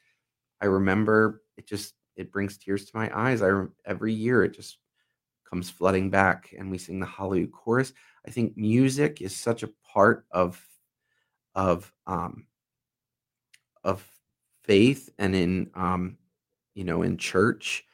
I 0.61 0.67
remember 0.67 1.43
it. 1.57 1.67
Just 1.67 1.95
it 2.17 2.33
brings 2.33 2.57
tears 2.59 2.87
to 2.87 2.97
my 2.97 3.11
eyes. 3.17 3.43
I 3.43 3.67
every 3.85 4.13
year 4.15 4.45
it 4.45 4.55
just 4.55 4.79
comes 5.49 5.71
flooding 5.71 6.11
back 6.11 6.55
and 6.59 6.71
we 6.71 6.79
sing 6.79 7.01
the 7.01 7.07
hallelujah 7.07 7.49
chorus. 7.49 7.93
I 8.27 8.31
think 8.31 8.57
music 8.57 9.21
is 9.21 9.35
such 9.37 9.63
a 9.63 9.71
part 9.93 10.27
of 10.31 10.61
of 11.55 11.93
um 12.07 12.47
of 13.85 14.05
faith 14.65 15.11
and 15.19 15.35
in 15.35 15.71
um 15.75 16.17
you 16.75 16.85
know 16.85 17.03
in 17.03 17.17
church 17.17 17.85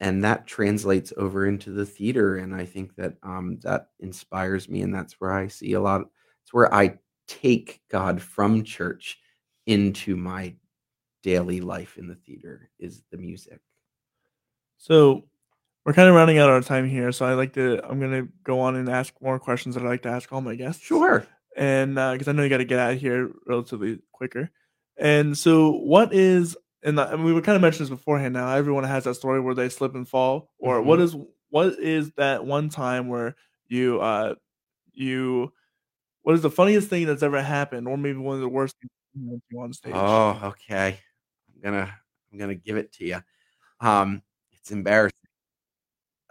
and 0.00 0.22
that 0.24 0.46
translates 0.46 1.12
over 1.16 1.46
into 1.46 1.70
the 1.70 1.86
theater 1.86 2.36
and 2.36 2.54
i 2.54 2.66
think 2.66 2.94
that 2.96 3.14
um 3.22 3.58
that 3.62 3.90
inspires 4.00 4.68
me 4.68 4.82
and 4.82 4.94
that's 4.94 5.14
where 5.20 5.32
i 5.32 5.46
see 5.46 5.72
a 5.72 5.80
lot 5.80 6.02
it's 6.42 6.52
where 6.52 6.74
i 6.74 6.92
take 7.28 7.80
god 7.88 8.20
from 8.20 8.62
church 8.62 9.18
into 9.66 10.16
my 10.16 10.54
daily 11.22 11.60
life 11.60 11.96
in 11.96 12.08
the 12.08 12.14
theater 12.14 12.70
is 12.78 13.02
the 13.10 13.16
music. 13.16 13.60
So, 14.78 15.24
we're 15.84 15.92
kind 15.92 16.08
of 16.08 16.14
running 16.14 16.38
out 16.38 16.50
of 16.50 16.66
time 16.66 16.88
here. 16.88 17.12
So, 17.12 17.24
I 17.26 17.34
like 17.34 17.52
to 17.54 17.80
I'm 17.88 18.00
gonna 18.00 18.28
go 18.44 18.60
on 18.60 18.76
and 18.76 18.88
ask 18.88 19.14
more 19.20 19.38
questions 19.38 19.74
that 19.74 19.84
I 19.84 19.88
like 19.88 20.02
to 20.02 20.10
ask 20.10 20.32
all 20.32 20.40
my 20.40 20.54
guests. 20.54 20.82
sure 20.82 21.26
and 21.56 21.94
because 21.96 22.28
I 22.28 22.32
know 22.32 22.42
you 22.42 22.48
got 22.48 22.58
to 22.58 22.64
get 22.64 22.78
out 22.78 22.94
of 22.94 23.00
here 23.00 23.30
relatively 23.46 23.98
quicker. 24.12 24.50
And 24.96 25.36
so, 25.36 25.72
what 25.72 26.12
is 26.14 26.56
and, 26.82 26.98
I- 27.00 27.12
and 27.12 27.24
we 27.24 27.32
were 27.32 27.42
kind 27.42 27.56
of 27.56 27.62
mentioned 27.62 27.84
this 27.86 27.90
beforehand. 27.90 28.34
Now 28.34 28.54
everyone 28.54 28.84
has 28.84 29.04
that 29.04 29.14
story 29.16 29.40
where 29.40 29.54
they 29.54 29.68
slip 29.68 29.94
and 29.94 30.08
fall, 30.08 30.50
or 30.58 30.80
what 30.82 30.98
Mhm. 30.98 31.02
is 31.02 31.16
what 31.50 31.78
is 31.78 32.10
that 32.16 32.44
one 32.46 32.68
time 32.70 33.08
where 33.08 33.36
you 33.68 34.00
uh 34.00 34.34
you 34.92 35.52
what 36.22 36.34
is 36.34 36.42
the 36.42 36.50
funniest 36.50 36.88
thing 36.88 37.06
that's 37.06 37.22
ever 37.22 37.42
happened, 37.42 37.88
or 37.88 37.96
maybe 37.96 38.18
one 38.18 38.36
of 38.36 38.40
the 38.42 38.48
worst 38.48 38.76
things 38.80 38.90
that 39.14 39.20
happened 39.24 39.42
to 39.50 39.56
you 39.56 39.60
on 39.62 39.72
stage? 39.72 39.92
oh 39.94 40.40
okay 40.44 40.98
i'm 41.54 41.60
gonna 41.62 41.94
i'm 42.32 42.38
gonna 42.38 42.54
give 42.54 42.76
it 42.76 42.92
to 42.92 43.04
you 43.04 43.18
um 43.80 44.22
it's 44.52 44.70
embarrassing 44.70 45.12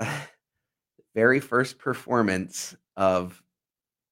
very 1.15 1.39
first 1.39 1.79
performance 1.79 2.75
of 2.97 3.41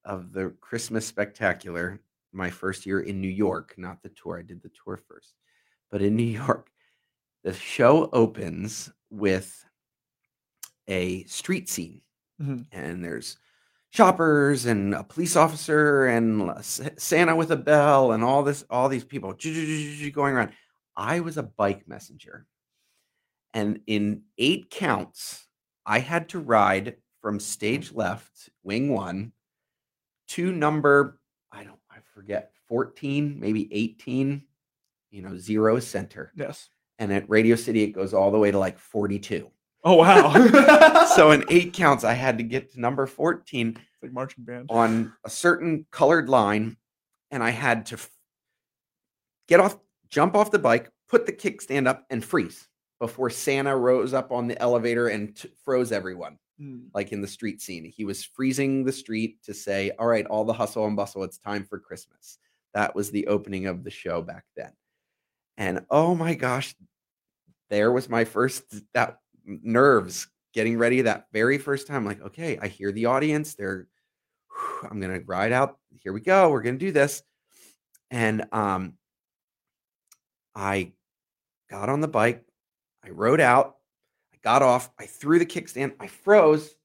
of 0.05 0.33
the 0.33 0.51
Christmas 0.61 1.05
Spectacular, 1.05 1.99
my 2.33 2.49
first 2.49 2.85
year 2.85 3.01
in 3.01 3.21
New 3.21 3.29
York, 3.29 3.75
not 3.77 4.03
the 4.03 4.09
tour. 4.09 4.39
I 4.39 4.43
did 4.43 4.61
the 4.63 4.71
tour 4.83 4.97
first, 4.97 5.35
but 5.91 6.01
in 6.01 6.15
New 6.15 6.23
York, 6.45 6.71
the 7.43 7.53
show 7.53 8.09
opens 8.11 8.91
with 9.09 9.65
a 10.87 11.23
street 11.25 11.69
scene, 11.69 12.01
Mhm. 12.41 12.65
and 12.71 13.03
there's 13.03 13.37
shoppers 13.91 14.65
and 14.65 14.93
a 14.95 15.03
police 15.03 15.35
officer 15.35 16.05
and 16.07 16.51
Santa 16.63 17.35
with 17.35 17.51
a 17.51 17.57
bell 17.57 18.11
and 18.13 18.23
all 18.23 18.43
this, 18.43 18.63
all 18.69 18.89
these 18.89 19.05
people 19.05 19.33
going 19.33 20.35
around. 20.35 20.53
I 20.95 21.21
was 21.21 21.37
a 21.37 21.43
bike 21.43 21.87
messenger, 21.87 22.47
and 23.53 23.81
in 23.87 24.23
eight 24.37 24.69
counts, 24.69 25.48
I 25.85 25.99
had 25.99 26.29
to 26.29 26.39
ride 26.39 26.97
from 27.21 27.39
stage 27.39 27.91
left, 27.93 28.49
wing 28.63 28.89
one, 28.93 29.31
to 30.29 30.51
number, 30.51 31.19
I 31.51 31.63
don't, 31.63 31.79
I 31.89 31.97
forget, 32.13 32.51
14, 32.67 33.39
maybe 33.39 33.67
18, 33.73 34.43
you 35.11 35.21
know, 35.21 35.37
zero 35.37 35.79
center. 35.79 36.31
Yes. 36.35 36.69
And 36.99 37.11
at 37.11 37.29
Radio 37.29 37.55
City, 37.55 37.83
it 37.83 37.91
goes 37.91 38.13
all 38.13 38.31
the 38.31 38.37
way 38.37 38.51
to 38.51 38.59
like 38.59 38.77
42. 38.77 39.49
Oh 39.83 39.95
wow. 39.95 41.05
so 41.15 41.31
in 41.31 41.45
eight 41.49 41.73
counts, 41.73 42.03
I 42.03 42.13
had 42.13 42.37
to 42.37 42.43
get 42.43 42.73
to 42.73 42.81
number 42.81 43.05
14 43.07 43.69
It's 43.69 44.03
like 44.03 44.11
marching 44.11 44.43
band. 44.43 44.67
on 44.69 45.13
a 45.23 45.29
certain 45.29 45.85
colored 45.91 46.29
line, 46.29 46.77
and 47.31 47.41
I 47.43 47.49
had 47.51 47.85
to 47.87 47.97
get 49.47 49.59
off, 49.59 49.77
jump 50.09 50.35
off 50.35 50.51
the 50.51 50.59
bike, 50.59 50.89
put 51.07 51.25
the 51.25 51.31
kickstand 51.31 51.87
up, 51.87 52.05
and 52.09 52.23
freeze 52.23 52.67
before 52.99 53.29
Santa 53.29 53.75
rose 53.75 54.13
up 54.13 54.31
on 54.31 54.47
the 54.47 54.61
elevator 54.61 55.07
and 55.07 55.35
t- 55.35 55.49
froze 55.63 55.91
everyone, 55.91 56.37
Mm. 56.61 56.87
like 56.93 57.13
in 57.13 57.21
the 57.21 57.27
street 57.27 57.61
scene. 57.61 57.85
He 57.85 58.03
was 58.03 58.25
freezing 58.25 58.83
the 58.83 58.91
street 58.91 59.41
to 59.43 59.53
say, 59.53 59.91
All 59.97 60.07
right, 60.07 60.25
all 60.25 60.43
the 60.43 60.51
hustle 60.53 60.85
and 60.85 60.95
bustle, 60.97 61.23
it's 61.23 61.37
time 61.37 61.63
for 61.63 61.79
Christmas. 61.79 62.37
That 62.73 62.93
was 62.93 63.11
the 63.11 63.27
opening 63.27 63.65
of 63.67 63.83
the 63.85 63.89
show 63.89 64.21
back 64.21 64.43
then. 64.57 64.71
And 65.57 65.85
oh 65.89 66.15
my 66.15 66.35
gosh, 66.35 66.75
there 67.69 67.91
was 67.93 68.09
my 68.09 68.25
first 68.25 68.63
that 68.93 69.19
nerves 69.45 70.27
getting 70.53 70.77
ready 70.77 71.01
that 71.03 71.27
very 71.31 71.57
first 71.57 71.87
time. 71.87 72.03
Like, 72.05 72.21
okay, 72.21 72.57
I 72.61 72.67
hear 72.67 72.91
the 72.91 73.05
audience. 73.05 73.55
They're 73.55 73.87
I'm 74.83 74.99
gonna 74.99 75.21
ride 75.25 75.53
out. 75.53 75.77
Here 76.03 76.11
we 76.11 76.19
go. 76.21 76.49
We're 76.49 76.61
gonna 76.61 76.77
do 76.77 76.91
this. 76.91 77.23
And 78.11 78.45
um 78.51 78.97
I 80.55 80.91
got 81.69 81.89
on 81.89 82.01
the 82.01 82.07
bike, 82.07 82.43
I 83.03 83.09
rode 83.09 83.41
out, 83.41 83.77
I 84.33 84.37
got 84.43 84.61
off, 84.61 84.89
I 84.99 85.05
threw 85.05 85.39
the 85.39 85.45
kickstand, 85.45 85.93
I 85.99 86.07
froze, 86.07 86.75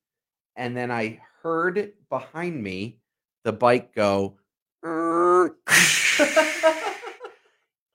and 0.57 0.77
then 0.77 0.91
I 0.91 1.21
heard 1.43 1.93
behind 2.09 2.63
me 2.63 2.99
the 3.43 3.53
bike 3.53 3.95
go 3.95 4.39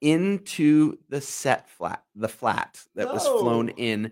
into 0.02 0.98
the 1.10 1.22
set 1.22 1.70
flat, 1.70 2.04
the 2.16 2.30
flat 2.30 2.84
that 2.96 3.12
was 3.12 3.28
flown 3.28 3.70
in, 3.70 4.12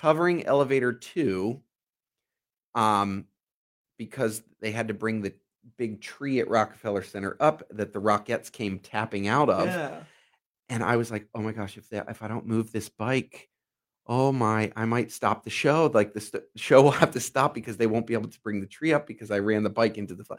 covering 0.00 0.46
elevator 0.46 0.92
two. 0.92 1.60
Um, 2.74 3.26
because 3.98 4.42
they 4.60 4.70
had 4.70 4.88
to 4.88 4.94
bring 4.94 5.20
the 5.20 5.34
big 5.76 6.00
tree 6.00 6.40
at 6.40 6.48
Rockefeller 6.48 7.02
Center 7.02 7.36
up 7.40 7.62
that 7.70 7.92
the 7.92 8.00
Rockettes 8.00 8.50
came 8.50 8.78
tapping 8.78 9.28
out 9.28 9.50
of. 9.50 9.66
Yeah. 9.66 10.00
And 10.70 10.84
I 10.84 10.96
was 10.96 11.10
like, 11.10 11.26
oh 11.34 11.42
my 11.42 11.52
gosh, 11.52 11.76
if 11.76 11.88
that 11.90 12.08
if 12.08 12.22
I 12.22 12.28
don't 12.28 12.46
move 12.46 12.70
this 12.70 12.88
bike, 12.88 13.48
oh 14.06 14.32
my, 14.32 14.72
I 14.76 14.84
might 14.84 15.10
stop 15.10 15.44
the 15.44 15.50
show. 15.50 15.90
Like 15.92 16.14
the 16.14 16.20
st- 16.20 16.44
show 16.56 16.80
will 16.82 16.90
have 16.92 17.10
to 17.12 17.20
stop 17.20 17.54
because 17.54 17.76
they 17.76 17.88
won't 17.88 18.06
be 18.06 18.14
able 18.14 18.30
to 18.30 18.40
bring 18.40 18.60
the 18.60 18.66
tree 18.66 18.92
up 18.92 19.06
because 19.06 19.30
I 19.30 19.40
ran 19.40 19.64
the 19.64 19.70
bike 19.70 19.98
into 19.98 20.14
the 20.14 20.24
flat. 20.24 20.38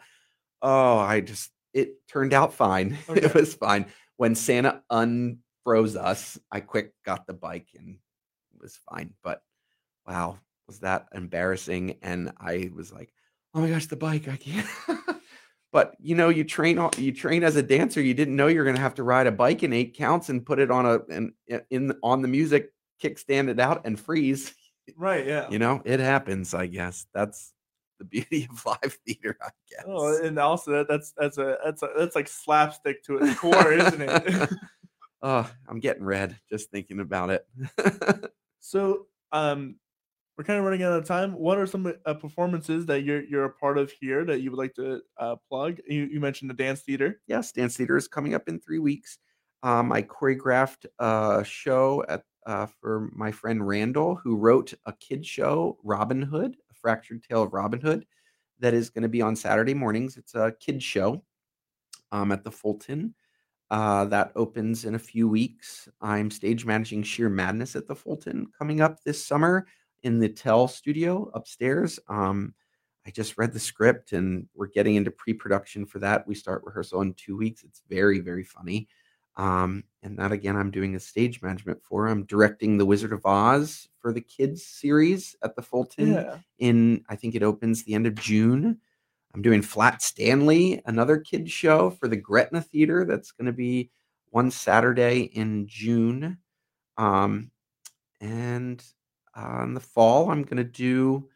Oh, 0.62 0.98
I 0.98 1.20
just 1.20 1.52
it 1.74 2.08
turned 2.08 2.34
out 2.34 2.54
fine. 2.54 2.98
Oh, 3.10 3.12
okay. 3.14 3.26
it 3.26 3.34
was 3.34 3.54
fine. 3.54 3.86
When 4.16 4.36
Santa 4.36 4.82
unfroze 4.90 5.96
us, 5.96 6.40
I 6.52 6.62
quick 6.62 6.94
got 7.06 7.28
the 7.28 7.34
bike 7.34 7.68
and 7.78 7.98
it 8.54 8.62
was 8.62 8.80
fine. 8.90 9.14
But 9.24 9.42
wow, 10.08 10.40
was 10.66 10.80
that 10.80 11.08
embarrassing? 11.14 11.98
And 12.02 12.32
I 12.38 12.70
was 12.74 12.94
like, 12.94 13.14
oh 13.54 13.60
my 13.60 13.70
gosh, 13.70 13.88
the 13.88 13.98
bike, 13.98 14.30
I 14.30 14.38
can't. 14.38 14.68
but 15.72 15.96
you 16.00 16.16
know, 16.16 16.30
you 16.30 16.44
train 16.44 16.80
you 16.98 17.12
train 17.12 17.44
as 17.44 17.56
a 17.56 17.64
dancer. 17.64 18.02
You 18.02 18.14
didn't 18.14 18.36
know 18.36 18.48
you're 18.48 18.66
going 18.66 18.76
to 18.76 18.82
have 18.82 18.96
to 18.96 19.04
ride 19.04 19.28
a 19.28 19.32
bike 19.32 19.64
in 19.64 19.74
eight 19.74 19.96
counts 19.96 20.30
and 20.30 20.46
put 20.46 20.60
it 20.60 20.70
on 20.70 20.86
a 20.86 21.00
and 21.10 21.34
in 21.70 21.94
on 22.04 22.22
the 22.22 22.28
music, 22.28 22.72
kickstand 23.02 23.50
it 23.50 23.60
out 23.60 23.86
and 23.86 24.00
freeze. 24.00 24.54
Right. 24.98 25.26
Yeah. 25.26 25.50
You 25.50 25.60
know, 25.60 25.82
it 25.86 26.00
happens. 26.00 26.54
I 26.54 26.68
guess 26.68 27.06
that's 27.14 27.54
the 28.00 28.06
beauty 28.06 28.48
of 28.50 28.66
live 28.66 28.98
theater. 29.06 29.38
I 29.42 29.50
guess. 29.70 29.86
Oh, 29.88 30.22
and 30.22 30.38
also 30.38 30.72
that, 30.72 30.88
that's 30.90 31.14
that's 31.18 31.38
a 31.38 31.58
that's 31.64 31.84
a 31.84 31.90
that's 31.98 32.16
like 32.16 32.28
slapstick 32.28 33.04
to 33.06 33.18
its 33.18 33.40
core, 33.40 33.72
isn't 33.72 34.02
it? 34.02 34.50
oh, 35.22 35.50
I'm 35.68 35.80
getting 35.80 36.04
red 36.04 36.38
just 36.50 36.70
thinking 36.72 37.00
about 37.00 37.30
it. 37.30 37.48
so, 38.60 39.08
um, 39.32 39.76
we're 40.38 40.44
kind 40.44 40.60
of 40.60 40.66
running 40.66 40.84
out 40.84 40.94
of 40.94 41.06
time. 41.06 41.34
What 41.34 41.58
are 41.58 41.68
some 41.68 41.94
uh, 42.06 42.14
performances 42.14 42.86
that 42.88 43.04
you're 43.04 43.24
you're 43.24 43.46
a 43.46 43.50
part 43.50 43.78
of 43.78 43.92
here 43.92 44.26
that 44.26 44.42
you 44.42 44.52
would 44.52 44.58
like 44.58 44.74
to 44.76 45.02
uh, 45.18 45.36
plug? 45.48 45.80
You, 45.88 46.08
you 46.12 46.20
mentioned 46.20 46.50
the 46.50 46.56
dance 46.56 46.82
theater. 46.82 47.22
yes, 47.28 47.52
dance 47.52 47.78
theater 47.78 47.98
is 47.98 48.08
coming 48.08 48.34
up 48.34 48.48
in 48.48 48.60
three 48.60 48.80
weeks. 48.80 49.18
Um, 49.64 49.92
I 49.92 50.02
choreographed 50.02 50.86
a 51.00 51.44
show 51.44 52.04
at 52.10 52.24
uh, 52.48 52.66
for 52.66 53.12
my 53.14 53.32
friend 53.32 53.68
Randall, 53.68 54.16
who 54.16 54.36
wrote 54.36 54.74
a 54.86 54.94
kid 54.94 55.26
show, 55.26 55.78
Robin 55.84 56.22
Hood, 56.22 56.56
a 56.72 56.74
fractured 56.74 57.24
tale 57.24 57.44
of 57.44 57.54
Robin 57.54 57.80
Hood, 57.80 58.06
that 58.60 58.74
is 58.74 58.90
going 58.90 59.04
to 59.04 59.10
be 59.10 59.22
on 59.22 59.36
Saturday 59.36 59.74
mornings. 59.74 60.18
It's 60.18 60.34
a 60.34 60.54
kid 60.60 60.82
show 60.82 61.24
um, 62.12 62.32
at 62.32 62.44
the 62.44 62.52
Fulton. 62.52 63.14
Uh, 63.70 64.06
that 64.06 64.32
opens 64.36 64.86
in 64.86 64.96
a 64.96 65.00
few 65.00 65.30
weeks. 65.30 65.88
I'm 66.02 66.30
stage 66.30 66.66
managing 66.66 67.04
Shear 67.04 67.30
Madness 67.30 67.76
at 67.76 67.88
the 67.88 67.96
Fulton 67.96 68.48
coming 68.58 68.82
up 68.82 69.02
this 69.04 69.24
summer 69.24 69.66
in 70.04 70.20
the 70.20 70.30
Tell 70.30 70.68
studio 70.68 71.30
upstairs. 71.34 72.00
Um, 72.08 72.54
I 73.06 73.10
just 73.12 73.38
read 73.38 73.54
the 73.54 73.60
script 73.60 74.12
and 74.14 74.48
we're 74.54 74.68
getting 74.68 74.96
into 74.96 75.12
pre-production 75.12 75.86
for 75.86 76.00
that. 76.00 76.28
We 76.28 76.36
start 76.36 76.64
rehearsal 76.64 77.02
in 77.02 77.14
two 77.16 77.36
weeks. 77.36 77.64
It's 77.64 77.82
very, 77.90 78.20
very 78.20 78.44
funny. 78.44 78.88
Um, 79.38 79.84
and 80.04 80.20
that 80.20 80.32
again, 80.32 80.56
I'm 80.56 80.72
doing 80.72 80.96
a 80.96 81.00
stage 81.00 81.42
management 81.42 81.82
for. 81.82 82.08
I'm 82.08 82.26
directing 82.26 82.78
the 82.78 82.86
Wizard 82.86 83.14
of 83.14 83.26
Oz 83.26 83.88
for 84.00 84.12
the 84.12 84.22
kids 84.22 84.64
series 84.66 85.36
at 85.42 85.56
the 85.56 85.62
Fulton 85.62 86.14
Yeah. 86.14 86.38
in 86.60 87.04
I 87.10 87.16
think 87.16 87.34
it 87.36 87.44
opens 87.44 87.84
the 87.84 87.94
end 87.96 88.08
of 88.08 88.16
June. 88.16 88.78
I'm 89.34 89.42
doing 89.42 89.62
Flat 89.62 90.02
Stanley, 90.02 90.82
another 90.86 91.18
kids 91.18 91.52
show 91.52 91.90
for 91.92 92.10
the 92.10 92.18
Gretna 92.18 92.62
Theater. 92.62 93.06
That's 93.06 93.32
going 93.32 93.46
to 93.46 93.54
be 93.54 93.90
one 94.30 94.52
Saturday 94.52 95.22
in 95.22 95.66
June. 95.68 96.38
Um, 96.98 97.52
and 98.20 98.84
uh, 99.36 99.62
in 99.64 99.74
the 99.74 99.80
fall, 99.80 100.30
I'm 100.30 100.44
going 100.44 100.58
to 100.58 100.64
do 100.64 101.28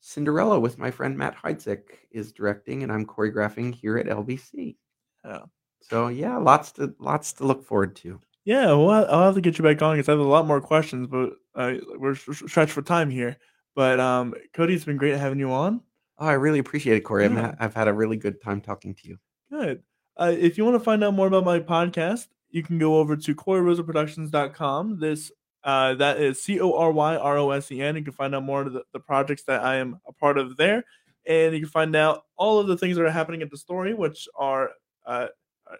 Cinderella 0.00 0.58
with 0.60 0.78
my 0.78 0.90
friend 0.90 1.16
Matt 1.16 1.36
Heidzik 1.36 1.82
is 2.10 2.32
directing, 2.32 2.82
and 2.82 2.92
I'm 2.92 3.06
choreographing 3.06 3.74
here 3.74 3.96
at 3.98 4.06
LBC. 4.06 4.76
Yeah. 5.24 5.42
So 5.80 6.08
yeah, 6.08 6.36
lots 6.38 6.72
to 6.72 6.94
lots 6.98 7.32
to 7.34 7.44
look 7.46 7.64
forward 7.64 7.94
to. 7.96 8.20
Yeah, 8.44 8.66
well, 8.74 9.06
I'll 9.08 9.24
have 9.26 9.34
to 9.36 9.40
get 9.40 9.56
you 9.58 9.64
back 9.64 9.80
on 9.80 9.96
because 9.96 10.08
I 10.08 10.12
have 10.12 10.20
a 10.20 10.24
lot 10.24 10.46
more 10.46 10.60
questions, 10.60 11.06
but 11.06 11.32
uh, 11.54 11.74
we're 11.96 12.14
stretched 12.14 12.72
for 12.72 12.82
time 12.82 13.08
here. 13.08 13.36
But 13.74 13.98
um, 14.00 14.34
Cody, 14.52 14.74
it's 14.74 14.84
been 14.84 14.96
great 14.98 15.16
having 15.16 15.38
you 15.38 15.50
on. 15.50 15.80
Oh, 16.18 16.26
I 16.26 16.32
really 16.34 16.58
appreciate 16.58 16.96
it, 16.96 17.00
Cory. 17.00 17.24
I've, 17.24 17.32
Yeah. 17.32 17.40
ha- 17.48 17.54
I've 17.58 17.74
had 17.74 17.88
a 17.88 17.92
really 17.92 18.16
good 18.16 18.40
time 18.42 18.60
talking 18.60 18.94
to 18.94 19.08
you. 19.08 19.18
Good. 19.50 19.82
Uh, 20.16 20.32
if 20.38 20.56
you 20.58 20.64
want 20.64 20.74
to 20.76 20.80
find 20.84 21.02
out 21.02 21.14
more 21.14 21.26
about 21.26 21.44
my 21.44 21.58
podcast, 21.58 22.28
you 22.50 22.62
can 22.62 22.78
go 22.78 22.98
over 22.98 23.16
to 23.16 23.34
CoryRosenProductions.com. 23.34 24.98
This 25.00 25.32
uh, 25.64 25.94
that 25.94 26.20
is 26.20 26.42
C 26.42 26.60
O 26.60 26.72
R 26.74 26.92
Y 26.92 27.16
R 27.16 27.38
O 27.38 27.50
S 27.50 27.70
E 27.72 27.80
N. 27.82 27.96
You 27.96 28.02
can 28.04 28.12
find 28.12 28.34
out 28.34 28.44
more 28.44 28.62
of 28.62 28.72
the, 28.72 28.82
the 28.92 29.00
projects 29.00 29.44
that 29.44 29.62
I 29.64 29.76
am 29.76 29.98
a 30.06 30.12
part 30.12 30.38
of 30.38 30.56
there, 30.56 30.84
and 31.26 31.54
you 31.54 31.60
can 31.60 31.68
find 31.70 31.96
out 31.96 32.24
all 32.36 32.58
of 32.58 32.66
the 32.66 32.76
things 32.76 32.96
that 32.96 33.04
are 33.04 33.10
happening 33.10 33.42
at 33.42 33.50
the 33.50 33.56
story, 33.56 33.94
which 33.94 34.28
are 34.36 34.70
uh, 35.06 35.28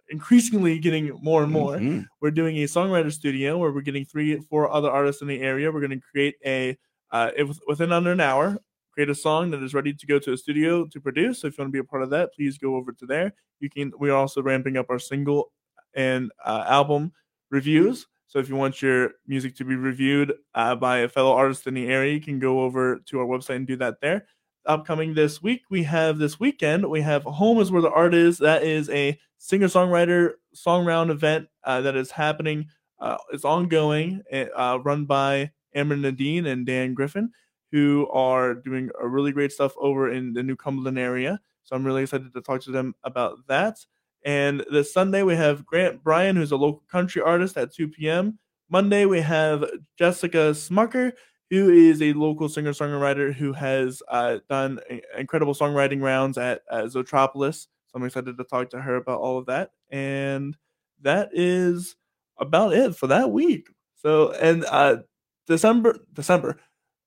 increasingly 0.09 0.78
getting 0.78 1.16
more 1.22 1.43
and 1.43 1.53
more. 1.53 1.76
Mhm. 1.76 2.07
We're 2.20 2.30
doing 2.30 2.57
a 2.59 2.64
songwriter 2.64 3.12
studio 3.12 3.59
where 3.59 3.70
we're 3.72 3.82
getting 3.82 4.05
three, 4.05 4.39
four 4.41 4.70
other 4.70 4.91
artists 4.91 5.22
in 5.22 5.28
the 5.28 5.41
area. 5.41 5.70
We're 5.70 5.80
going 5.87 5.99
to 6.01 6.07
create 6.11 6.37
a 6.45 6.76
uh, 7.11 7.30
was- 7.47 7.61
within 7.68 7.93
under 7.93 8.11
an 8.12 8.20
hour, 8.20 8.59
create 8.93 9.09
a 9.11 9.14
song 9.14 9.51
that 9.51 9.62
is 9.62 9.72
ready 9.74 9.93
to 9.93 10.07
go 10.07 10.18
to 10.18 10.32
a 10.32 10.37
studio 10.37 10.85
to 10.87 11.01
produce. 11.01 11.41
So 11.41 11.47
if 11.49 11.57
you 11.59 11.62
want 11.62 11.68
to 11.68 11.72
be 11.72 11.78
a 11.78 11.85
part 11.85 12.03
of 12.03 12.11
that, 12.11 12.32
please 12.35 12.59
go 12.59 12.74
over 12.76 12.93
to 12.93 13.07
there. 13.07 13.35
You 13.61 13.70
can. 13.70 13.93
We 13.99 14.11
are 14.11 14.16
also 14.16 14.43
ramping 14.43 14.76
up 14.76 14.87
our 14.91 14.99
single 14.99 15.53
and 15.95 16.32
uh, 16.45 16.64
album 16.66 17.12
reviews. 17.51 18.07
So 18.35 18.41
if 18.41 18.49
you 18.49 18.57
want 18.57 18.82
your 18.82 19.12
music 19.28 19.55
to 19.59 19.64
be 19.64 19.76
reviewed 19.76 20.35
uh, 20.57 20.74
by 20.74 20.99
a 20.99 21.09
fellow 21.09 21.30
artist 21.30 21.68
in 21.68 21.74
the 21.74 21.87
area, 21.87 22.14
you 22.14 22.20
can 22.20 22.41
go 22.41 22.62
over 22.62 22.99
to 23.07 23.20
our 23.20 23.26
website 23.26 23.55
and 23.55 23.66
do 23.66 23.76
that 23.76 24.01
there. 24.01 24.26
Upcoming 24.66 25.14
this 25.14 25.41
week, 25.41 25.62
we 25.70 25.85
have 25.85 26.18
this 26.18 26.41
weekend, 26.41 26.85
we 26.91 27.01
have 27.01 27.22
Home 27.22 27.61
is 27.61 27.70
Where 27.70 27.80
the 27.80 27.93
Art 27.93 28.12
Is. 28.12 28.39
That 28.39 28.64
is 28.64 28.91
a 28.91 29.16
singer 29.39 29.68
songwriter 29.68 30.32
song 30.53 30.85
round 30.85 31.12
event 31.12 31.47
uh, 31.62 31.82
that 31.82 31.95
is 31.95 32.11
happening. 32.11 32.66
Uh, 32.99 33.18
it's 33.32 33.45
ongoing, 33.45 34.20
uh, 34.32 34.80
run 34.82 35.05
by 35.05 35.53
Amber 35.72 35.97
Nadine 35.97 36.47
and 36.47 36.66
Dan 36.66 36.93
Griffin, 36.93 37.30
who 37.70 38.09
are 38.12 38.53
doing 38.53 38.91
really 39.01 39.30
great 39.30 39.53
stuff 39.53 39.74
over 39.76 40.11
in 40.11 40.32
the 40.32 40.43
New 40.43 40.57
Cumberland 40.57 40.99
area. 40.99 41.39
So 41.62 41.76
I'm 41.76 41.87
really 41.87 42.03
excited 42.03 42.35
to 42.35 42.41
talk 42.41 42.62
to 42.62 42.72
them 42.72 42.97
about 43.05 43.47
that. 43.47 43.78
And 44.25 44.64
this 44.70 44.93
Sunday, 44.93 45.22
we 45.22 45.37
have 45.37 45.66
Grant 45.66 46.03
Bryan, 46.03 46.37
who's 46.37 46.53
a 46.53 46.57
local 46.57 46.83
country 46.91 47.20
artist 47.20 47.57
at 47.57 47.72
2 47.75 47.89
p.m. 47.89 48.39
Monday, 48.70 49.05
we 49.05 49.20
have 49.20 49.64
Jessica 49.99 50.53
Smucker, 50.53 51.12
who 51.51 51.70
is 51.70 52.01
a 52.01 52.14
local 52.14 52.49
singer 52.49 52.72
songwriter 52.72 53.33
who 53.33 53.53
has 53.53 54.03
uh, 54.09 54.39
done 54.49 54.81
incredible 55.16 55.55
songwriting 55.55 56.03
rounds 56.03 56.39
at, 56.39 56.62
at 56.70 56.87
Zoetropolis. 56.87 57.66
So 57.87 57.97
I'm 57.97 58.05
excited 58.05 58.39
to 58.39 58.45
talk 58.45 58.70
to 58.70 58.81
her 58.81 58.97
about 58.97 59.20
all 59.20 59.39
of 59.39 59.47
that. 59.47 59.72
And 59.91 60.57
that 61.03 61.29
is 61.33 61.97
about 62.39 62.72
it 62.72 62.97
for 62.97 63.07
that 63.09 63.31
week. 63.31 63.68
So, 63.95 64.33
and 64.33 64.64
uh, 64.64 64.99
December, 65.47 65.99
December, 66.12 66.59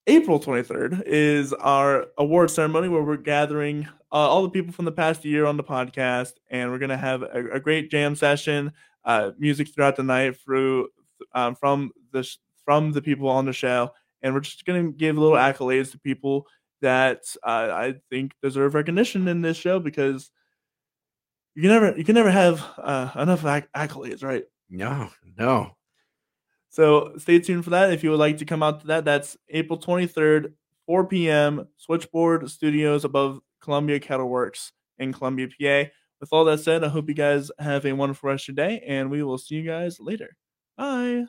April 0.08 0.40
23rd 0.40 1.04
is 1.06 1.52
our 1.54 2.08
award 2.18 2.50
ceremony 2.50 2.88
where 2.88 3.04
we're 3.04 3.18
gathering 3.18 3.88
uh, 4.12 4.16
all 4.16 4.44
the 4.44 4.50
people 4.50 4.72
from 4.72 4.86
the 4.86 4.92
past 4.92 5.26
year 5.26 5.46
on 5.46 5.58
the 5.58 5.64
podcast, 5.64 6.32
and 6.50 6.72
we're 6.72 6.80
gonna 6.80 6.98
have 6.98 7.24
a, 7.24 7.50
a 7.54 7.60
great 7.60 7.92
jam 7.92 8.16
session, 8.16 8.72
uh, 9.04 9.32
music 9.38 9.68
throughout 9.74 9.98
the 9.98 10.04
night 10.04 10.38
through 10.38 10.88
um, 11.34 11.56
from 11.56 11.92
the 12.14 12.24
sh- 12.24 12.38
from 12.64 12.94
the 12.94 13.02
people 13.02 13.28
on 13.28 13.46
the 13.46 13.52
show, 13.52 13.92
and 14.22 14.34
we're 14.34 14.40
just 14.40 14.64
gonna 14.66 14.92
give 14.94 15.18
little 15.18 15.38
accolades 15.38 15.92
to 15.92 16.00
people 16.00 16.48
that 16.82 17.24
uh, 17.44 17.70
I 17.74 17.96
think 18.10 18.32
deserve 18.42 18.76
recognition 18.76 19.28
in 19.28 19.42
this 19.42 19.58
show 19.58 19.80
because 19.80 20.32
you 21.56 21.64
can 21.64 21.72
never 21.72 21.98
you 21.98 22.06
can 22.06 22.16
never 22.16 22.32
have 22.32 22.64
uh, 22.78 23.12
enough 23.18 23.44
acc- 23.44 23.72
accolades, 23.76 24.24
right? 24.24 24.46
No, 24.70 25.10
no. 25.38 25.77
So 26.70 27.14
stay 27.18 27.40
tuned 27.40 27.64
for 27.64 27.72
that. 27.72 27.92
If 27.92 28.04
you 28.04 28.12
would 28.12 28.20
like 28.20 28.38
to 28.38 28.46
come 28.46 28.62
out 28.62 28.82
to 28.82 28.88
that, 28.88 29.06
that's 29.06 29.38
April 29.50 29.80
23rd, 29.80 30.54
4 30.86 31.06
p.m. 31.08 31.68
Switchboard 31.78 32.50
Studios 32.50 33.06
above 33.06 33.40
Columbia 33.62 34.00
Kettle 34.00 34.30
Works 34.30 34.72
in 34.98 35.14
Columbia, 35.14 35.48
PA. 35.48 35.90
With 36.20 36.30
all 36.32 36.46
that 36.46 36.60
said, 36.60 36.84
I 36.84 36.90
hope 36.90 37.08
you 37.08 37.16
guys 37.16 37.52
have 37.60 37.86
a 37.86 37.94
wonderful 37.94 38.30
rest 38.30 38.50
of 38.50 38.58
your 38.58 38.68
day, 38.68 38.84
and 38.86 39.10
we 39.12 39.24
will 39.24 39.38
see 39.38 39.56
you 39.56 39.64
guys 39.64 40.00
later. 40.00 40.36
Bye. 40.78 41.26